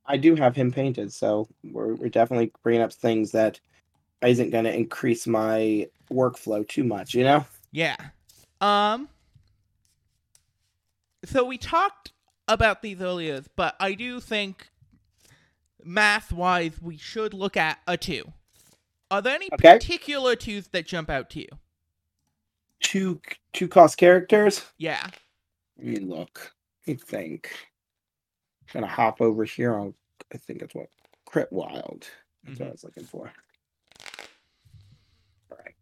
I 0.05 0.17
do 0.17 0.35
have 0.35 0.55
him 0.55 0.71
painted. 0.71 1.11
So 1.11 1.47
we're 1.63 1.95
we're 1.95 2.09
definitely 2.09 2.51
bringing 2.61 2.83
up 2.83 2.93
things 2.93 3.31
that 3.31 3.59
isn't 4.23 4.51
going 4.51 4.65
to 4.65 4.73
increase 4.73 5.25
my 5.25 5.87
workflow 6.11 6.67
too 6.67 6.83
much. 6.83 7.15
You 7.15 7.23
know? 7.23 7.45
Yeah. 7.71 7.95
Um. 8.61 9.09
So 11.23 11.45
we 11.45 11.57
talked 11.57 12.13
about 12.47 12.83
these 12.83 13.01
earlier, 13.01 13.41
but 13.55 13.75
I 13.79 13.95
do 13.95 14.19
think 14.19 14.69
math 15.83 16.31
wise 16.31 16.79
we 16.79 16.95
should 16.95 17.33
look 17.33 17.57
at 17.57 17.79
a 17.87 17.97
two. 17.97 18.33
Are 19.15 19.21
there 19.21 19.35
any 19.35 19.47
Okay. 19.53 19.75
particular 19.75 20.35
twos 20.35 20.67
that 20.67 20.85
jump 20.85 21.09
out 21.09 21.29
to 21.29 21.39
you? 21.39 21.47
Two 22.81 23.21
two 23.53 23.69
cost 23.69 23.95
characters. 23.97 24.61
Yeah. 24.77 25.07
Let 25.77 25.87
me 25.87 25.99
look. 25.99 26.53
Let 26.85 26.97
me 26.97 27.01
think. 27.01 27.49
gonna 28.73 28.87
hop 28.87 29.21
over 29.21 29.45
here 29.45 29.73
on 29.73 29.93
I 30.33 30.37
think 30.37 30.59
that's 30.59 30.75
what 30.75 30.87
Crit 31.25 31.47
Wild. 31.49 32.09
That's 32.43 32.59
what 32.59 32.65
I 32.65 32.69
Mhm. 32.69 32.71
was 32.73 32.83
looking 32.83 33.05
for. 33.05 33.31
All 35.49 35.57
right. 35.59 35.75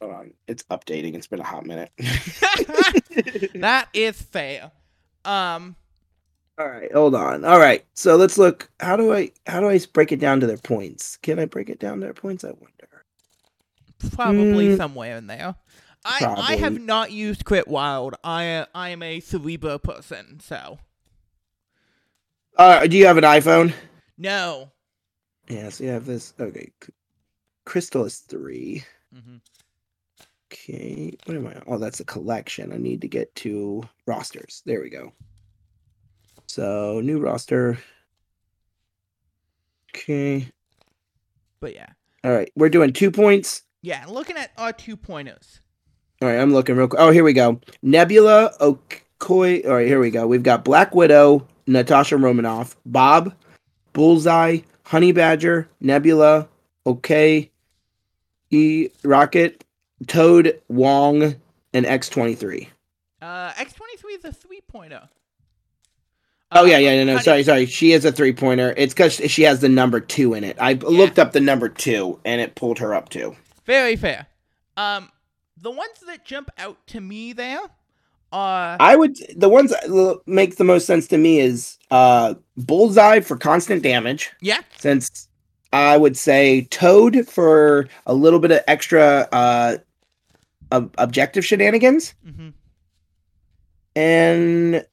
Hold 0.00 0.14
on. 0.14 0.32
It's 0.46 0.62
updating. 0.70 1.14
It's 1.14 1.26
been 1.26 1.40
a 1.40 1.44
hot 1.44 1.66
minute. 1.66 1.90
that 3.56 3.88
is 3.92 4.22
fair. 4.22 4.72
Um, 5.26 5.76
All 6.58 6.68
right, 6.68 6.92
hold 6.92 7.14
on. 7.14 7.44
All 7.44 7.58
right. 7.60 7.84
So 7.94 8.16
let's 8.16 8.36
look. 8.36 8.68
How 8.80 8.96
do 8.96 9.12
I 9.14 9.30
how 9.46 9.60
do 9.60 9.68
I 9.68 9.78
break 9.92 10.10
it 10.12 10.18
down 10.18 10.40
to 10.40 10.46
their 10.46 10.56
points? 10.56 11.16
Can 11.18 11.38
I 11.38 11.44
break 11.44 11.70
it 11.70 11.78
down 11.78 11.98
to 12.00 12.00
their 12.00 12.14
points? 12.14 12.42
I 12.44 12.48
wonder. 12.48 13.04
probably 14.12 14.68
Mm. 14.70 14.76
somewhere 14.76 15.16
in 15.16 15.26
there. 15.28 15.54
I 16.04 16.34
I 16.52 16.56
have 16.56 16.80
not 16.80 17.10
used 17.12 17.44
Crit 17.44 17.68
Wild. 17.68 18.14
I 18.24 18.66
I 18.74 18.88
am 18.90 19.02
a 19.02 19.20
Cerebro 19.20 19.78
person, 19.78 20.40
so 20.40 20.78
Uh, 22.56 22.86
do 22.86 22.96
you 22.96 23.06
have 23.06 23.18
an 23.18 23.24
iPhone? 23.24 23.72
no. 24.16 24.70
Yes, 25.48 25.80
you 25.80 25.88
have 25.88 26.04
this. 26.06 26.34
Okay. 26.38 26.70
Crystal 27.64 28.04
is 28.04 28.18
3. 28.18 28.84
mm-hmm. 29.14 29.36
Okay. 30.52 31.16
What 31.24 31.36
am 31.36 31.46
I? 31.46 31.54
Oh, 31.66 31.78
that's 31.78 32.00
a 32.00 32.04
collection. 32.04 32.72
I 32.72 32.76
need 32.76 33.00
to 33.00 33.08
get 33.08 33.34
to 33.36 33.82
rosters. 34.06 34.62
There 34.66 34.80
we 34.82 34.90
go. 34.90 35.12
So, 36.48 37.00
new 37.00 37.20
roster. 37.20 37.78
Okay. 39.94 40.48
But 41.60 41.74
yeah, 41.74 41.86
All 42.24 42.32
right. 42.32 42.50
We're 42.56 42.68
doing 42.68 42.92
2 42.92 43.10
points. 43.10 43.62
yeah. 43.82 44.04
Looking 44.08 44.36
at 44.36 44.50
our 44.56 44.72
two 44.72 44.96
pointers. 44.96 45.60
All 46.20 46.28
right, 46.28 46.38
I'm 46.40 46.52
looking 46.52 46.76
real 46.76 46.88
quick. 46.88 47.00
Oh, 47.00 47.10
here 47.10 47.22
we 47.22 47.32
go. 47.32 47.60
Nebula 47.82 48.52
Okoye. 48.60 49.64
All 49.66 49.74
right, 49.74 49.86
here 49.86 50.00
we 50.00 50.10
go. 50.10 50.26
We've 50.26 50.42
got 50.42 50.64
Black 50.64 50.92
Widow, 50.94 51.46
Natasha 51.68 52.16
Romanoff, 52.16 52.76
Bob, 52.86 53.34
Bullseye, 53.92 54.58
Honey 54.84 55.12
Badger, 55.12 55.68
Nebula, 55.80 56.48
Okay, 56.86 57.50
E 58.50 58.88
Rocket, 59.04 59.62
Toad, 60.08 60.60
Wong, 60.68 61.36
and 61.72 61.86
X23. 61.86 62.66
Uh, 63.22 63.52
X 63.56 63.74
twenty 63.74 63.96
three 63.96 64.14
is 64.14 64.24
a 64.24 64.32
three 64.32 64.60
pointer. 64.66 65.08
Oh 66.52 66.64
yeah, 66.64 66.78
yeah, 66.78 67.04
no, 67.04 67.14
no, 67.14 67.18
sorry, 67.20 67.42
sorry. 67.42 67.66
She 67.66 67.92
is 67.92 68.04
a 68.06 68.12
three 68.12 68.32
pointer. 68.32 68.72
It's 68.76 68.94
because 68.94 69.14
she 69.16 69.42
has 69.42 69.60
the 69.60 69.68
number 69.68 70.00
two 70.00 70.32
in 70.34 70.44
it. 70.44 70.56
I 70.60 70.74
looked 70.74 71.18
up 71.18 71.32
the 71.32 71.40
number 71.40 71.68
two, 71.68 72.18
and 72.24 72.40
it 72.40 72.54
pulled 72.54 72.78
her 72.78 72.94
up 72.94 73.10
too. 73.10 73.36
Very 73.66 73.96
fair. 73.96 74.26
Um, 74.78 75.10
the 75.60 75.70
ones 75.70 76.00
that 76.06 76.24
jump 76.24 76.50
out 76.56 76.78
to 76.88 77.00
me 77.02 77.32
there 77.34 77.60
are 78.32 78.76
I 78.80 78.96
would 78.96 79.16
the 79.36 79.48
ones 79.48 79.70
that 79.70 80.20
make 80.26 80.56
the 80.56 80.64
most 80.64 80.86
sense 80.86 81.06
to 81.08 81.18
me 81.18 81.40
is 81.40 81.78
uh 81.90 82.34
bullseye 82.56 83.20
for 83.20 83.36
constant 83.36 83.82
damage. 83.82 84.30
yeah, 84.40 84.60
Since 84.78 85.28
I 85.72 85.96
would 85.98 86.16
say 86.16 86.62
toad 86.70 87.26
for 87.28 87.88
a 88.06 88.14
little 88.14 88.38
bit 88.38 88.52
of 88.52 88.60
extra 88.68 89.28
uh 89.32 89.76
ob- 90.72 90.94
objective 90.98 91.44
shenanigans 91.44 92.14
Mm-hmm. 92.26 92.48
and 93.96 94.86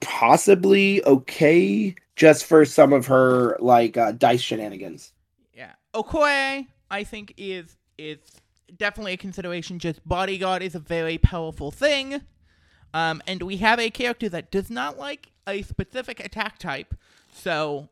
possibly 0.00 1.04
okay 1.04 1.94
just 2.16 2.44
for 2.46 2.64
some 2.64 2.92
of 2.92 3.06
her 3.06 3.56
like 3.60 3.96
uh, 3.96 4.12
dice 4.12 4.40
shenanigans. 4.40 5.12
yeah. 5.54 5.72
Okoye, 5.94 6.66
I 6.90 7.04
think 7.04 7.34
is 7.36 7.76
is 7.98 8.18
definitely 8.76 9.12
a 9.14 9.16
consideration. 9.16 9.78
Just 9.78 10.06
bodyguard 10.06 10.62
is 10.62 10.74
a 10.74 10.78
very 10.80 11.18
powerful 11.18 11.70
thing. 11.70 12.22
Um, 12.92 13.22
and 13.26 13.42
we 13.42 13.58
have 13.58 13.78
a 13.78 13.90
character 13.90 14.28
that 14.30 14.50
does 14.50 14.68
not 14.70 14.98
like 14.98 15.30
a 15.46 15.62
specific 15.62 16.18
attack 16.24 16.58
type, 16.58 16.94
so 17.32 17.88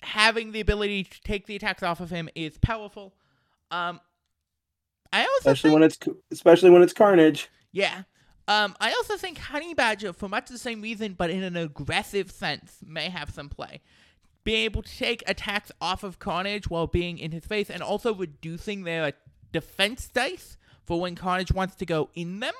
having 0.00 0.52
the 0.52 0.60
ability 0.60 1.04
to 1.04 1.20
take 1.22 1.46
the 1.46 1.56
attacks 1.56 1.82
off 1.82 2.00
of 2.00 2.10
him 2.10 2.28
is 2.34 2.56
powerful. 2.58 3.14
Um, 3.70 4.00
I 5.12 5.22
also 5.22 5.50
Especially 5.50 5.70
think, 5.70 5.74
when 5.74 5.82
it's 5.82 5.98
especially 6.30 6.70
when 6.70 6.82
it's 6.82 6.92
carnage. 6.92 7.48
yeah. 7.72 8.02
Um, 8.48 8.76
I 8.80 8.92
also 8.92 9.16
think 9.16 9.38
Honey 9.38 9.74
Badger, 9.74 10.12
for 10.12 10.28
much 10.28 10.48
the 10.48 10.58
same 10.58 10.80
reason, 10.80 11.14
but 11.14 11.30
in 11.30 11.42
an 11.42 11.56
aggressive 11.56 12.30
sense, 12.30 12.76
may 12.86 13.08
have 13.08 13.30
some 13.30 13.48
play. 13.48 13.80
Being 14.44 14.64
able 14.64 14.82
to 14.82 14.96
take 14.98 15.24
attacks 15.28 15.72
off 15.80 16.04
of 16.04 16.18
Carnage 16.20 16.70
while 16.70 16.86
being 16.86 17.18
in 17.18 17.32
his 17.32 17.44
face, 17.44 17.68
and 17.70 17.82
also 17.82 18.14
reducing 18.14 18.84
their 18.84 19.12
defense 19.52 20.08
dice 20.12 20.56
for 20.84 21.00
when 21.00 21.16
Carnage 21.16 21.50
wants 21.50 21.74
to 21.76 21.86
go 21.86 22.08
in 22.14 22.38
them. 22.38 22.54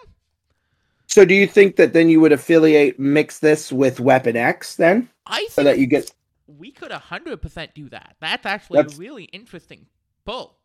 So 1.06 1.24
do 1.24 1.34
you 1.34 1.46
think 1.46 1.76
that 1.76 1.92
then 1.92 2.08
you 2.08 2.20
would 2.20 2.32
affiliate 2.32 2.98
mix 2.98 3.38
this 3.38 3.70
with 3.72 4.00
Weapon 4.00 4.36
X 4.36 4.74
then? 4.74 5.08
I 5.26 5.38
think 5.38 5.50
So 5.52 5.62
that 5.62 5.78
you 5.78 5.86
get 5.86 6.10
we 6.58 6.70
could 6.72 6.90
100% 6.90 7.74
do 7.74 7.88
that. 7.90 8.16
That's 8.20 8.44
actually 8.46 8.78
That's- 8.78 8.96
a 8.96 9.00
really 9.00 9.24
interesting 9.24 9.86
pull. 10.24 10.56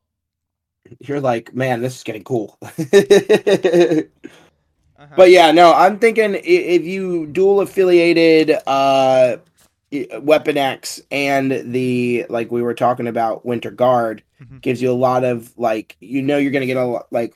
you're 1.00 1.20
like, 1.22 1.54
man, 1.54 1.82
this 1.82 1.98
is 1.98 2.04
getting 2.04 2.24
cool. 2.24 2.58
Uh-huh. 5.02 5.14
But 5.18 5.32
yeah, 5.32 5.52
no, 5.52 5.74
I'm 5.74 5.98
thinking 5.98 6.36
if 6.44 6.84
you 6.86 7.26
dual 7.28 7.62
affiliated 7.62 8.52
uh 8.68 9.38
Weapon 10.22 10.58
X 10.58 11.02
and 11.12 11.52
the 11.74 12.26
like 12.30 12.52
we 12.52 12.62
were 12.62 12.74
talking 12.76 13.08
about 13.08 13.46
Winter 13.46 13.72
Guard 13.72 14.24
Mhm. 14.42 14.62
gives 14.62 14.82
you 14.82 14.90
a 14.92 14.94
lot 14.94 15.24
of 15.24 15.58
like 15.58 15.98
you 16.00 16.22
know 16.22 16.38
you're 16.38 16.52
gonna 16.52 16.66
get 16.66 16.78
a 16.78 16.86
lot 16.86 17.08
like 17.12 17.36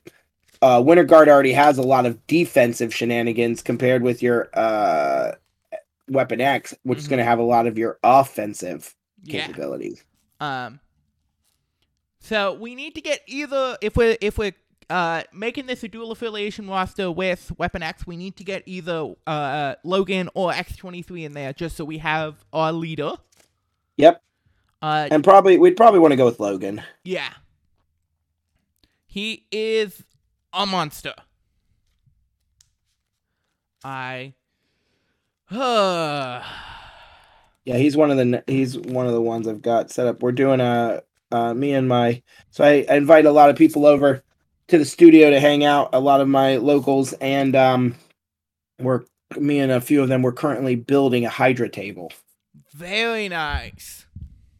uh 0.61 0.81
Winter 0.85 1.03
Guard 1.03 1.27
already 1.27 1.51
has 1.53 1.77
a 1.77 1.83
lot 1.83 2.05
of 2.05 2.25
defensive 2.27 2.93
shenanigans 2.93 3.61
compared 3.61 4.01
with 4.03 4.21
your 4.23 4.49
uh 4.53 5.31
Weapon 6.07 6.39
X, 6.39 6.73
which 6.83 6.99
is 6.99 7.07
Mhm. 7.07 7.09
gonna 7.11 7.23
have 7.23 7.39
a 7.39 7.43
lot 7.43 7.65
of 7.67 7.77
your 7.79 7.97
offensive 8.03 8.95
yeah. 9.23 9.47
capabilities. 9.47 10.03
Um. 10.39 10.79
So 12.19 12.53
we 12.53 12.73
need 12.75 12.95
to 12.95 13.01
get 13.01 13.21
either 13.27 13.77
if 13.81 13.95
we're 13.97 14.17
if 14.21 14.37
we're 14.37 14.53
uh 14.89 15.23
making 15.33 15.65
this 15.65 15.83
a 15.83 15.87
dual 15.87 16.11
affiliation 16.11 16.67
roster 16.69 17.11
with 17.11 17.51
Weapon 17.57 17.81
X, 17.83 18.05
we 18.05 18.17
need 18.17 18.35
to 18.37 18.43
get 18.43 18.63
either 18.65 19.13
uh 19.27 19.75
Logan 19.83 20.29
or 20.33 20.51
X 20.53 20.75
twenty 20.75 21.01
three 21.01 21.23
in 21.25 21.33
there 21.33 21.53
just 21.53 21.75
so 21.77 21.85
we 21.85 21.97
have 21.99 22.43
our 22.53 22.71
leader. 22.71 23.13
Yep. 23.97 24.21
Uh, 24.81 25.07
And 25.09 25.23
probably 25.23 25.57
we'd 25.57 25.77
probably 25.77 25.99
want 25.99 26.11
to 26.11 26.17
go 26.17 26.25
with 26.25 26.39
Logan. 26.39 26.81
yeah. 27.03 27.29
He 29.07 29.45
is 29.49 30.03
a 30.51 30.65
monster. 30.65 31.13
I. 33.83 34.33
Uh, 35.49 36.43
Yeah, 37.65 37.77
he's 37.77 37.97
one 37.97 38.11
of 38.11 38.17
the 38.17 38.43
he's 38.45 38.77
one 38.77 39.07
of 39.07 39.13
the 39.13 39.21
ones 39.21 39.47
I've 39.47 39.61
got 39.63 39.89
set 39.89 40.05
up. 40.05 40.21
We're 40.21 40.31
doing 40.33 40.59
a 40.59 41.01
uh, 41.31 41.53
me 41.55 41.73
and 41.73 41.87
my 41.87 42.21
so 42.51 42.63
I, 42.63 42.85
I 42.87 42.95
invite 42.95 43.25
a 43.25 43.31
lot 43.31 43.49
of 43.49 43.55
people 43.55 43.87
over 43.87 44.23
to 44.67 44.77
the 44.77 44.85
studio 44.85 45.29
to 45.29 45.39
hang 45.39 45.63
out. 45.63 45.89
A 45.93 45.99
lot 45.99 46.21
of 46.21 46.27
my 46.27 46.57
locals 46.57 47.13
and 47.13 47.55
um, 47.55 47.95
we're 48.79 49.03
me 49.37 49.59
and 49.59 49.71
a 49.71 49.81
few 49.81 50.01
of 50.01 50.09
them. 50.09 50.21
We're 50.21 50.31
currently 50.31 50.75
building 50.75 51.25
a 51.25 51.29
Hydra 51.29 51.69
table, 51.69 52.11
very 52.73 53.27
nice. 53.29 54.05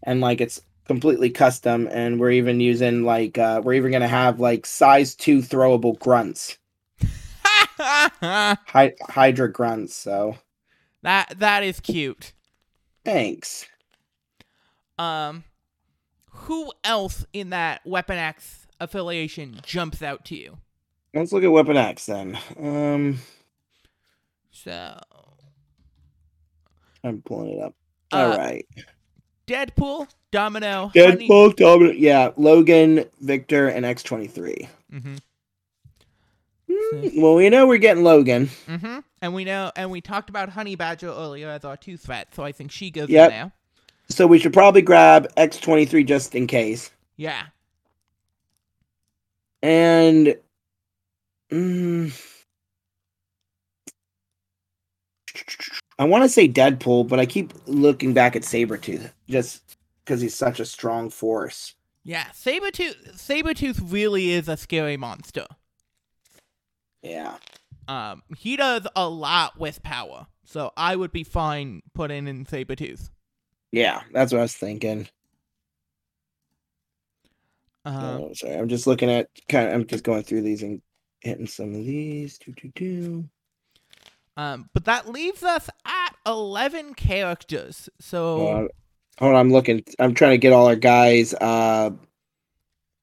and 0.04 0.22
like 0.22 0.42
it's 0.42 0.62
completely 0.86 1.30
custom. 1.30 1.88
And 1.92 2.20
we're 2.20 2.32
even 2.32 2.60
using 2.60 3.04
like 3.04 3.38
uh, 3.38 3.62
we're 3.64 3.74
even 3.74 3.92
gonna 3.92 4.08
have 4.08 4.40
like 4.40 4.66
size 4.66 5.16
two 5.16 5.40
throwable 5.40 5.98
grunts, 6.00 6.58
Hy- 7.78 8.94
Hydra 9.02 9.52
grunts. 9.52 9.96
So 9.96 10.38
that 11.02 11.36
that 11.40 11.64
is 11.64 11.80
cute. 11.80 12.34
thanks. 13.04 13.66
Um, 14.98 15.44
who 16.30 16.72
else 16.84 17.26
in 17.34 17.50
that 17.50 17.82
Weapon 17.86 18.18
X 18.18 18.65
affiliation 18.80 19.60
jumps 19.66 20.02
out 20.02 20.26
to 20.26 20.36
you? 20.36 20.58
Let's 21.14 21.32
look 21.32 21.44
at 21.44 21.52
Weapon 21.52 21.78
X 21.78 22.06
then. 22.08 22.38
Um, 22.60 23.20
So, 24.52 25.00
I'm 27.04 27.22
pulling 27.22 27.52
it 27.58 27.62
up. 27.62 27.74
Uh, 28.12 28.16
All 28.16 28.38
right. 28.38 28.66
Deadpool, 29.48 30.08
Domino, 30.32 30.92
Honey- 30.96 31.28
Deadpool, 31.28 31.56
Domino, 31.56 31.92
yeah, 31.92 32.32
Logan, 32.36 33.06
Victor, 33.22 33.68
and 33.68 33.86
X 33.86 34.02
twenty 34.04 34.28
three. 34.28 34.68
Mhm, 34.92 35.20
Well, 37.22 37.36
we 37.36 37.50
know 37.50 37.68
we're 37.68 37.78
getting 37.78 38.04
Logan. 38.04 38.48
mhm. 38.68 39.04
And 39.22 39.34
we 39.34 39.44
know, 39.46 39.72
and 39.76 39.92
we 39.92 40.02
talked 40.02 40.30
about 40.30 40.50
Honey 40.50 40.76
Badger 40.76 41.08
earlier 41.10 41.50
as 41.50 41.64
our 41.64 41.78
two 41.78 41.96
threat, 41.98 42.34
so 42.36 42.44
I 42.44 42.52
think 42.52 42.72
she 42.72 42.90
goes 42.92 43.10
Yep. 43.10 43.32
in 43.32 43.38
there. 43.38 43.52
So 44.10 44.28
we 44.28 44.40
should 44.40 44.54
probably 44.54 44.82
grab 44.82 45.32
X 45.38 45.58
twenty 45.58 45.86
three 45.86 46.04
just 46.04 46.34
in 46.36 46.48
case. 46.48 46.92
Yeah. 47.18 47.44
And 49.62 50.36
mm, 51.52 52.14
I 55.98 56.04
want 56.06 56.24
to 56.24 56.30
say 56.30 56.48
Deadpool, 56.48 57.08
but 57.08 57.20
I 57.20 57.26
keep 57.26 57.54
looking 57.68 58.14
back 58.14 58.36
at 58.36 58.42
Sabretooth 58.42 59.12
just 59.30 59.78
because 60.04 60.22
he's 60.22 60.36
such 60.36 60.60
a 60.60 60.66
strong 60.66 61.10
force. 61.10 61.74
Yeah, 62.04 62.26
Sabretooth, 62.26 63.16
Sabretooth 63.16 63.80
really 63.92 64.32
is 64.32 64.48
a 64.48 64.58
scary 64.58 64.98
monster. 64.98 65.48
Yeah. 67.02 67.38
Um, 67.88 68.24
he 68.38 68.58
does 68.58 68.88
a 68.96 69.08
lot 69.08 69.58
with 69.60 69.82
power, 69.84 70.28
so 70.44 70.72
I 70.76 70.96
would 70.96 71.12
be 71.12 71.24
fine 71.24 71.82
putting 71.94 72.28
in 72.28 72.46
Sabretooth. 72.46 73.10
Yeah, 73.72 74.02
that's 74.12 74.32
what 74.32 74.40
I 74.40 74.44
was 74.44 74.56
thinking. 74.56 75.08
Oh, 77.86 78.32
sorry, 78.34 78.56
I'm 78.56 78.68
just 78.68 78.88
looking 78.88 79.10
at 79.12 79.30
kind. 79.50 79.68
Of, 79.68 79.74
I'm 79.74 79.88
just 79.88 80.04
going 80.04 80.24
through 80.24 80.42
these 80.42 80.64
and 80.64 80.82
hitting 81.22 81.48
some 81.48 81.70
of 81.76 81.86
these. 81.86 82.38
Do 82.40 82.52
do 82.54 82.72
do. 82.76 83.30
um, 84.38 84.70
but 84.74 84.86
that 84.86 85.08
leaves 85.10 85.44
us 85.44 85.70
at 85.86 86.16
11 86.26 86.96
characters. 86.96 87.90
So, 88.00 88.38
Hold 88.38 88.56
on. 88.56 88.70
Hold 89.20 89.34
on, 89.34 89.40
I'm 89.40 89.52
looking. 89.52 89.84
I'm 90.00 90.14
trying 90.14 90.32
to 90.32 90.38
get 90.38 90.52
all 90.52 90.68
our 90.68 90.76
guys. 90.76 91.34
Uh, 91.36 91.92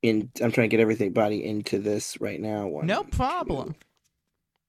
in. 0.02 0.30
I'm 0.42 0.52
trying 0.52 0.68
to 0.68 0.76
get 0.76 0.80
everybody 0.82 1.44
into 1.44 1.78
this 1.78 2.20
right 2.20 2.40
now. 2.40 2.66
One, 2.66 2.86
no 2.86 3.04
problem. 3.04 3.72
two, 3.72 3.78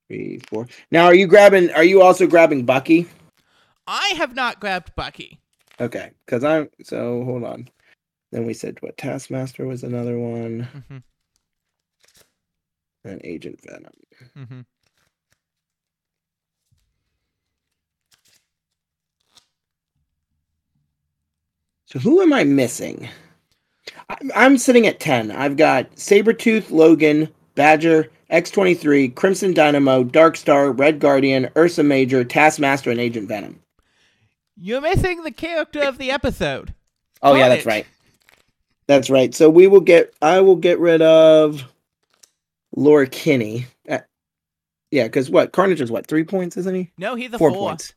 three, 0.08 0.42
four. 0.50 0.68
Now, 0.92 1.06
are 1.06 1.16
you 1.16 1.28
grabbing? 1.28 1.72
Are 1.72 1.84
you 1.84 2.02
also 2.02 2.28
grabbing 2.28 2.66
Bucky? 2.66 3.08
I 3.88 4.14
have 4.16 4.36
not 4.36 4.60
grabbed 4.60 4.96
Bucky. 4.96 5.40
Okay, 5.82 6.12
because 6.26 6.44
I'm. 6.44 6.70
So 6.84 7.24
hold 7.26 7.44
on. 7.44 7.68
Then 8.34 8.48
we 8.48 8.56
said 8.56 8.82
what? 8.82 8.98
Taskmaster 8.98 9.68
was 9.68 9.84
another 9.84 10.18
one, 10.18 10.68
hmm 10.90 10.98
and 13.06 13.22
Agent 13.24 13.60
Venom. 13.62 13.94
hmm 14.34 14.62
So 21.86 22.00
who 22.00 22.22
am 22.22 22.34
I 22.34 22.44
missing? 22.44 23.08
I'm, 24.34 24.58
sitting 24.58 24.88
at 24.88 25.00
10. 25.00 25.30
I've 25.30 25.58
got 25.58 25.96
Sabretooth, 25.96 26.72
Logan, 26.72 27.30
Badger, 27.54 28.10
X23, 28.32 29.14
Crimson 29.14 29.54
Dynamo, 29.54 30.04
Dark 30.04 30.38
Star, 30.38 30.72
Red 30.72 31.00
Guardian, 31.00 31.50
Ursa 31.56 31.84
Major, 31.84 32.24
Taskmaster, 32.24 32.90
and 32.90 33.00
Agent 33.00 33.28
Venom. 33.28 33.60
You're 34.56 34.82
missing 34.82 35.22
the 35.22 35.32
character 35.32 35.84
of 35.84 36.00
the 36.00 36.10
episode. 36.10 36.74
Oh 37.22 37.36
yeah, 37.36 37.50
that's 37.50 37.66
right. 37.68 37.86
That's 38.94 39.10
right. 39.10 39.34
So 39.34 39.50
we 39.50 39.66
will 39.66 39.82
get 39.82 40.14
I 40.22 40.40
will 40.40 40.56
get 40.56 40.78
rid 40.78 41.02
of 41.02 41.64
Laura 42.76 43.08
Kinney. 43.08 43.66
Uh, 43.90 44.00
yeah, 44.92 45.06
because 45.06 45.32
what? 45.32 45.52
Carnage 45.52 45.82
is 45.82 45.90
what, 45.90 46.06
three 46.06 46.24
points, 46.24 46.58
isn't 46.58 46.76
he? 46.76 46.92
No, 47.00 47.16
he's 47.16 47.34
a 47.34 47.40
four, 47.40 47.50
four. 47.50 47.70
points. 47.70 47.96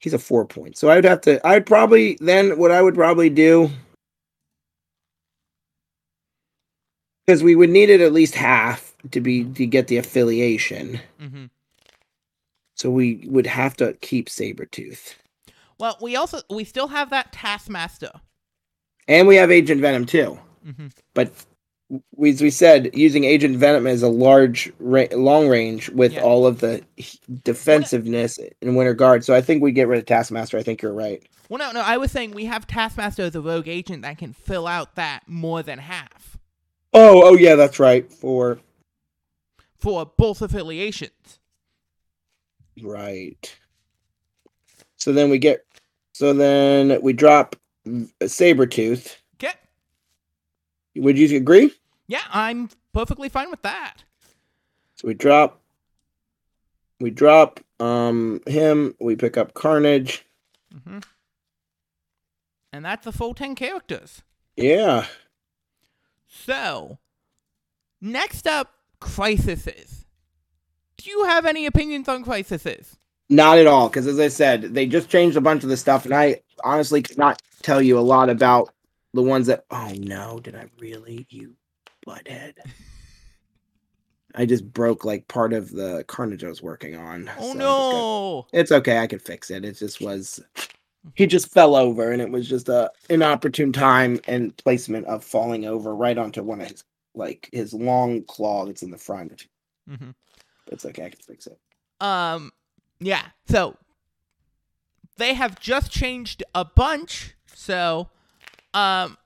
He's 0.00 0.12
a 0.12 0.18
four 0.18 0.44
point. 0.44 0.76
So 0.76 0.90
I 0.90 0.96
would 0.96 1.04
have 1.04 1.22
to 1.22 1.44
I'd 1.46 1.64
probably 1.64 2.18
then 2.20 2.58
what 2.58 2.70
I 2.70 2.82
would 2.82 2.94
probably 2.94 3.30
do 3.30 3.70
because 7.26 7.42
we 7.42 7.56
would 7.56 7.70
need 7.70 7.88
it 7.88 8.02
at 8.02 8.12
least 8.12 8.34
half 8.34 8.94
to 9.10 9.22
be 9.22 9.44
to 9.44 9.66
get 9.66 9.86
the 9.86 9.96
affiliation. 9.96 11.00
hmm 11.18 11.46
So 12.74 12.90
we 12.90 13.26
would 13.28 13.46
have 13.46 13.76
to 13.78 13.94
keep 14.02 14.28
Sabretooth. 14.28 15.14
Well, 15.78 15.96
we 16.02 16.16
also 16.16 16.42
we 16.50 16.64
still 16.64 16.88
have 16.88 17.08
that 17.08 17.32
Taskmaster. 17.32 18.12
And 19.08 19.26
we 19.26 19.36
have 19.36 19.50
Agent 19.50 19.80
Venom 19.80 20.04
too. 20.06 20.38
hmm 20.64 20.86
But 21.14 21.32
we, 22.14 22.30
as 22.30 22.42
we 22.42 22.50
said, 22.50 22.90
using 22.94 23.24
Agent 23.24 23.56
Venom 23.56 23.86
as 23.86 24.02
a 24.02 24.08
large, 24.08 24.70
ra- 24.78 25.06
long 25.12 25.48
range 25.48 25.88
with 25.88 26.12
Yeah. 26.12 26.20
all 26.20 26.46
of 26.46 26.60
the 26.60 26.84
defensiveness 27.44 28.38
in 28.60 28.74
Winter 28.74 28.92
Guard. 28.94 29.24
So 29.24 29.34
I 29.34 29.40
think 29.40 29.62
we 29.62 29.72
get 29.72 29.88
rid 29.88 29.98
of 29.98 30.04
Taskmaster. 30.06 30.58
I 30.58 30.62
think 30.62 30.82
you're 30.82 30.92
right. 30.92 31.26
Well, 31.48 31.58
no, 31.58 31.72
no. 31.72 31.80
I 31.80 31.96
was 31.96 32.12
saying 32.12 32.32
we 32.32 32.44
have 32.44 32.66
Taskmaster 32.66 33.22
as 33.22 33.34
a 33.34 33.40
rogue 33.40 33.68
agent 33.68 34.02
that 34.02 34.18
can 34.18 34.34
fill 34.34 34.66
out 34.66 34.96
that 34.96 35.22
more 35.26 35.62
than 35.62 35.78
half 35.78 36.36
Oh, 36.92 37.22
oh 37.30 37.34
yeah, 37.36 37.54
that's 37.54 37.78
right. 37.78 38.10
For 38.12 38.58
for 39.78 40.04
both 40.16 40.42
affiliations. 40.42 41.38
right. 42.82 43.54
So 44.96 45.12
then 45.12 45.30
we 45.30 45.38
get. 45.38 45.64
So 46.12 46.32
then 46.32 47.00
we 47.02 47.12
drop 47.12 47.56
Sabretooth. 48.20 49.16
Okay. 49.34 49.54
Would 50.96 51.18
you 51.18 51.36
agree? 51.36 51.72
Yeah, 52.06 52.22
I'm 52.30 52.70
perfectly 52.92 53.28
fine 53.28 53.50
with 53.50 53.62
that. 53.62 54.04
So 54.96 55.08
we 55.08 55.14
drop. 55.14 55.60
We 57.00 57.10
drop 57.10 57.60
um 57.80 58.40
him. 58.46 58.94
We 59.00 59.16
pick 59.16 59.36
up 59.36 59.54
Carnage. 59.54 60.24
Mm-hmm. 60.74 60.98
And 62.72 62.84
that's 62.84 63.04
the 63.04 63.12
full 63.12 63.34
ten 63.34 63.54
characters. 63.54 64.22
Yeah. 64.56 65.06
So, 66.26 66.98
next 68.00 68.46
up, 68.46 68.74
Crisises. 69.00 70.04
Do 70.96 71.08
you 71.08 71.24
have 71.24 71.46
any 71.46 71.64
opinions 71.64 72.08
on 72.08 72.24
Crisises? 72.24 72.98
Not 73.30 73.58
at 73.58 73.66
all, 73.66 73.88
because 73.88 74.06
as 74.06 74.18
I 74.18 74.28
said, 74.28 74.74
they 74.74 74.86
just 74.86 75.08
changed 75.08 75.36
a 75.36 75.40
bunch 75.40 75.62
of 75.62 75.68
the 75.68 75.76
stuff, 75.76 76.04
and 76.04 76.14
I 76.14 76.40
honestly 76.64 77.02
could 77.02 77.18
not 77.18 77.42
tell 77.62 77.82
you 77.82 77.98
a 77.98 78.00
lot 78.00 78.30
about 78.30 78.72
the 79.14 79.22
ones 79.22 79.46
that. 79.46 79.64
Oh 79.70 79.92
no, 79.98 80.40
did 80.40 80.54
I 80.54 80.66
really? 80.78 81.26
You 81.30 81.54
butthead! 82.06 82.54
I 84.34 84.46
just 84.46 84.70
broke 84.72 85.04
like 85.04 85.28
part 85.28 85.52
of 85.52 85.70
the 85.70 86.04
carnage 86.06 86.44
I 86.44 86.48
was 86.48 86.62
working 86.62 86.96
on. 86.96 87.30
Oh 87.38 87.40
so 87.40 87.40
I 87.40 87.44
just 87.44 87.52
got- 87.54 87.58
no! 87.58 88.46
it's 88.52 88.72
okay, 88.72 88.98
I 88.98 89.06
can 89.06 89.18
fix 89.18 89.50
it. 89.50 89.64
It 89.64 89.78
just 89.78 90.00
was. 90.00 90.40
He 91.14 91.26
just 91.26 91.50
fell 91.50 91.74
over, 91.74 92.12
and 92.12 92.20
it 92.20 92.30
was 92.30 92.48
just 92.48 92.68
a 92.68 92.90
inopportune 93.08 93.72
time 93.72 94.20
and 94.26 94.54
placement 94.56 95.06
of 95.06 95.24
falling 95.24 95.64
over 95.64 95.94
right 95.94 96.18
onto 96.18 96.42
one 96.42 96.60
of 96.60 96.68
his 96.68 96.84
like 97.14 97.48
his 97.52 97.72
long 97.72 98.22
claw 98.24 98.66
that's 98.66 98.82
in 98.82 98.90
the 98.90 98.98
front. 98.98 99.46
Mm-hmm. 99.88 100.10
It's 100.70 100.84
okay, 100.84 101.06
I 101.06 101.10
can 101.10 101.20
fix 101.20 101.46
it. 101.46 101.58
Um, 102.00 102.52
yeah. 103.00 103.22
So 103.48 103.76
they 105.18 105.34
have 105.34 105.60
just 105.60 105.90
changed 105.90 106.42
a 106.54 106.64
bunch. 106.64 107.34
So, 107.54 108.08
um, 108.74 109.18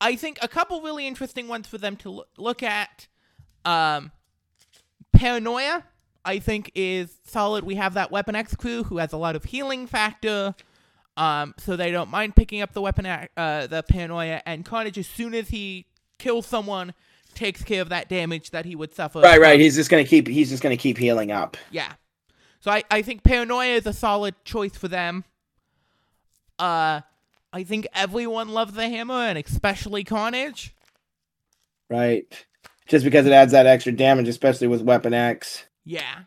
I 0.00 0.16
think 0.16 0.38
a 0.42 0.48
couple 0.48 0.80
really 0.82 1.06
interesting 1.06 1.48
ones 1.48 1.66
for 1.66 1.78
them 1.78 1.96
to 1.96 2.10
loo- 2.10 2.24
look 2.36 2.62
at. 2.62 3.08
Um, 3.64 4.12
paranoia, 5.12 5.84
I 6.24 6.38
think, 6.38 6.70
is 6.74 7.18
solid. 7.26 7.64
We 7.64 7.74
have 7.76 7.94
that 7.94 8.10
Weapon 8.10 8.34
X 8.34 8.54
crew 8.54 8.84
who 8.84 8.98
has 8.98 9.12
a 9.12 9.16
lot 9.16 9.36
of 9.36 9.44
healing 9.44 9.86
factor. 9.86 10.54
Um, 11.16 11.54
so 11.58 11.74
they 11.74 11.90
don't 11.90 12.10
mind 12.10 12.36
picking 12.36 12.60
up 12.62 12.72
the 12.72 12.80
weapon, 12.80 13.04
uh, 13.06 13.66
the 13.66 13.82
paranoia, 13.88 14.40
and 14.46 14.64
Carnage 14.64 14.98
as 14.98 15.08
soon 15.08 15.34
as 15.34 15.48
he 15.48 15.86
kills 16.18 16.46
someone, 16.46 16.94
takes 17.34 17.62
care 17.64 17.82
of 17.82 17.88
that 17.88 18.08
damage 18.08 18.50
that 18.50 18.64
he 18.64 18.76
would 18.76 18.94
suffer. 18.94 19.20
Right, 19.20 19.40
right. 19.40 19.58
He's 19.58 19.74
just 19.74 19.90
gonna 19.90 20.04
keep. 20.04 20.28
He's 20.28 20.48
just 20.48 20.62
gonna 20.62 20.76
keep 20.76 20.96
healing 20.96 21.32
up. 21.32 21.56
yeah. 21.72 21.92
So 22.60 22.70
I, 22.70 22.82
I 22.90 23.02
think 23.02 23.22
Paranoia 23.22 23.76
is 23.76 23.86
a 23.86 23.92
solid 23.92 24.34
choice 24.44 24.76
for 24.76 24.88
them. 24.88 25.24
Uh 26.58 27.02
I 27.52 27.64
think 27.64 27.86
everyone 27.94 28.48
loves 28.48 28.74
the 28.74 28.88
hammer 28.88 29.14
and 29.14 29.38
especially 29.38 30.04
Carnage. 30.04 30.74
Right. 31.88 32.46
Just 32.86 33.04
because 33.04 33.26
it 33.26 33.32
adds 33.32 33.52
that 33.52 33.66
extra 33.66 33.92
damage, 33.92 34.28
especially 34.28 34.66
with 34.66 34.82
Weapon 34.82 35.14
X. 35.14 35.64
Yeah. 35.84 36.22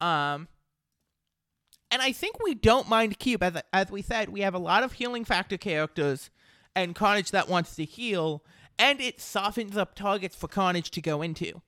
Um 0.00 0.48
and 1.90 2.02
I 2.02 2.12
think 2.12 2.42
we 2.42 2.54
don't 2.54 2.88
mind 2.88 3.18
Cube 3.18 3.42
as 3.42 3.62
as 3.72 3.90
we 3.90 4.02
said, 4.02 4.28
we 4.28 4.40
have 4.40 4.54
a 4.54 4.58
lot 4.58 4.82
of 4.82 4.92
healing 4.92 5.24
factor 5.24 5.56
characters 5.56 6.30
and 6.74 6.94
Carnage 6.94 7.30
that 7.32 7.48
wants 7.48 7.74
to 7.76 7.84
heal 7.84 8.44
and 8.78 9.00
it 9.00 9.20
softens 9.20 9.76
up 9.76 9.94
targets 9.94 10.36
for 10.36 10.48
Carnage 10.48 10.90
to 10.92 11.00
go 11.00 11.22
into. 11.22 11.62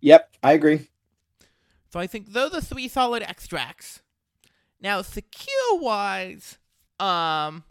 Yep, 0.00 0.30
I 0.42 0.52
agree. 0.52 0.88
So 1.90 1.98
I 1.98 2.06
think 2.06 2.32
those 2.32 2.54
are 2.54 2.60
three 2.60 2.88
solid 2.88 3.22
extracts. 3.22 4.00
Now, 4.80 5.02
secure 5.02 5.78
wise, 5.78 6.56
um, 6.98 7.64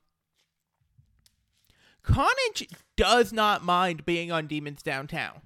Carnage 2.03 2.67
does 2.95 3.31
not 3.31 3.63
mind 3.63 4.05
being 4.05 4.31
on 4.31 4.47
Demons 4.47 4.81
Downtown 4.83 5.41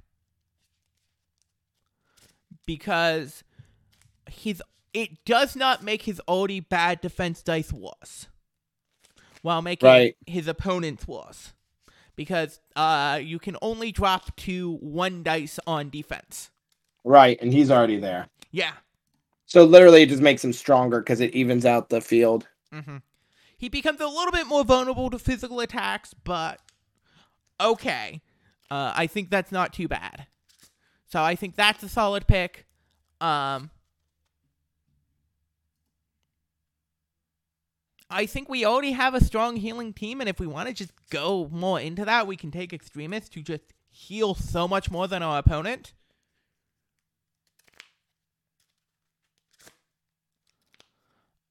because 2.65 3.43
he's 4.29 4.61
it 4.93 5.25
does 5.25 5.55
not 5.55 5.83
make 5.83 6.03
his 6.03 6.19
already 6.27 6.59
bad 6.59 7.01
defense 7.01 7.41
dice 7.41 7.73
worse, 7.73 8.27
while 9.41 9.61
making 9.61 9.87
Right. 9.87 10.15
his 10.27 10.47
opponent's 10.47 11.07
worse. 11.07 11.53
Because 12.15 12.59
uh, 12.75 13.19
you 13.21 13.39
can 13.39 13.57
only 13.63 13.91
drop 13.91 14.35
to 14.37 14.77
one 14.81 15.23
dice 15.23 15.59
on 15.65 15.89
defense. 15.89 16.51
Right, 17.03 17.39
and 17.41 17.51
he's 17.51 17.71
already 17.71 17.97
there. 17.97 18.27
Yeah. 18.53 18.73
So 19.47 19.65
literally, 19.65 20.03
it 20.03 20.09
just 20.09 20.21
makes 20.21 20.43
him 20.43 20.53
stronger 20.53 20.99
because 21.01 21.19
it 21.19 21.33
evens 21.33 21.65
out 21.65 21.89
the 21.89 21.99
field. 21.99 22.47
hmm 22.71 22.97
He 23.57 23.67
becomes 23.67 23.99
a 23.99 24.07
little 24.07 24.31
bit 24.31 24.47
more 24.47 24.63
vulnerable 24.63 25.09
to 25.09 25.19
physical 25.19 25.59
attacks, 25.59 26.13
but 26.13 26.59
okay. 27.59 28.21
Uh, 28.71 28.93
I 28.95 29.07
think 29.07 29.29
that's 29.29 29.51
not 29.51 29.73
too 29.73 29.87
bad. 29.87 30.27
So 31.07 31.21
I 31.21 31.35
think 31.35 31.55
that's 31.55 31.83
a 31.83 31.89
solid 31.89 32.27
pick. 32.27 32.65
Um, 33.19 33.69
I 38.09 38.25
think 38.27 38.49
we 38.49 38.65
already 38.65 38.91
have 38.91 39.15
a 39.15 39.23
strong 39.23 39.55
healing 39.57 39.93
team, 39.93 40.19
and 40.21 40.29
if 40.29 40.39
we 40.39 40.47
want 40.47 40.67
to 40.69 40.73
just 40.73 40.91
go 41.09 41.49
more 41.51 41.79
into 41.79 42.05
that, 42.05 42.27
we 42.27 42.35
can 42.35 42.51
take 42.51 42.71
Extremis 42.71 43.29
to 43.29 43.41
just 43.41 43.63
heal 43.89 44.35
so 44.35 44.67
much 44.67 44.91
more 44.91 45.07
than 45.07 45.23
our 45.23 45.39
opponent. 45.39 45.93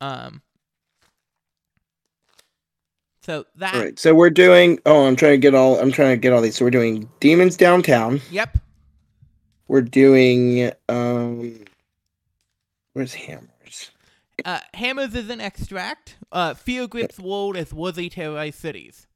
Um, 0.03 0.43
So 3.23 3.45
that. 3.57 3.75
All 3.75 3.81
right. 3.81 3.99
So 3.99 4.15
we're 4.15 4.31
doing. 4.31 4.81
Oh, 4.85 5.07
I'm 5.07 5.15
trying 5.17 5.33
to 5.35 5.39
get 5.39 5.55
all. 5.55 5.79
I'm 5.79 5.93
trying 5.93 6.11
to 6.11 6.17
get 6.17 6.33
all 6.33 6.41
these. 6.41 6.57
So 6.57 6.65
we're 6.65 6.71
doing 6.73 7.09
demons 7.21 7.57
downtown. 7.57 8.21
Yep. 8.31 8.59
We're 9.69 9.83
doing. 9.83 10.73
Um. 10.89 11.65
Where's 12.95 13.15
hammers? 13.15 13.91
Uh, 14.45 14.59
Hammers 14.75 15.15
is 15.15 15.31
an 15.31 15.41
extract. 15.41 16.17
Uh, 16.33 16.53
Fear 16.55 16.89
grips 16.89 17.19
world 17.21 17.57
as 17.57 17.73
worthy 17.73 18.09
terrorized 18.09 18.59
cities. 18.59 19.07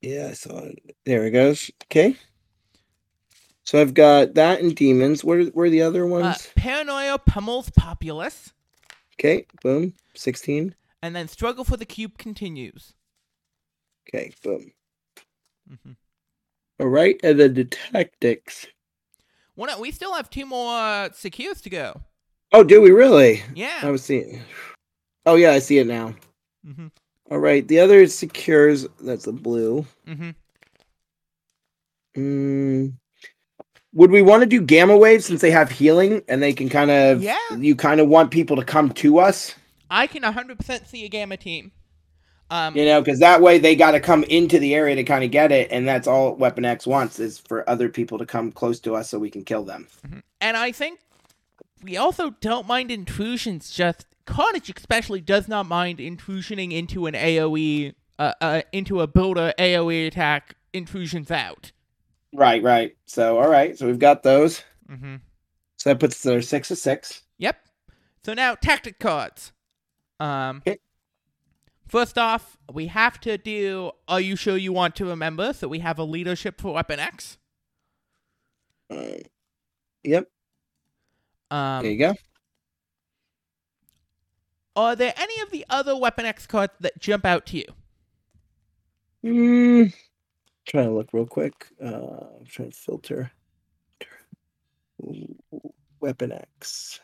Yeah, 0.00 0.28
I 0.30 0.32
saw 0.32 0.58
it. 0.60 0.96
There 1.04 1.26
it 1.26 1.30
goes. 1.32 1.70
Okay. 1.84 2.16
So 3.64 3.80
I've 3.80 3.94
got 3.94 4.34
that 4.34 4.60
and 4.60 4.74
demons. 4.74 5.22
Where 5.22 5.44
where 5.46 5.66
are 5.66 5.70
the 5.70 5.82
other 5.82 6.04
Uh, 6.04 6.08
ones? 6.08 6.48
paranoia 6.56 7.18
pummels 7.18 7.68
populace, 7.70 8.52
Okay. 9.14 9.46
Boom. 9.62 9.94
Sixteen. 10.14 10.74
and 11.02 11.14
then 11.16 11.28
struggle 11.28 11.64
for 11.64 11.76
the 11.76 11.84
cube 11.84 12.18
continues. 12.18 12.94
Okay. 14.08 14.32
Boom. 14.42 14.72
Mm-hmm. 15.70 15.92
All 16.80 16.88
right. 16.88 17.18
And 17.22 17.38
then 17.38 17.54
the 17.54 17.64
tactics. 17.64 18.66
Well, 19.56 19.68
no, 19.74 19.80
we 19.80 19.90
still 19.90 20.14
have 20.14 20.30
two 20.30 20.46
more 20.46 20.74
uh, 20.74 21.10
secures 21.12 21.60
to 21.62 21.70
go. 21.70 22.00
Oh, 22.52 22.64
do 22.64 22.80
we 22.80 22.90
really? 22.90 23.42
Yeah. 23.54 23.80
I 23.82 23.90
was 23.90 24.02
seeing. 24.04 24.42
Oh 25.26 25.36
yeah, 25.36 25.52
I 25.52 25.58
see 25.60 25.78
it 25.78 25.86
now. 25.86 26.14
Mm-hmm. 26.66 26.88
All 27.30 27.38
right. 27.38 27.66
The 27.66 27.78
other 27.80 28.06
secures. 28.08 28.86
That's 29.00 29.24
the 29.24 29.32
blue. 29.32 29.86
Mm-hmm. 30.06 30.30
Mm, 32.16 32.92
would 33.92 34.10
we 34.10 34.22
want 34.22 34.42
to 34.42 34.46
do 34.46 34.60
gamma 34.60 34.96
waves 34.96 35.26
since 35.26 35.40
they 35.40 35.50
have 35.50 35.70
healing 35.70 36.22
and 36.28 36.42
they 36.42 36.52
can 36.52 36.68
kind 36.68 36.90
of? 36.90 37.22
Yeah. 37.22 37.36
You 37.56 37.76
kind 37.76 38.00
of 38.00 38.08
want 38.08 38.30
people 38.30 38.56
to 38.56 38.64
come 38.64 38.90
to 38.94 39.18
us, 39.18 39.54
I 39.92 40.06
can 40.06 40.22
100% 40.22 40.86
see 40.86 41.04
a 41.04 41.08
gamma 41.08 41.36
team. 41.36 41.70
Um, 42.50 42.76
you 42.76 42.84
know, 42.84 43.00
because 43.00 43.18
that 43.20 43.40
way 43.40 43.58
they 43.58 43.76
got 43.76 43.92
to 43.92 44.00
come 44.00 44.24
into 44.24 44.58
the 44.58 44.74
area 44.74 44.94
to 44.96 45.04
kind 45.04 45.22
of 45.22 45.30
get 45.30 45.52
it, 45.52 45.70
and 45.70 45.86
that's 45.86 46.06
all 46.06 46.34
Weapon 46.34 46.64
X 46.64 46.86
wants 46.86 47.18
is 47.18 47.38
for 47.38 47.68
other 47.68 47.88
people 47.88 48.18
to 48.18 48.26
come 48.26 48.52
close 48.52 48.80
to 48.80 48.94
us 48.94 49.08
so 49.08 49.18
we 49.18 49.30
can 49.30 49.44
kill 49.44 49.64
them. 49.64 49.86
And 50.40 50.56
I 50.56 50.72
think 50.72 51.00
we 51.82 51.96
also 51.96 52.30
don't 52.40 52.66
mind 52.66 52.90
intrusions. 52.90 53.70
Just 53.70 54.06
Carnage, 54.26 54.72
especially, 54.74 55.20
does 55.20 55.48
not 55.48 55.66
mind 55.66 56.00
intrusioning 56.00 56.72
into 56.72 57.06
an 57.06 57.14
AOE, 57.14 57.94
uh, 58.18 58.32
uh, 58.40 58.62
into 58.72 59.00
a 59.00 59.06
builder 59.06 59.52
AOE 59.58 60.06
attack. 60.06 60.56
Intrusions 60.74 61.30
out. 61.30 61.72
Right, 62.32 62.62
right. 62.62 62.96
So, 63.04 63.38
all 63.38 63.48
right. 63.48 63.76
So 63.76 63.86
we've 63.86 63.98
got 63.98 64.22
those. 64.22 64.62
Mm-hmm. 64.90 65.16
So 65.76 65.90
that 65.90 66.00
puts 66.00 66.24
at 66.24 66.44
six 66.44 66.70
of 66.70 66.78
six. 66.78 67.22
Yep. 67.38 67.56
So 68.24 68.34
now 68.34 68.54
tactic 68.54 68.98
cards. 68.98 69.52
Um. 70.20 70.62
Okay. 70.66 70.78
First 71.88 72.16
off, 72.16 72.56
we 72.72 72.86
have 72.86 73.20
to 73.20 73.36
do. 73.36 73.90
Are 74.08 74.20
you 74.20 74.36
sure 74.36 74.56
you 74.56 74.72
want 74.72 74.96
to 74.96 75.04
remember? 75.04 75.52
So 75.52 75.68
we 75.68 75.80
have 75.80 75.98
a 75.98 76.04
leadership 76.04 76.60
for 76.60 76.74
Weapon 76.74 77.00
X. 77.00 77.36
Uh, 78.88 79.16
yep. 80.02 80.28
Um. 81.50 81.82
There 81.82 81.92
you 81.92 81.98
go. 81.98 82.14
Are 84.74 84.96
there 84.96 85.12
any 85.16 85.40
of 85.42 85.50
the 85.50 85.66
other 85.68 85.96
Weapon 85.96 86.24
X 86.24 86.46
cards 86.46 86.72
that 86.80 86.98
jump 86.98 87.26
out 87.26 87.44
to 87.46 87.58
you? 87.58 87.66
Mm, 89.24 89.94
trying 90.66 90.86
to 90.86 90.92
look 90.92 91.10
real 91.12 91.26
quick. 91.26 91.66
Uh, 91.82 92.26
I'm 92.38 92.46
trying 92.46 92.70
to 92.70 92.76
filter. 92.76 93.30
Weapon 96.00 96.32
X. 96.32 97.00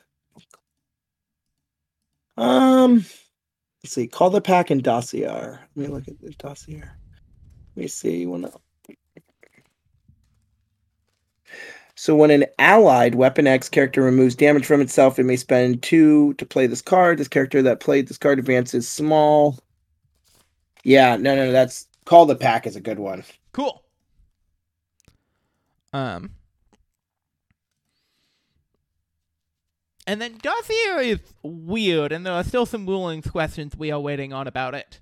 Um, 2.37 3.05
let's 3.83 3.95
see. 3.95 4.07
Call 4.07 4.31
the 4.31 4.41
pack 4.41 4.71
and 4.71 4.83
dossier. 4.83 5.27
Let 5.27 5.77
me 5.77 5.87
look 5.89 6.07
at 6.09 6.21
the 6.21 6.31
dossier. 6.31 6.81
Let 6.81 7.83
me 7.83 7.89
see. 7.89 8.27
When 8.27 8.49
so 11.97 12.15
when 12.15 12.31
an 12.31 12.45
allied 12.61 13.17
Weapon 13.17 13.49
X 13.49 13.69
character 13.69 14.03
removes 14.03 14.37
damage 14.37 14.67
from 14.67 14.81
itself, 14.81 15.19
it 15.19 15.25
may 15.25 15.35
spend 15.35 15.83
two 15.83 16.35
to 16.35 16.47
play 16.47 16.69
this 16.69 16.81
card. 16.81 17.19
This 17.19 17.27
character 17.27 17.61
that 17.63 17.81
played 17.81 18.07
this 18.07 18.19
card 18.19 18.39
advances 18.39 18.89
small. 18.89 19.59
Yeah, 20.85 21.17
no, 21.17 21.35
no, 21.35 21.47
no. 21.47 21.53
That's 21.53 21.89
call 22.05 22.25
the 22.25 22.37
pack 22.37 22.69
is 22.69 22.77
a 22.77 22.81
good 22.81 23.01
one. 23.01 23.25
Cool. 23.59 23.83
Um. 25.93 26.31
And 30.07 30.23
then 30.23 30.39
Dossier 30.41 31.11
is 31.11 31.19
weird, 31.43 32.13
and 32.13 32.25
there 32.25 32.33
are 32.33 32.45
still 32.45 32.67
some 32.67 32.87
rulings 32.87 33.27
questions 33.27 33.77
we 33.77 33.91
are 33.91 33.99
waiting 33.99 34.33
on 34.33 34.47
about 34.47 34.75
it. 34.75 35.01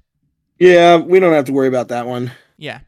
Yeah, 0.59 0.97
we 0.97 1.21
don't 1.21 1.35
have 1.35 1.45
to 1.45 1.53
worry 1.53 1.69
about 1.69 1.89
that 1.89 2.07
one. 2.07 2.33
Yeah. 2.57 2.81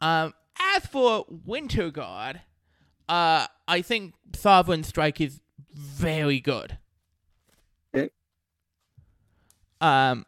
Um. 0.00 0.34
As 0.60 0.84
for 0.84 1.24
Winter 1.46 1.90
Guard, 1.90 2.42
uh, 3.08 3.46
I 3.66 3.80
think 3.80 4.12
Sovereign 4.34 4.84
Strike 4.84 5.22
is 5.22 5.40
very 5.72 6.38
good. 6.38 6.76
Okay. 7.94 8.10
Um, 9.80 10.26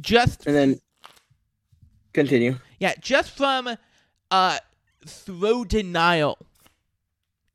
just 0.00 0.46
And 0.46 0.56
then 0.56 0.80
continue. 2.12 2.58
Yeah, 2.84 2.92
just 3.00 3.30
from 3.30 3.78
uh 4.30 4.58
throw 5.06 5.64
denial, 5.64 6.36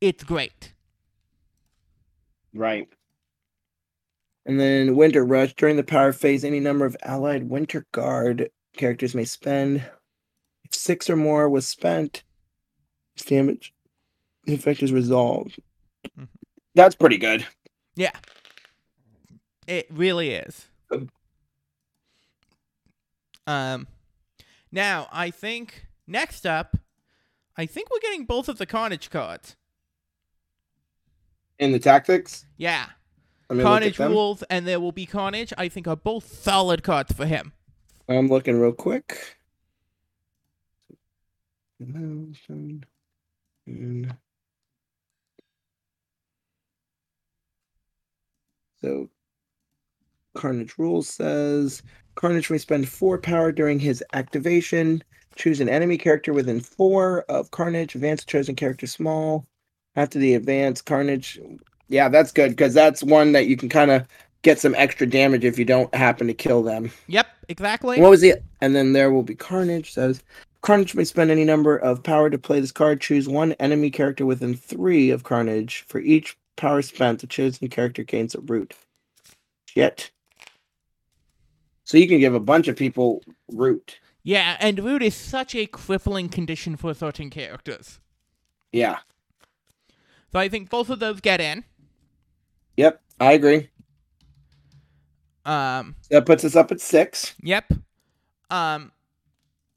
it's 0.01 0.23
great. 0.23 0.73
Right. 2.51 2.89
And 4.47 4.59
then 4.59 4.95
Winter 4.95 5.23
Rush. 5.23 5.53
During 5.53 5.75
the 5.75 5.83
power 5.83 6.13
phase, 6.13 6.43
any 6.43 6.59
number 6.59 6.83
of 6.87 6.97
allied 7.03 7.47
Winter 7.47 7.85
Guard 7.91 8.49
characters 8.75 9.13
may 9.13 9.23
spend. 9.23 9.83
If 10.63 10.73
six 10.73 11.07
or 11.11 11.15
more 11.15 11.47
was 11.47 11.67
spent, 11.67 12.23
damage 13.27 13.71
the 14.45 14.55
effect 14.55 14.81
is 14.81 14.91
resolved. 14.91 15.59
Mhm. 16.17 16.27
That's 16.73 16.95
pretty 16.95 17.17
good. 17.19 17.45
Yeah. 17.95 18.17
It 19.67 19.85
really 19.91 20.31
is. 20.31 20.65
Um 23.45 23.85
now 24.71 25.07
I 25.11 25.31
think 25.31 25.87
next 26.07 26.45
up 26.45 26.77
I 27.57 27.65
think 27.65 27.89
we're 27.91 27.99
getting 27.99 28.25
both 28.25 28.47
of 28.47 28.57
the 28.57 28.65
Carnage 28.65 29.09
cards. 29.09 29.55
In 31.57 31.73
the 31.73 31.79
tactics, 31.79 32.45
Yeah. 32.57 32.85
let 33.49 33.57
me 33.57 33.63
look 33.63 33.71
at 33.83 33.95
Carnage 33.95 33.99
rules 33.99 34.43
and 34.43 34.65
there 34.65 34.79
will 34.79 34.93
be 34.93 35.05
Carnage, 35.05 35.51
I 35.57 35.67
think 35.67 35.85
are 35.87 35.97
both 35.97 36.31
solid 36.31 36.83
cards 36.83 37.11
for 37.11 37.25
him. 37.25 37.51
I'm 38.07 38.27
looking 38.29 38.57
real 38.59 38.71
quick. 38.71 39.37
So, 48.81 49.09
Carnage 50.39 50.75
Rules 50.77 51.09
says 51.09 51.83
Carnage 52.15 52.49
may 52.49 52.57
spend 52.57 52.87
four 52.87 53.17
power 53.17 53.51
during 53.51 53.77
his 53.77 54.01
activation. 54.13 55.03
Choose 55.35 55.59
an 55.59 55.67
enemy 55.67 55.97
character 55.97 56.31
within 56.31 56.61
four 56.61 57.23
of 57.23 57.51
Carnage. 57.51 57.93
Advance 57.93 58.23
chosen 58.23 58.55
character 58.55 58.87
small. 58.87 59.45
After 59.97 60.17
the 60.17 60.35
advance, 60.35 60.81
Carnage. 60.81 61.37
Yeah, 61.89 62.07
that's 62.07 62.31
good 62.31 62.51
because 62.51 62.73
that's 62.73 63.03
one 63.03 63.33
that 63.33 63.47
you 63.47 63.57
can 63.57 63.67
kind 63.67 63.91
of 63.91 64.07
get 64.41 64.59
some 64.59 64.75
extra 64.75 65.05
damage 65.05 65.43
if 65.43 65.59
you 65.59 65.65
don't 65.65 65.93
happen 65.93 66.27
to 66.27 66.33
kill 66.33 66.63
them. 66.63 66.89
Yep, 67.07 67.27
exactly. 67.49 67.99
What 67.99 68.09
was 68.09 68.21
the? 68.21 68.35
And 68.61 68.73
then 68.73 68.93
there 68.93 69.11
will 69.11 69.23
be 69.23 69.35
Carnage. 69.35 69.91
Says 69.91 70.23
Carnage 70.61 70.95
may 70.95 71.03
spend 71.03 71.31
any 71.31 71.43
number 71.43 71.75
of 71.75 72.01
power 72.01 72.29
to 72.29 72.37
play 72.37 72.61
this 72.61 72.71
card. 72.71 73.01
Choose 73.01 73.27
one 73.27 73.51
enemy 73.53 73.89
character 73.89 74.25
within 74.25 74.55
three 74.55 75.09
of 75.09 75.23
Carnage. 75.23 75.83
For 75.89 75.99
each 75.99 76.37
power 76.55 76.81
spent, 76.81 77.19
the 77.19 77.27
chosen 77.27 77.67
character 77.67 78.03
gains 78.03 78.35
a 78.35 78.39
root. 78.39 78.73
Shit. 79.67 80.11
So 81.89 81.97
you 81.97 82.07
can 82.07 82.19
give 82.19 82.35
a 82.35 82.39
bunch 82.39 82.67
of 82.67 82.75
people 82.75 83.23
root. 83.51 83.99
yeah, 84.21 84.57
and 84.59 84.77
root 84.77 85.01
is 85.01 85.15
such 85.15 85.55
a 85.55 85.65
crippling 85.65 86.29
condition 86.29 86.75
for 86.75 86.93
certain 86.93 87.31
characters. 87.31 87.99
Yeah. 88.71 88.99
So 90.31 90.37
I 90.37 90.49
think 90.49 90.69
both 90.69 90.91
of 90.91 90.99
those 90.99 91.19
get 91.19 91.41
in. 91.41 91.63
Yep. 92.77 93.01
I 93.19 93.31
agree. 93.31 93.69
Um 95.45 95.95
That 96.11 96.27
puts 96.27 96.45
us 96.45 96.55
up 96.55 96.71
at 96.71 96.79
six. 96.79 97.33
Yep. 97.41 97.73
Um, 98.51 98.91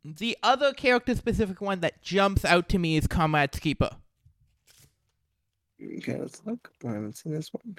the 0.04 0.36
other 0.42 0.74
character 0.74 1.14
specific 1.14 1.62
one 1.62 1.80
that 1.80 2.02
jumps 2.02 2.44
out 2.44 2.68
to 2.68 2.78
me 2.78 2.98
is 2.98 3.06
Comrade's 3.06 3.58
Keeper. 3.58 3.88
Okay, 5.82 6.18
let's 6.18 6.42
look. 6.44 6.70
I 6.84 6.88
haven't 6.88 7.16
seen 7.16 7.32
this 7.32 7.50
one. 7.54 7.78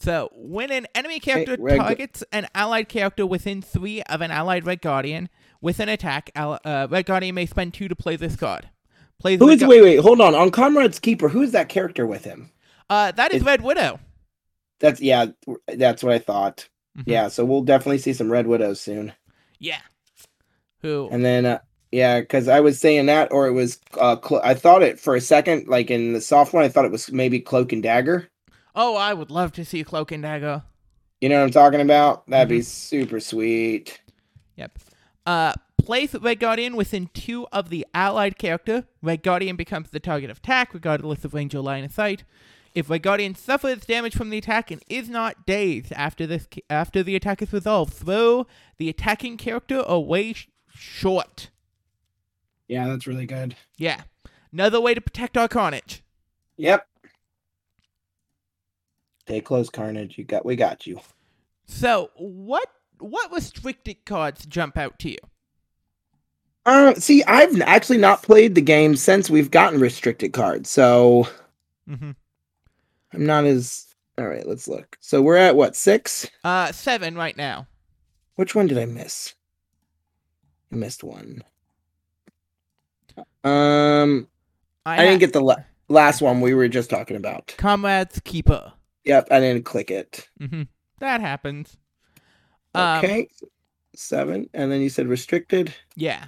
So, 0.00 0.30
when 0.34 0.72
an 0.72 0.86
enemy 0.94 1.20
character 1.20 1.56
Gu- 1.58 1.76
targets 1.76 2.24
an 2.32 2.48
allied 2.54 2.88
character 2.88 3.26
within 3.26 3.60
three 3.60 4.02
of 4.02 4.22
an 4.22 4.30
allied 4.30 4.64
Red 4.64 4.80
Guardian 4.80 5.28
with 5.60 5.78
an 5.78 5.90
attack, 5.90 6.30
uh, 6.34 6.86
Red 6.90 7.04
Guardian 7.04 7.34
may 7.34 7.44
spend 7.46 7.74
two 7.74 7.86
to 7.86 7.94
play 7.94 8.16
this 8.16 8.34
card. 8.34 8.70
Plays 9.18 9.38
Who 9.38 9.48
Red? 9.48 9.60
Gu- 9.60 9.68
Wait, 9.68 9.82
wait. 9.82 9.96
Hold 10.00 10.22
on. 10.22 10.34
On 10.34 10.50
Comrade's 10.50 10.98
Keeper, 10.98 11.28
who 11.28 11.42
is 11.42 11.52
that 11.52 11.68
character 11.68 12.06
with 12.06 12.24
him? 12.24 12.50
Uh, 12.88 13.12
that 13.12 13.32
is 13.34 13.42
Red 13.44 13.60
Widow. 13.60 14.00
That's 14.78 15.02
yeah. 15.02 15.26
That's 15.68 16.02
what 16.02 16.14
I 16.14 16.18
thought. 16.18 16.66
Mhm. 16.98 17.04
Yeah, 17.06 17.28
so 17.28 17.44
we'll 17.44 17.62
definitely 17.62 17.98
see 17.98 18.14
some 18.14 18.32
Red 18.32 18.46
Widows 18.46 18.80
soon. 18.80 19.12
Yeah. 19.58 19.80
Who? 20.80 21.10
And 21.12 21.22
then, 21.22 21.44
uh, 21.44 21.58
yeah, 21.92 22.20
because 22.20 22.48
I 22.48 22.60
was 22.60 22.80
saying 22.80 23.06
that, 23.06 23.30
or 23.32 23.46
it 23.46 23.52
was, 23.52 23.78
uh, 23.98 24.16
cl- 24.26 24.40
I 24.42 24.54
thought 24.54 24.82
it 24.82 24.98
for 24.98 25.14
a 25.14 25.20
second, 25.20 25.68
like 25.68 25.90
in 25.90 26.14
the 26.14 26.20
soft 26.22 26.54
one, 26.54 26.64
I 26.64 26.68
thought 26.68 26.86
it 26.86 26.90
was 26.90 27.12
maybe 27.12 27.38
Cloak 27.40 27.72
and 27.72 27.82
Dagger. 27.82 28.28
Oh, 28.74 28.96
I 28.96 29.14
would 29.14 29.30
love 29.30 29.52
to 29.52 29.64
see 29.64 29.84
Cloak 29.84 30.12
and 30.12 30.22
Dagger. 30.22 30.62
You 31.20 31.28
know 31.28 31.38
what 31.38 31.44
I'm 31.44 31.50
talking 31.50 31.80
about? 31.80 32.26
That'd 32.28 32.48
Mm-hmm. 32.48 32.58
be 32.58 32.62
super 32.62 33.20
sweet. 33.20 34.00
Yep. 34.56 34.78
Uh, 35.26 35.52
place 35.76 36.14
Red 36.14 36.40
Guardian 36.40 36.76
within 36.76 37.10
two 37.12 37.46
of 37.52 37.68
the 37.68 37.86
allied 37.94 38.38
character. 38.38 38.84
Red 39.02 39.22
Guardian 39.22 39.56
becomes 39.56 39.90
the 39.90 40.00
target 40.00 40.30
of 40.30 40.38
attack, 40.38 40.72
regardless 40.74 41.24
of 41.24 41.34
range 41.34 41.54
or 41.54 41.60
line 41.60 41.84
of 41.84 41.92
sight. 41.92 42.24
If 42.74 42.88
Red 42.88 43.02
Guardian 43.02 43.34
suffers 43.34 43.84
damage 43.84 44.14
from 44.14 44.30
the 44.30 44.38
attack 44.38 44.70
and 44.70 44.82
is 44.88 45.08
not 45.08 45.44
dazed 45.44 45.92
after 45.92 46.26
this 46.26 46.46
after 46.70 47.02
the 47.02 47.16
attack 47.16 47.42
is 47.42 47.52
resolved, 47.52 47.92
throw 47.92 48.46
the 48.78 48.88
attacking 48.88 49.36
character 49.38 49.82
away 49.86 50.32
sh- 50.34 50.46
short. 50.72 51.50
Yeah, 52.68 52.86
that's 52.86 53.06
really 53.08 53.26
good. 53.26 53.56
Yeah. 53.76 54.02
Another 54.52 54.80
way 54.80 54.94
to 54.94 55.00
protect 55.00 55.36
our 55.36 55.48
carnage. 55.48 56.02
Yep. 56.58 56.86
Stay 59.20 59.40
close, 59.40 59.68
Carnage. 59.70 60.18
You 60.18 60.24
got, 60.24 60.44
we 60.44 60.56
got 60.56 60.86
you. 60.86 61.00
So, 61.66 62.10
what 62.16 62.68
what 62.98 63.32
restricted 63.32 64.04
cards 64.04 64.44
jump 64.46 64.76
out 64.76 64.98
to 65.00 65.10
you? 65.10 65.18
Uh, 66.66 66.94
see, 66.94 67.24
I've 67.24 67.60
actually 67.62 67.96
not 67.98 68.22
played 68.22 68.54
the 68.54 68.60
game 68.60 68.94
since 68.96 69.30
we've 69.30 69.50
gotten 69.50 69.80
restricted 69.80 70.32
cards, 70.32 70.68
so 70.70 71.28
Mm-hmm. 71.88 72.10
I'm 73.12 73.26
not 73.26 73.44
as. 73.44 73.86
All 74.18 74.26
right, 74.28 74.46
let's 74.46 74.68
look. 74.68 74.98
So 75.00 75.22
we're 75.22 75.36
at 75.36 75.56
what 75.56 75.74
six? 75.74 76.28
Uh, 76.44 76.72
seven 76.72 77.14
right 77.14 77.36
now. 77.36 77.66
Which 78.36 78.54
one 78.54 78.66
did 78.66 78.78
I 78.78 78.84
miss? 78.84 79.34
I 80.72 80.76
missed 80.76 81.02
one. 81.02 81.42
Um, 83.42 84.28
I, 84.84 84.96
ha- 84.96 85.02
didn't 85.02 85.20
get 85.20 85.32
the 85.32 85.40
la- 85.40 85.56
last 85.88 86.20
one 86.20 86.40
we 86.40 86.54
were 86.54 86.68
just 86.68 86.90
talking 86.90 87.16
about. 87.16 87.54
Comrade's 87.58 88.20
Keeper. 88.20 88.72
Yep, 89.04 89.28
I 89.30 89.40
didn't 89.40 89.64
click 89.64 89.90
it. 89.90 90.28
Mm-hmm. 90.40 90.62
That 90.98 91.20
happens. 91.20 91.76
Um, 92.74 92.98
Okay, 92.98 93.28
seven, 93.94 94.48
and 94.54 94.70
then 94.70 94.80
you 94.80 94.88
said 94.88 95.06
restricted. 95.08 95.74
Yeah. 95.96 96.26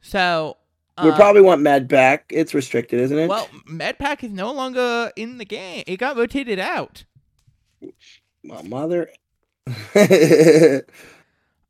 So. 0.00 0.56
we 1.02 1.10
uh, 1.10 1.16
probably 1.16 1.42
want 1.42 1.62
MedPack. 1.62 2.20
It's 2.30 2.54
restricted, 2.54 3.00
isn't 3.00 3.18
it? 3.18 3.28
Well, 3.28 3.48
MedPack 3.68 4.24
is 4.24 4.32
no 4.32 4.52
longer 4.52 5.12
in 5.16 5.38
the 5.38 5.44
game. 5.44 5.84
It 5.86 5.98
got 5.98 6.16
rotated 6.16 6.58
out. 6.58 7.04
My 8.42 8.62
mother. 8.62 9.10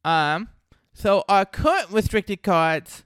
Um. 0.04 0.48
So 0.92 1.24
our 1.28 1.44
current 1.44 1.90
restricted 1.90 2.42
cards 2.42 3.04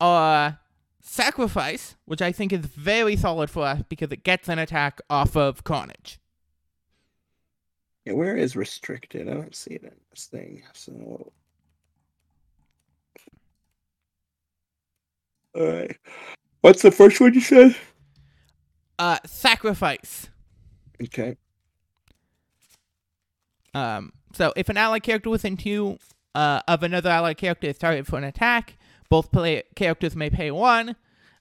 are 0.00 0.58
Sacrifice, 1.00 1.96
which 2.04 2.22
I 2.22 2.32
think 2.32 2.52
is 2.52 2.60
very 2.64 3.16
solid 3.16 3.50
for 3.50 3.64
us 3.64 3.82
because 3.88 4.10
it 4.12 4.24
gets 4.24 4.48
an 4.48 4.58
attack 4.58 5.00
off 5.10 5.36
of 5.36 5.62
Carnage. 5.64 6.18
Yeah, 8.04 8.14
where 8.14 8.36
is 8.36 8.56
restricted? 8.56 9.28
I 9.28 9.34
don't 9.34 9.54
see 9.54 9.74
it 9.74 9.82
in 9.84 9.92
this 10.10 10.26
thing. 10.26 10.62
So, 10.72 11.32
all 15.54 15.66
right. 15.66 15.96
What's 16.62 16.82
the 16.82 16.90
first 16.90 17.20
one 17.20 17.34
you 17.34 17.40
said? 17.40 17.76
Uh, 18.98 19.18
Sacrifice. 19.26 20.28
Okay. 21.02 21.36
Um, 23.74 24.12
so 24.32 24.52
if 24.56 24.68
an 24.68 24.76
allied 24.76 25.02
character 25.02 25.30
within 25.30 25.56
two 25.56 25.98
uh, 26.34 26.60
of 26.68 26.82
another 26.82 27.10
allied 27.10 27.36
character 27.36 27.68
is 27.68 27.78
targeted 27.78 28.06
for 28.06 28.18
an 28.18 28.24
attack, 28.24 28.78
both 29.08 29.30
play- 29.32 29.64
characters 29.74 30.14
may 30.14 30.30
pay 30.30 30.50
one, 30.50 30.96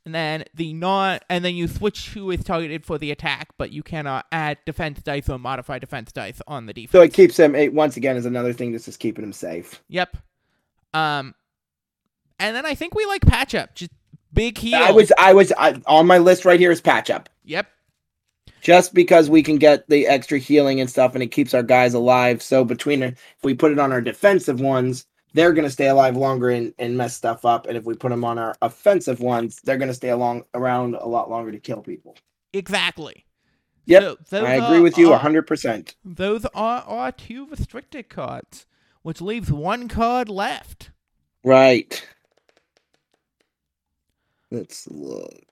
and 0.05 0.15
then 0.15 0.45
the 0.53 0.73
non 0.73 1.19
and 1.29 1.45
then 1.45 1.55
you 1.55 1.67
switch 1.67 2.09
who 2.09 2.31
is 2.31 2.43
targeted 2.43 2.85
for 2.85 2.97
the 2.97 3.11
attack, 3.11 3.49
but 3.57 3.71
you 3.71 3.83
cannot 3.83 4.25
add 4.31 4.57
defense 4.65 5.01
dice 5.01 5.29
or 5.29 5.37
modify 5.37 5.79
defense 5.79 6.11
dice 6.11 6.41
on 6.47 6.65
the 6.65 6.73
defense. 6.73 6.91
So 6.91 7.01
it 7.01 7.13
keeps 7.13 7.37
him. 7.37 7.55
It 7.55 7.73
once 7.73 7.97
again 7.97 8.17
is 8.17 8.25
another 8.25 8.53
thing 8.53 8.71
that's 8.71 8.85
just 8.85 8.99
keeping 8.99 9.23
him 9.23 9.33
safe. 9.33 9.81
Yep. 9.89 10.17
Um, 10.93 11.35
and 12.39 12.55
then 12.55 12.65
I 12.65 12.75
think 12.75 12.95
we 12.95 13.05
like 13.05 13.25
patch 13.25 13.53
up, 13.53 13.75
just 13.75 13.91
big 14.33 14.57
heal. 14.57 14.79
I 14.79 14.91
was. 14.91 15.11
I 15.17 15.33
was. 15.33 15.53
I, 15.57 15.79
on 15.85 16.07
my 16.07 16.17
list 16.17 16.45
right 16.45 16.59
here 16.59 16.71
is 16.71 16.81
patch 16.81 17.09
up. 17.09 17.29
Yep. 17.45 17.67
Just 18.61 18.93
because 18.93 19.29
we 19.29 19.41
can 19.41 19.57
get 19.57 19.87
the 19.89 20.07
extra 20.07 20.37
healing 20.37 20.79
and 20.79 20.89
stuff, 20.89 21.13
and 21.13 21.23
it 21.23 21.27
keeps 21.27 21.53
our 21.53 21.63
guys 21.63 21.93
alive. 21.93 22.41
So 22.41 22.63
between 22.63 23.03
if 23.03 23.17
we 23.43 23.53
put 23.53 23.71
it 23.71 23.79
on 23.79 23.91
our 23.91 24.01
defensive 24.01 24.59
ones, 24.59 25.05
they're 25.33 25.53
gonna 25.53 25.69
stay 25.69 25.87
alive 25.87 26.17
longer 26.17 26.49
and, 26.49 26.73
and 26.79 26.97
mess 26.97 27.15
stuff 27.15 27.45
up. 27.45 27.67
And 27.67 27.77
if 27.77 27.85
we 27.85 27.95
put 27.95 28.09
them 28.09 28.23
on 28.23 28.37
our 28.37 28.55
offensive 28.61 29.19
ones, 29.19 29.59
they're 29.63 29.77
gonna 29.77 29.93
stay 29.93 30.09
along 30.09 30.43
around 30.53 30.95
a 30.95 31.07
lot 31.07 31.29
longer 31.29 31.51
to 31.51 31.59
kill 31.59 31.81
people. 31.81 32.15
Exactly. 32.53 33.25
Yep, 33.85 34.17
So 34.25 34.45
I 34.45 34.53
agree 34.53 34.77
are 34.77 34.81
with 34.81 34.97
you 34.97 35.13
hundred 35.13 35.47
percent. 35.47 35.95
Those 36.05 36.45
are 36.53 36.81
our 36.81 37.11
two 37.11 37.47
restricted 37.47 38.09
cards, 38.09 38.65
which 39.01 39.21
leaves 39.21 39.51
one 39.51 39.87
card 39.87 40.29
left. 40.29 40.91
Right. 41.43 42.05
Let's 44.51 44.87
look. 44.89 45.45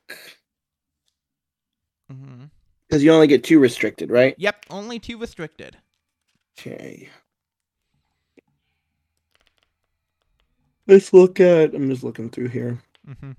mm-hmm 2.11 2.45
Because 2.87 3.03
you 3.03 3.11
only 3.11 3.27
get 3.27 3.43
two 3.43 3.59
restricted, 3.59 4.11
right? 4.11 4.35
Yep, 4.37 4.65
only 4.69 4.99
two 4.99 5.17
restricted. 5.17 5.77
Okay. 6.59 7.09
Let's 10.89 11.13
look 11.13 11.39
at. 11.39 11.73
I'm 11.75 11.89
just 11.89 12.03
looking 12.03 12.29
through 12.31 12.49
here. 12.49 12.79
hmm 13.05 13.31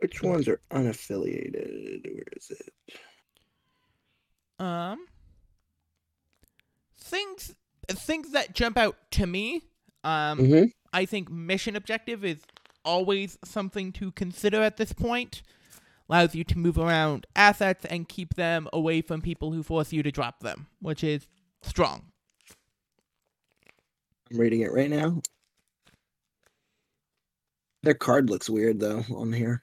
Which 0.00 0.22
ones 0.22 0.48
are 0.48 0.60
unaffiliated? 0.72 2.06
Where 2.06 2.24
is 2.36 2.50
it? 2.50 2.72
Um, 4.58 5.06
things 6.98 7.54
things 7.90 8.32
that 8.32 8.54
jump 8.54 8.76
out 8.78 8.96
to 9.12 9.26
me. 9.26 9.62
Um, 10.04 10.38
Mm-hmm. 10.40 10.64
I 10.92 11.04
think 11.04 11.30
mission 11.30 11.76
objective 11.76 12.24
is 12.24 12.38
always 12.84 13.38
something 13.44 13.92
to 13.92 14.12
consider 14.12 14.62
at 14.62 14.78
this 14.78 14.92
point. 14.92 15.42
Allows 16.08 16.34
you 16.34 16.44
to 16.44 16.58
move 16.58 16.78
around 16.78 17.26
assets 17.36 17.84
and 17.84 18.08
keep 18.08 18.34
them 18.34 18.68
away 18.72 19.02
from 19.02 19.20
people 19.20 19.52
who 19.52 19.62
force 19.62 19.92
you 19.92 20.02
to 20.02 20.10
drop 20.10 20.40
them, 20.40 20.68
which 20.80 21.04
is 21.04 21.28
strong. 21.62 22.06
I'm 24.30 24.38
reading 24.38 24.60
it 24.60 24.72
right 24.72 24.90
now. 24.90 25.20
Their 27.82 27.94
card 27.94 28.28
looks 28.28 28.50
weird 28.50 28.80
though 28.80 29.04
on 29.14 29.32
here. 29.32 29.62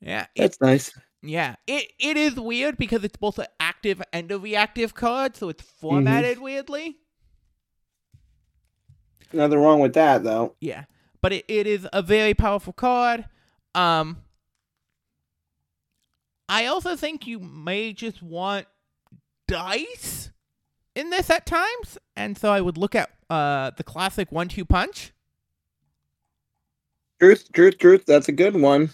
Yeah, 0.00 0.26
it, 0.34 0.42
That's 0.42 0.60
nice. 0.60 0.92
yeah. 1.22 1.56
It 1.66 1.92
it 1.98 2.16
is 2.16 2.36
weird 2.36 2.76
because 2.78 3.04
it's 3.04 3.16
both 3.16 3.38
an 3.38 3.46
active 3.58 4.00
and 4.12 4.30
a 4.30 4.38
reactive 4.38 4.94
card, 4.94 5.36
so 5.36 5.48
it's 5.48 5.62
formatted 5.62 6.38
weirdly. 6.38 6.96
Nothing 9.32 9.58
wrong 9.58 9.80
with 9.80 9.94
that 9.94 10.22
though. 10.24 10.56
Yeah, 10.60 10.84
but 11.20 11.32
it, 11.32 11.44
it 11.48 11.66
is 11.66 11.86
a 11.92 12.02
very 12.02 12.34
powerful 12.34 12.72
card. 12.72 13.26
Um, 13.74 14.18
I 16.48 16.66
also 16.66 16.96
think 16.96 17.26
you 17.26 17.38
may 17.38 17.92
just 17.92 18.22
want 18.22 18.66
dice 19.50 20.30
in 20.94 21.10
this 21.10 21.28
at 21.30 21.46
times, 21.46 21.98
and 22.16 22.38
so 22.38 22.52
I 22.52 22.60
would 22.60 22.78
look 22.78 22.94
at 22.94 23.10
uh 23.28 23.70
the 23.76 23.84
classic 23.84 24.30
one-two 24.30 24.64
punch. 24.64 25.12
Truth, 27.20 27.52
truth, 27.52 27.78
truth. 27.78 28.06
That's 28.06 28.28
a 28.28 28.32
good 28.32 28.56
one. 28.56 28.90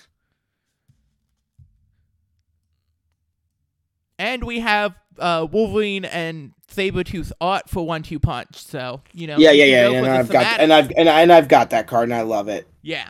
And 4.19 4.45
we 4.45 4.61
have 4.61 4.95
uh, 5.19 5.47
Wolverine 5.51 6.07
and 6.07 6.53
Sabretooth 6.73 7.33
art 7.41 7.69
for 7.69 7.87
one 7.87 8.03
two 8.03 8.19
punch. 8.19 8.57
So, 8.57 9.03
you 9.13 9.27
know. 9.27 9.37
yeah, 9.39 9.53
yeah, 9.53 9.65
yeah. 9.65 9.91
And 9.91 10.07
I've 10.07 10.29
got 10.29 10.59
and 10.59 10.73
I've 10.73 10.91
and, 10.97 11.09
I, 11.09 11.21
and 11.21 11.33
I've 11.33 11.49
got 11.49 11.71
that 11.71 11.87
card 11.87 12.05
and 12.05 12.15
I 12.15 12.23
love 12.23 12.49
it. 12.49 12.67
Yeah. 12.83 13.09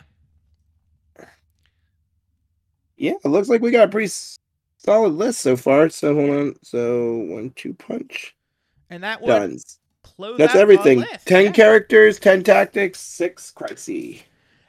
Yeah, 2.96 3.12
it 3.24 3.28
looks 3.28 3.48
like 3.48 3.60
we 3.60 3.70
got 3.70 3.88
a 3.88 3.90
pretty 3.90 4.12
solid 4.78 5.14
list 5.14 5.40
so 5.40 5.56
far. 5.56 5.88
So 5.88 6.14
hold 6.14 6.30
on. 6.30 6.54
So 6.62 7.16
one, 7.16 7.50
two 7.56 7.74
punch. 7.74 8.34
And 8.90 9.02
that 9.02 9.24
Done. 9.24 9.58
close 10.02 10.38
That's 10.38 10.54
everything. 10.54 11.04
Ten 11.24 11.46
yeah. 11.46 11.52
characters, 11.52 12.18
ten 12.18 12.42
tactics, 12.42 13.00
six 13.00 13.50
crises. 13.50 14.22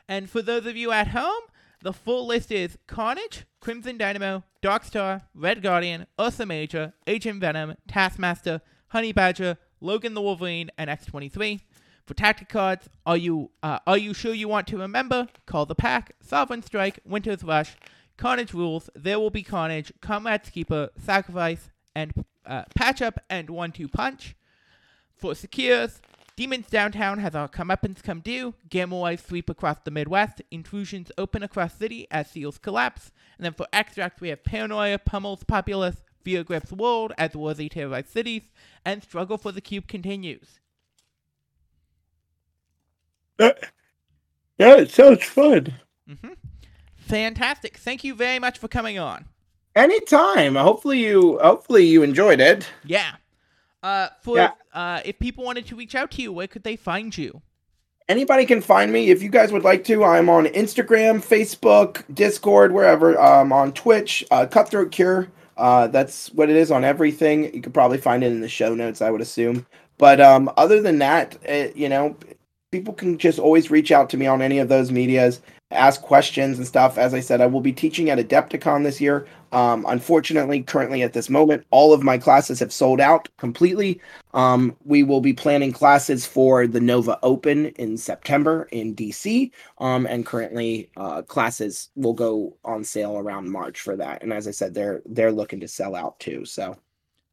And 0.07 0.29
for 0.29 0.41
those 0.41 0.65
of 0.65 0.75
you 0.75 0.91
at 0.91 1.09
home, 1.09 1.43
the 1.81 1.93
full 1.93 2.25
list 2.25 2.51
is 2.51 2.77
Carnage, 2.87 3.45
Crimson 3.59 3.97
Dynamo, 3.97 4.43
Darkstar, 4.63 5.23
Red 5.35 5.61
Guardian, 5.61 6.07
Ursa 6.19 6.45
Major, 6.45 6.93
Agent 7.05 7.39
Venom, 7.39 7.75
Taskmaster, 7.87 8.61
Honey 8.87 9.11
Badger, 9.11 9.57
Logan 9.79 10.13
the 10.13 10.21
Wolverine, 10.21 10.71
and 10.77 10.89
X23. 10.89 11.61
For 12.05 12.13
tactic 12.13 12.47
cards, 12.47 12.89
are 13.05 13.17
you 13.17 13.51
uh, 13.61 13.79
are 13.85 13.97
you 13.97 14.13
sure 14.13 14.33
you 14.33 14.47
want 14.47 14.67
to 14.67 14.77
remember? 14.77 15.27
Call 15.45 15.65
the 15.65 15.75
Pack, 15.75 16.13
Sovereign 16.21 16.63
Strike, 16.63 16.99
Winter's 17.05 17.43
Rush, 17.43 17.75
Carnage 18.17 18.53
rules. 18.53 18.89
There 18.95 19.19
will 19.19 19.29
be 19.29 19.43
Carnage, 19.43 19.93
Comrade's 20.01 20.49
Keeper, 20.49 20.89
Sacrifice, 20.97 21.69
and 21.95 22.25
uh, 22.45 22.63
Patch 22.75 23.01
Up 23.01 23.19
and 23.29 23.49
One 23.49 23.71
Two 23.71 23.87
Punch. 23.87 24.35
For 25.15 25.33
Secures, 25.33 26.01
Demons 26.35 26.67
Downtown 26.67 27.17
has 27.19 27.33
our 27.33 27.47
comeuppance 27.47 28.03
come 28.03 28.19
due. 28.19 28.53
Gamma 28.69 28.97
Waves 28.97 29.25
sweep 29.25 29.49
across 29.49 29.79
the 29.83 29.89
Midwest. 29.89 30.41
Intrusions 30.51 31.11
open 31.17 31.41
across 31.41 31.73
city 31.73 32.05
as 32.11 32.29
seals 32.29 32.59
collapse. 32.59 33.11
And 33.37 33.45
then 33.45 33.53
for 33.53 33.65
Extract, 33.73 34.21
we 34.21 34.29
have 34.29 34.43
Paranoia, 34.43 34.99
Pummels 34.99 35.43
Populace, 35.43 36.03
Fear 36.23 36.43
Grips 36.43 36.71
World 36.71 37.13
as 37.17 37.35
Worthy 37.35 37.69
terrorize 37.69 38.09
cities, 38.09 38.43
and 38.85 39.01
Struggle 39.01 39.39
for 39.39 39.51
the 39.51 39.61
Cube 39.61 39.87
continues. 39.87 40.59
Uh, 43.39 43.51
yeah, 44.59 44.75
it 44.75 44.91
sounds 44.91 45.23
fun. 45.23 45.73
hmm 46.07 46.33
Fantastic. 47.07 47.77
Thank 47.77 48.03
you 48.03 48.13
very 48.13 48.39
much 48.39 48.59
for 48.59 48.67
coming 48.67 48.99
on. 48.99 49.25
Anytime. 49.75 50.55
Hopefully 50.55 50.99
you 51.05 51.39
hopefully 51.41 51.85
you 51.85 52.03
enjoyed 52.03 52.39
it. 52.39 52.67
Yeah. 52.83 53.11
Uh, 53.83 54.07
for 54.21 54.37
Yeah. 54.37 54.51
uh, 54.73 55.01
if 55.05 55.19
people 55.19 55.43
wanted 55.43 55.67
to 55.67 55.75
reach 55.75 55.95
out 55.95 56.11
to 56.11 56.21
you, 56.21 56.33
where 56.33 56.47
could 56.47 56.63
they 56.63 56.75
find 56.75 57.15
you? 57.17 57.41
Anybody 58.09 58.45
can 58.45 58.61
find 58.61 58.91
me 58.91 59.09
if 59.09 59.21
you 59.21 59.29
guys 59.29 59.51
would 59.51 59.63
like 59.63 59.83
to. 59.85 60.03
I'm 60.03 60.29
on 60.29 60.45
Instagram, 60.47 61.21
Facebook, 61.21 62.03
Discord, 62.13 62.71
wherever. 62.71 63.19
Um, 63.19 63.51
on 63.51 63.73
Twitch, 63.73 64.23
uh, 64.31 64.45
Cutthroat 64.45 64.91
Cure. 64.91 65.27
Uh, 65.57 65.87
that's 65.87 66.31
what 66.33 66.49
it 66.49 66.55
is 66.55 66.71
on 66.71 66.83
everything. 66.83 67.53
You 67.53 67.61
could 67.61 67.73
probably 67.73 67.97
find 67.97 68.23
it 68.23 68.27
in 68.27 68.41
the 68.41 68.49
show 68.49 68.73
notes, 68.73 69.01
I 69.01 69.09
would 69.11 69.21
assume. 69.21 69.65
But 69.97 70.21
um, 70.21 70.49
other 70.57 70.81
than 70.81 70.99
that, 70.99 71.37
uh 71.49 71.67
you 71.75 71.89
know, 71.89 72.15
people 72.71 72.93
can 72.93 73.17
just 73.17 73.39
always 73.39 73.71
reach 73.71 73.91
out 73.91 74.09
to 74.11 74.17
me 74.17 74.25
on 74.27 74.41
any 74.41 74.59
of 74.59 74.69
those 74.69 74.91
medias, 74.91 75.41
ask 75.71 76.01
questions 76.01 76.57
and 76.57 76.67
stuff. 76.67 76.97
As 76.97 77.13
I 77.13 77.19
said, 77.19 77.41
I 77.41 77.45
will 77.45 77.61
be 77.61 77.73
teaching 77.73 78.09
at 78.09 78.17
Adepticon 78.17 78.83
this 78.83 79.01
year. 79.01 79.27
Um, 79.51 79.85
unfortunately, 79.87 80.61
currently 80.61 81.03
at 81.03 81.13
this 81.13 81.29
moment, 81.29 81.65
all 81.69 81.93
of 81.93 82.03
my 82.03 82.17
classes 82.17 82.59
have 82.59 82.71
sold 82.71 82.99
out 82.99 83.29
completely. 83.37 84.01
Um, 84.33 84.75
we 84.83 85.03
will 85.03 85.21
be 85.21 85.33
planning 85.33 85.71
classes 85.71 86.25
for 86.25 86.67
the 86.67 86.81
Nova 86.81 87.19
Open 87.23 87.67
in 87.67 87.97
September 87.97 88.67
in 88.71 88.95
DC. 88.95 89.51
Um, 89.77 90.05
and 90.05 90.25
currently, 90.25 90.89
uh, 90.97 91.21
classes 91.23 91.89
will 91.95 92.13
go 92.13 92.55
on 92.65 92.83
sale 92.83 93.17
around 93.17 93.49
March 93.49 93.81
for 93.81 93.95
that. 93.95 94.23
And 94.23 94.33
as 94.33 94.47
I 94.47 94.51
said, 94.51 94.73
they're 94.73 95.01
they're 95.05 95.31
looking 95.31 95.59
to 95.61 95.67
sell 95.67 95.95
out 95.95 96.19
too. 96.19 96.45
So 96.45 96.77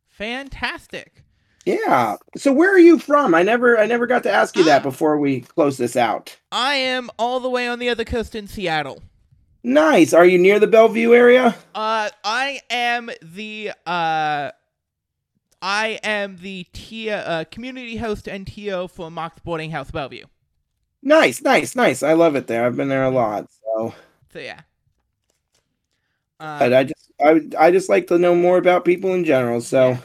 Fantastic. 0.08 1.23
Yeah. 1.66 2.16
So 2.36 2.52
where 2.52 2.72
are 2.74 2.78
you 2.78 2.98
from? 2.98 3.34
I 3.34 3.42
never 3.42 3.78
I 3.78 3.86
never 3.86 4.06
got 4.06 4.22
to 4.24 4.32
ask 4.32 4.56
you 4.56 4.64
that 4.64 4.80
Ah. 4.80 4.84
before 4.84 5.18
we 5.18 5.40
close 5.40 5.76
this 5.78 5.96
out. 5.96 6.36
I 6.52 6.74
am 6.74 7.10
all 7.18 7.40
the 7.40 7.50
way 7.50 7.66
on 7.68 7.78
the 7.78 7.88
other 7.88 8.04
coast 8.04 8.34
in 8.34 8.46
Seattle. 8.46 9.02
Nice. 9.62 10.12
Are 10.12 10.26
you 10.26 10.38
near 10.38 10.58
the 10.60 10.66
Bellevue 10.66 11.14
area? 11.14 11.56
Uh, 11.74 12.10
I 12.22 12.60
am 12.68 13.10
the 13.22 13.70
uh, 13.86 14.50
I 15.62 15.98
am 16.02 16.36
the 16.36 16.66
T 16.74 17.08
uh, 17.10 17.44
community 17.50 17.96
host 17.96 18.28
and 18.28 18.46
TO 18.46 18.88
for 18.88 19.10
Mox 19.10 19.38
Boarding 19.40 19.70
House 19.70 19.90
Bellevue. 19.90 20.26
Nice, 21.02 21.40
nice, 21.42 21.74
nice. 21.74 22.02
I 22.02 22.12
love 22.14 22.36
it 22.36 22.46
there. 22.46 22.64
I've 22.66 22.76
been 22.76 22.88
there 22.88 23.04
a 23.04 23.10
lot. 23.10 23.46
So, 23.62 23.94
So 24.32 24.38
yeah. 24.38 24.60
Uh, 26.40 26.58
but 26.58 26.72
I 26.74 26.84
just 26.84 27.12
I 27.24 27.40
I 27.58 27.70
just 27.70 27.88
like 27.88 28.06
to 28.08 28.18
know 28.18 28.34
more 28.34 28.58
about 28.58 28.84
people 28.84 29.14
in 29.14 29.24
general. 29.24 29.60
So, 29.62 29.96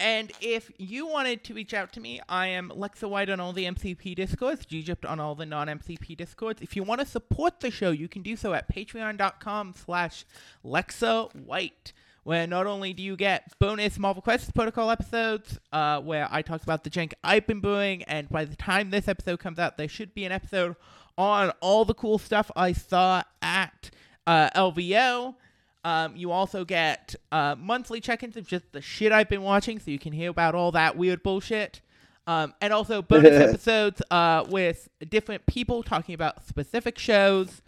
And 0.00 0.32
if 0.40 0.70
you 0.76 1.06
wanted 1.06 1.44
to 1.44 1.54
reach 1.54 1.72
out 1.72 1.92
to 1.92 2.00
me, 2.00 2.20
I 2.28 2.48
am 2.48 2.70
Lexa 2.70 3.08
White 3.08 3.30
on 3.30 3.38
all 3.38 3.52
the 3.52 3.64
MCP 3.64 4.16
discords, 4.16 4.66
Gypt 4.66 5.08
on 5.08 5.20
all 5.20 5.34
the 5.34 5.46
non-MCP 5.46 6.16
discords. 6.16 6.60
If 6.60 6.74
you 6.74 6.82
want 6.82 7.00
to 7.00 7.06
support 7.06 7.60
the 7.60 7.70
show, 7.70 7.90
you 7.90 8.08
can 8.08 8.22
do 8.22 8.34
so 8.36 8.54
at 8.54 8.72
patreon.com 8.72 9.74
slash 9.76 10.24
Lexa 10.64 11.32
White, 11.34 11.92
where 12.24 12.46
not 12.46 12.66
only 12.66 12.92
do 12.92 13.04
you 13.04 13.16
get 13.16 13.52
bonus 13.60 13.96
Marvel 13.96 14.20
Crisis 14.20 14.50
Protocol 14.50 14.90
episodes, 14.90 15.60
uh, 15.72 16.00
where 16.00 16.26
I 16.28 16.42
talk 16.42 16.64
about 16.64 16.82
the 16.82 16.90
jank 16.90 17.12
I've 17.22 17.46
been 17.46 17.60
brewing, 17.60 18.02
and 18.04 18.28
by 18.28 18.44
the 18.44 18.56
time 18.56 18.90
this 18.90 19.06
episode 19.06 19.38
comes 19.38 19.60
out, 19.60 19.78
there 19.78 19.88
should 19.88 20.12
be 20.12 20.24
an 20.24 20.32
episode 20.32 20.74
on 21.16 21.52
all 21.60 21.84
the 21.84 21.94
cool 21.94 22.18
stuff 22.18 22.50
I 22.56 22.72
saw 22.72 23.22
at 23.40 23.90
uh, 24.26 24.50
LVO. 24.50 25.36
Um, 25.84 26.16
you 26.16 26.30
also 26.30 26.64
get 26.64 27.14
uh, 27.30 27.56
monthly 27.58 28.00
check-ins 28.00 28.36
of 28.38 28.46
just 28.46 28.72
the 28.72 28.80
shit 28.80 29.12
I've 29.12 29.28
been 29.28 29.42
watching, 29.42 29.78
so 29.78 29.90
you 29.90 29.98
can 29.98 30.12
hear 30.12 30.30
about 30.30 30.54
all 30.54 30.72
that 30.72 30.96
weird 30.96 31.22
bullshit. 31.22 31.82
Um, 32.26 32.54
and 32.62 32.72
also 32.72 33.02
bonus 33.02 33.38
episodes 33.38 34.00
uh, 34.10 34.44
with 34.48 34.88
different 35.08 35.44
people 35.46 35.82
talking 35.82 36.14
about 36.14 36.46
specific 36.46 36.98
shows, 36.98 37.60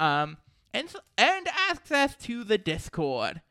um, 0.00 0.38
and 0.74 0.92
and 1.16 1.46
access 1.70 2.16
to 2.16 2.42
the 2.42 2.58
Discord, 2.58 3.42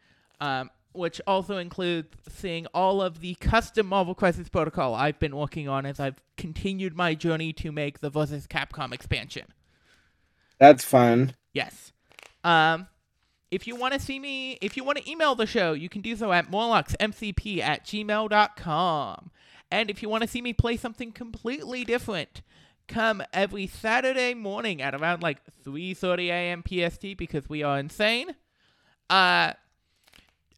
um, 0.41 0.69
which 0.91 1.21
also 1.25 1.55
includes 1.55 2.09
seeing 2.27 2.67
all 2.73 3.01
of 3.01 3.21
the 3.21 3.35
custom 3.35 3.87
Marvel 3.87 4.13
Crisis 4.13 4.49
Protocol 4.49 4.93
I've 4.93 5.19
been 5.19 5.37
working 5.37 5.69
on 5.69 5.85
as 5.85 6.01
I've 6.01 6.21
continued 6.35 6.97
my 6.97 7.15
journey 7.15 7.53
to 7.53 7.71
make 7.71 7.99
the 7.99 8.09
versus 8.09 8.45
Capcom 8.45 8.91
expansion. 8.91 9.45
that's 10.59 10.83
fun. 10.83 11.33
Yes. 11.53 11.93
Um, 12.43 12.87
if 13.51 13.67
you 13.67 13.75
want 13.75 13.93
to 13.93 13.99
see 13.99 14.17
me, 14.17 14.57
if 14.61 14.77
you 14.77 14.83
want 14.83 14.97
to 14.97 15.09
email 15.09 15.35
the 15.35 15.45
show, 15.45 15.73
you 15.73 15.89
can 15.89 16.01
do 16.01 16.15
so 16.15 16.31
at 16.31 16.49
morlocksmcp 16.49 17.59
at 17.59 17.85
gmail.com. 17.85 19.31
And 19.69 19.89
if 19.89 20.01
you 20.01 20.09
want 20.09 20.23
to 20.23 20.27
see 20.27 20.41
me 20.41 20.53
play 20.53 20.77
something 20.77 21.11
completely 21.11 21.83
different, 21.83 22.41
come 22.87 23.21
every 23.33 23.67
Saturday 23.67 24.33
morning 24.33 24.81
at 24.81 24.95
around 24.95 25.21
like 25.21 25.39
3.30 25.65 26.27
a.m. 26.27 26.63
PST 26.67 27.17
because 27.17 27.47
we 27.49 27.61
are 27.61 27.77
insane. 27.77 28.35
Uh, 29.09 29.53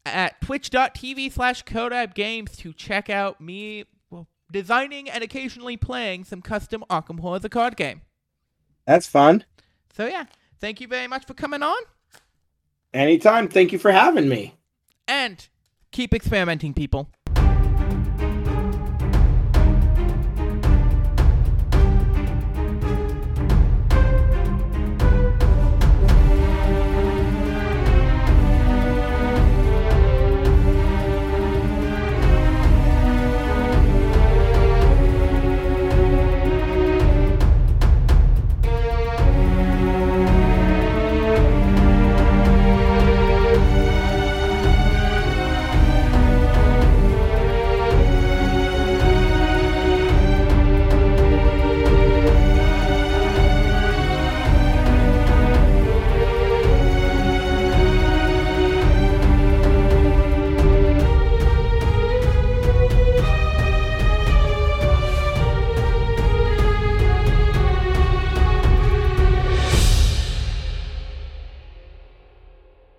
at 0.06 0.40
twitch.tv 0.42 1.32
slash 1.32 1.64
Kodab 1.64 2.14
Games 2.14 2.56
to 2.58 2.74
check 2.74 3.10
out 3.10 3.40
me 3.40 3.86
well, 4.10 4.28
designing 4.52 5.10
and 5.10 5.24
occasionally 5.24 5.78
playing 5.78 6.26
some 6.26 6.42
custom 6.42 6.84
Arkham 6.90 7.20
Horror 7.20 7.40
the 7.40 7.50
card 7.50 7.76
game. 7.76 8.02
That's 8.86 9.08
fun. 9.08 9.46
So 9.96 10.06
yeah, 10.06 10.26
thank 10.60 10.82
you 10.82 10.88
very 10.88 11.08
much 11.08 11.26
for 11.26 11.34
coming 11.34 11.64
on. 11.64 11.82
Anytime. 12.94 13.48
Thank 13.48 13.72
you 13.72 13.80
for 13.80 13.92
having 13.92 14.30
me. 14.30 14.56
and 15.08 15.48
keep 15.92 16.14
experimenting, 16.14 16.74
people. 16.74 17.10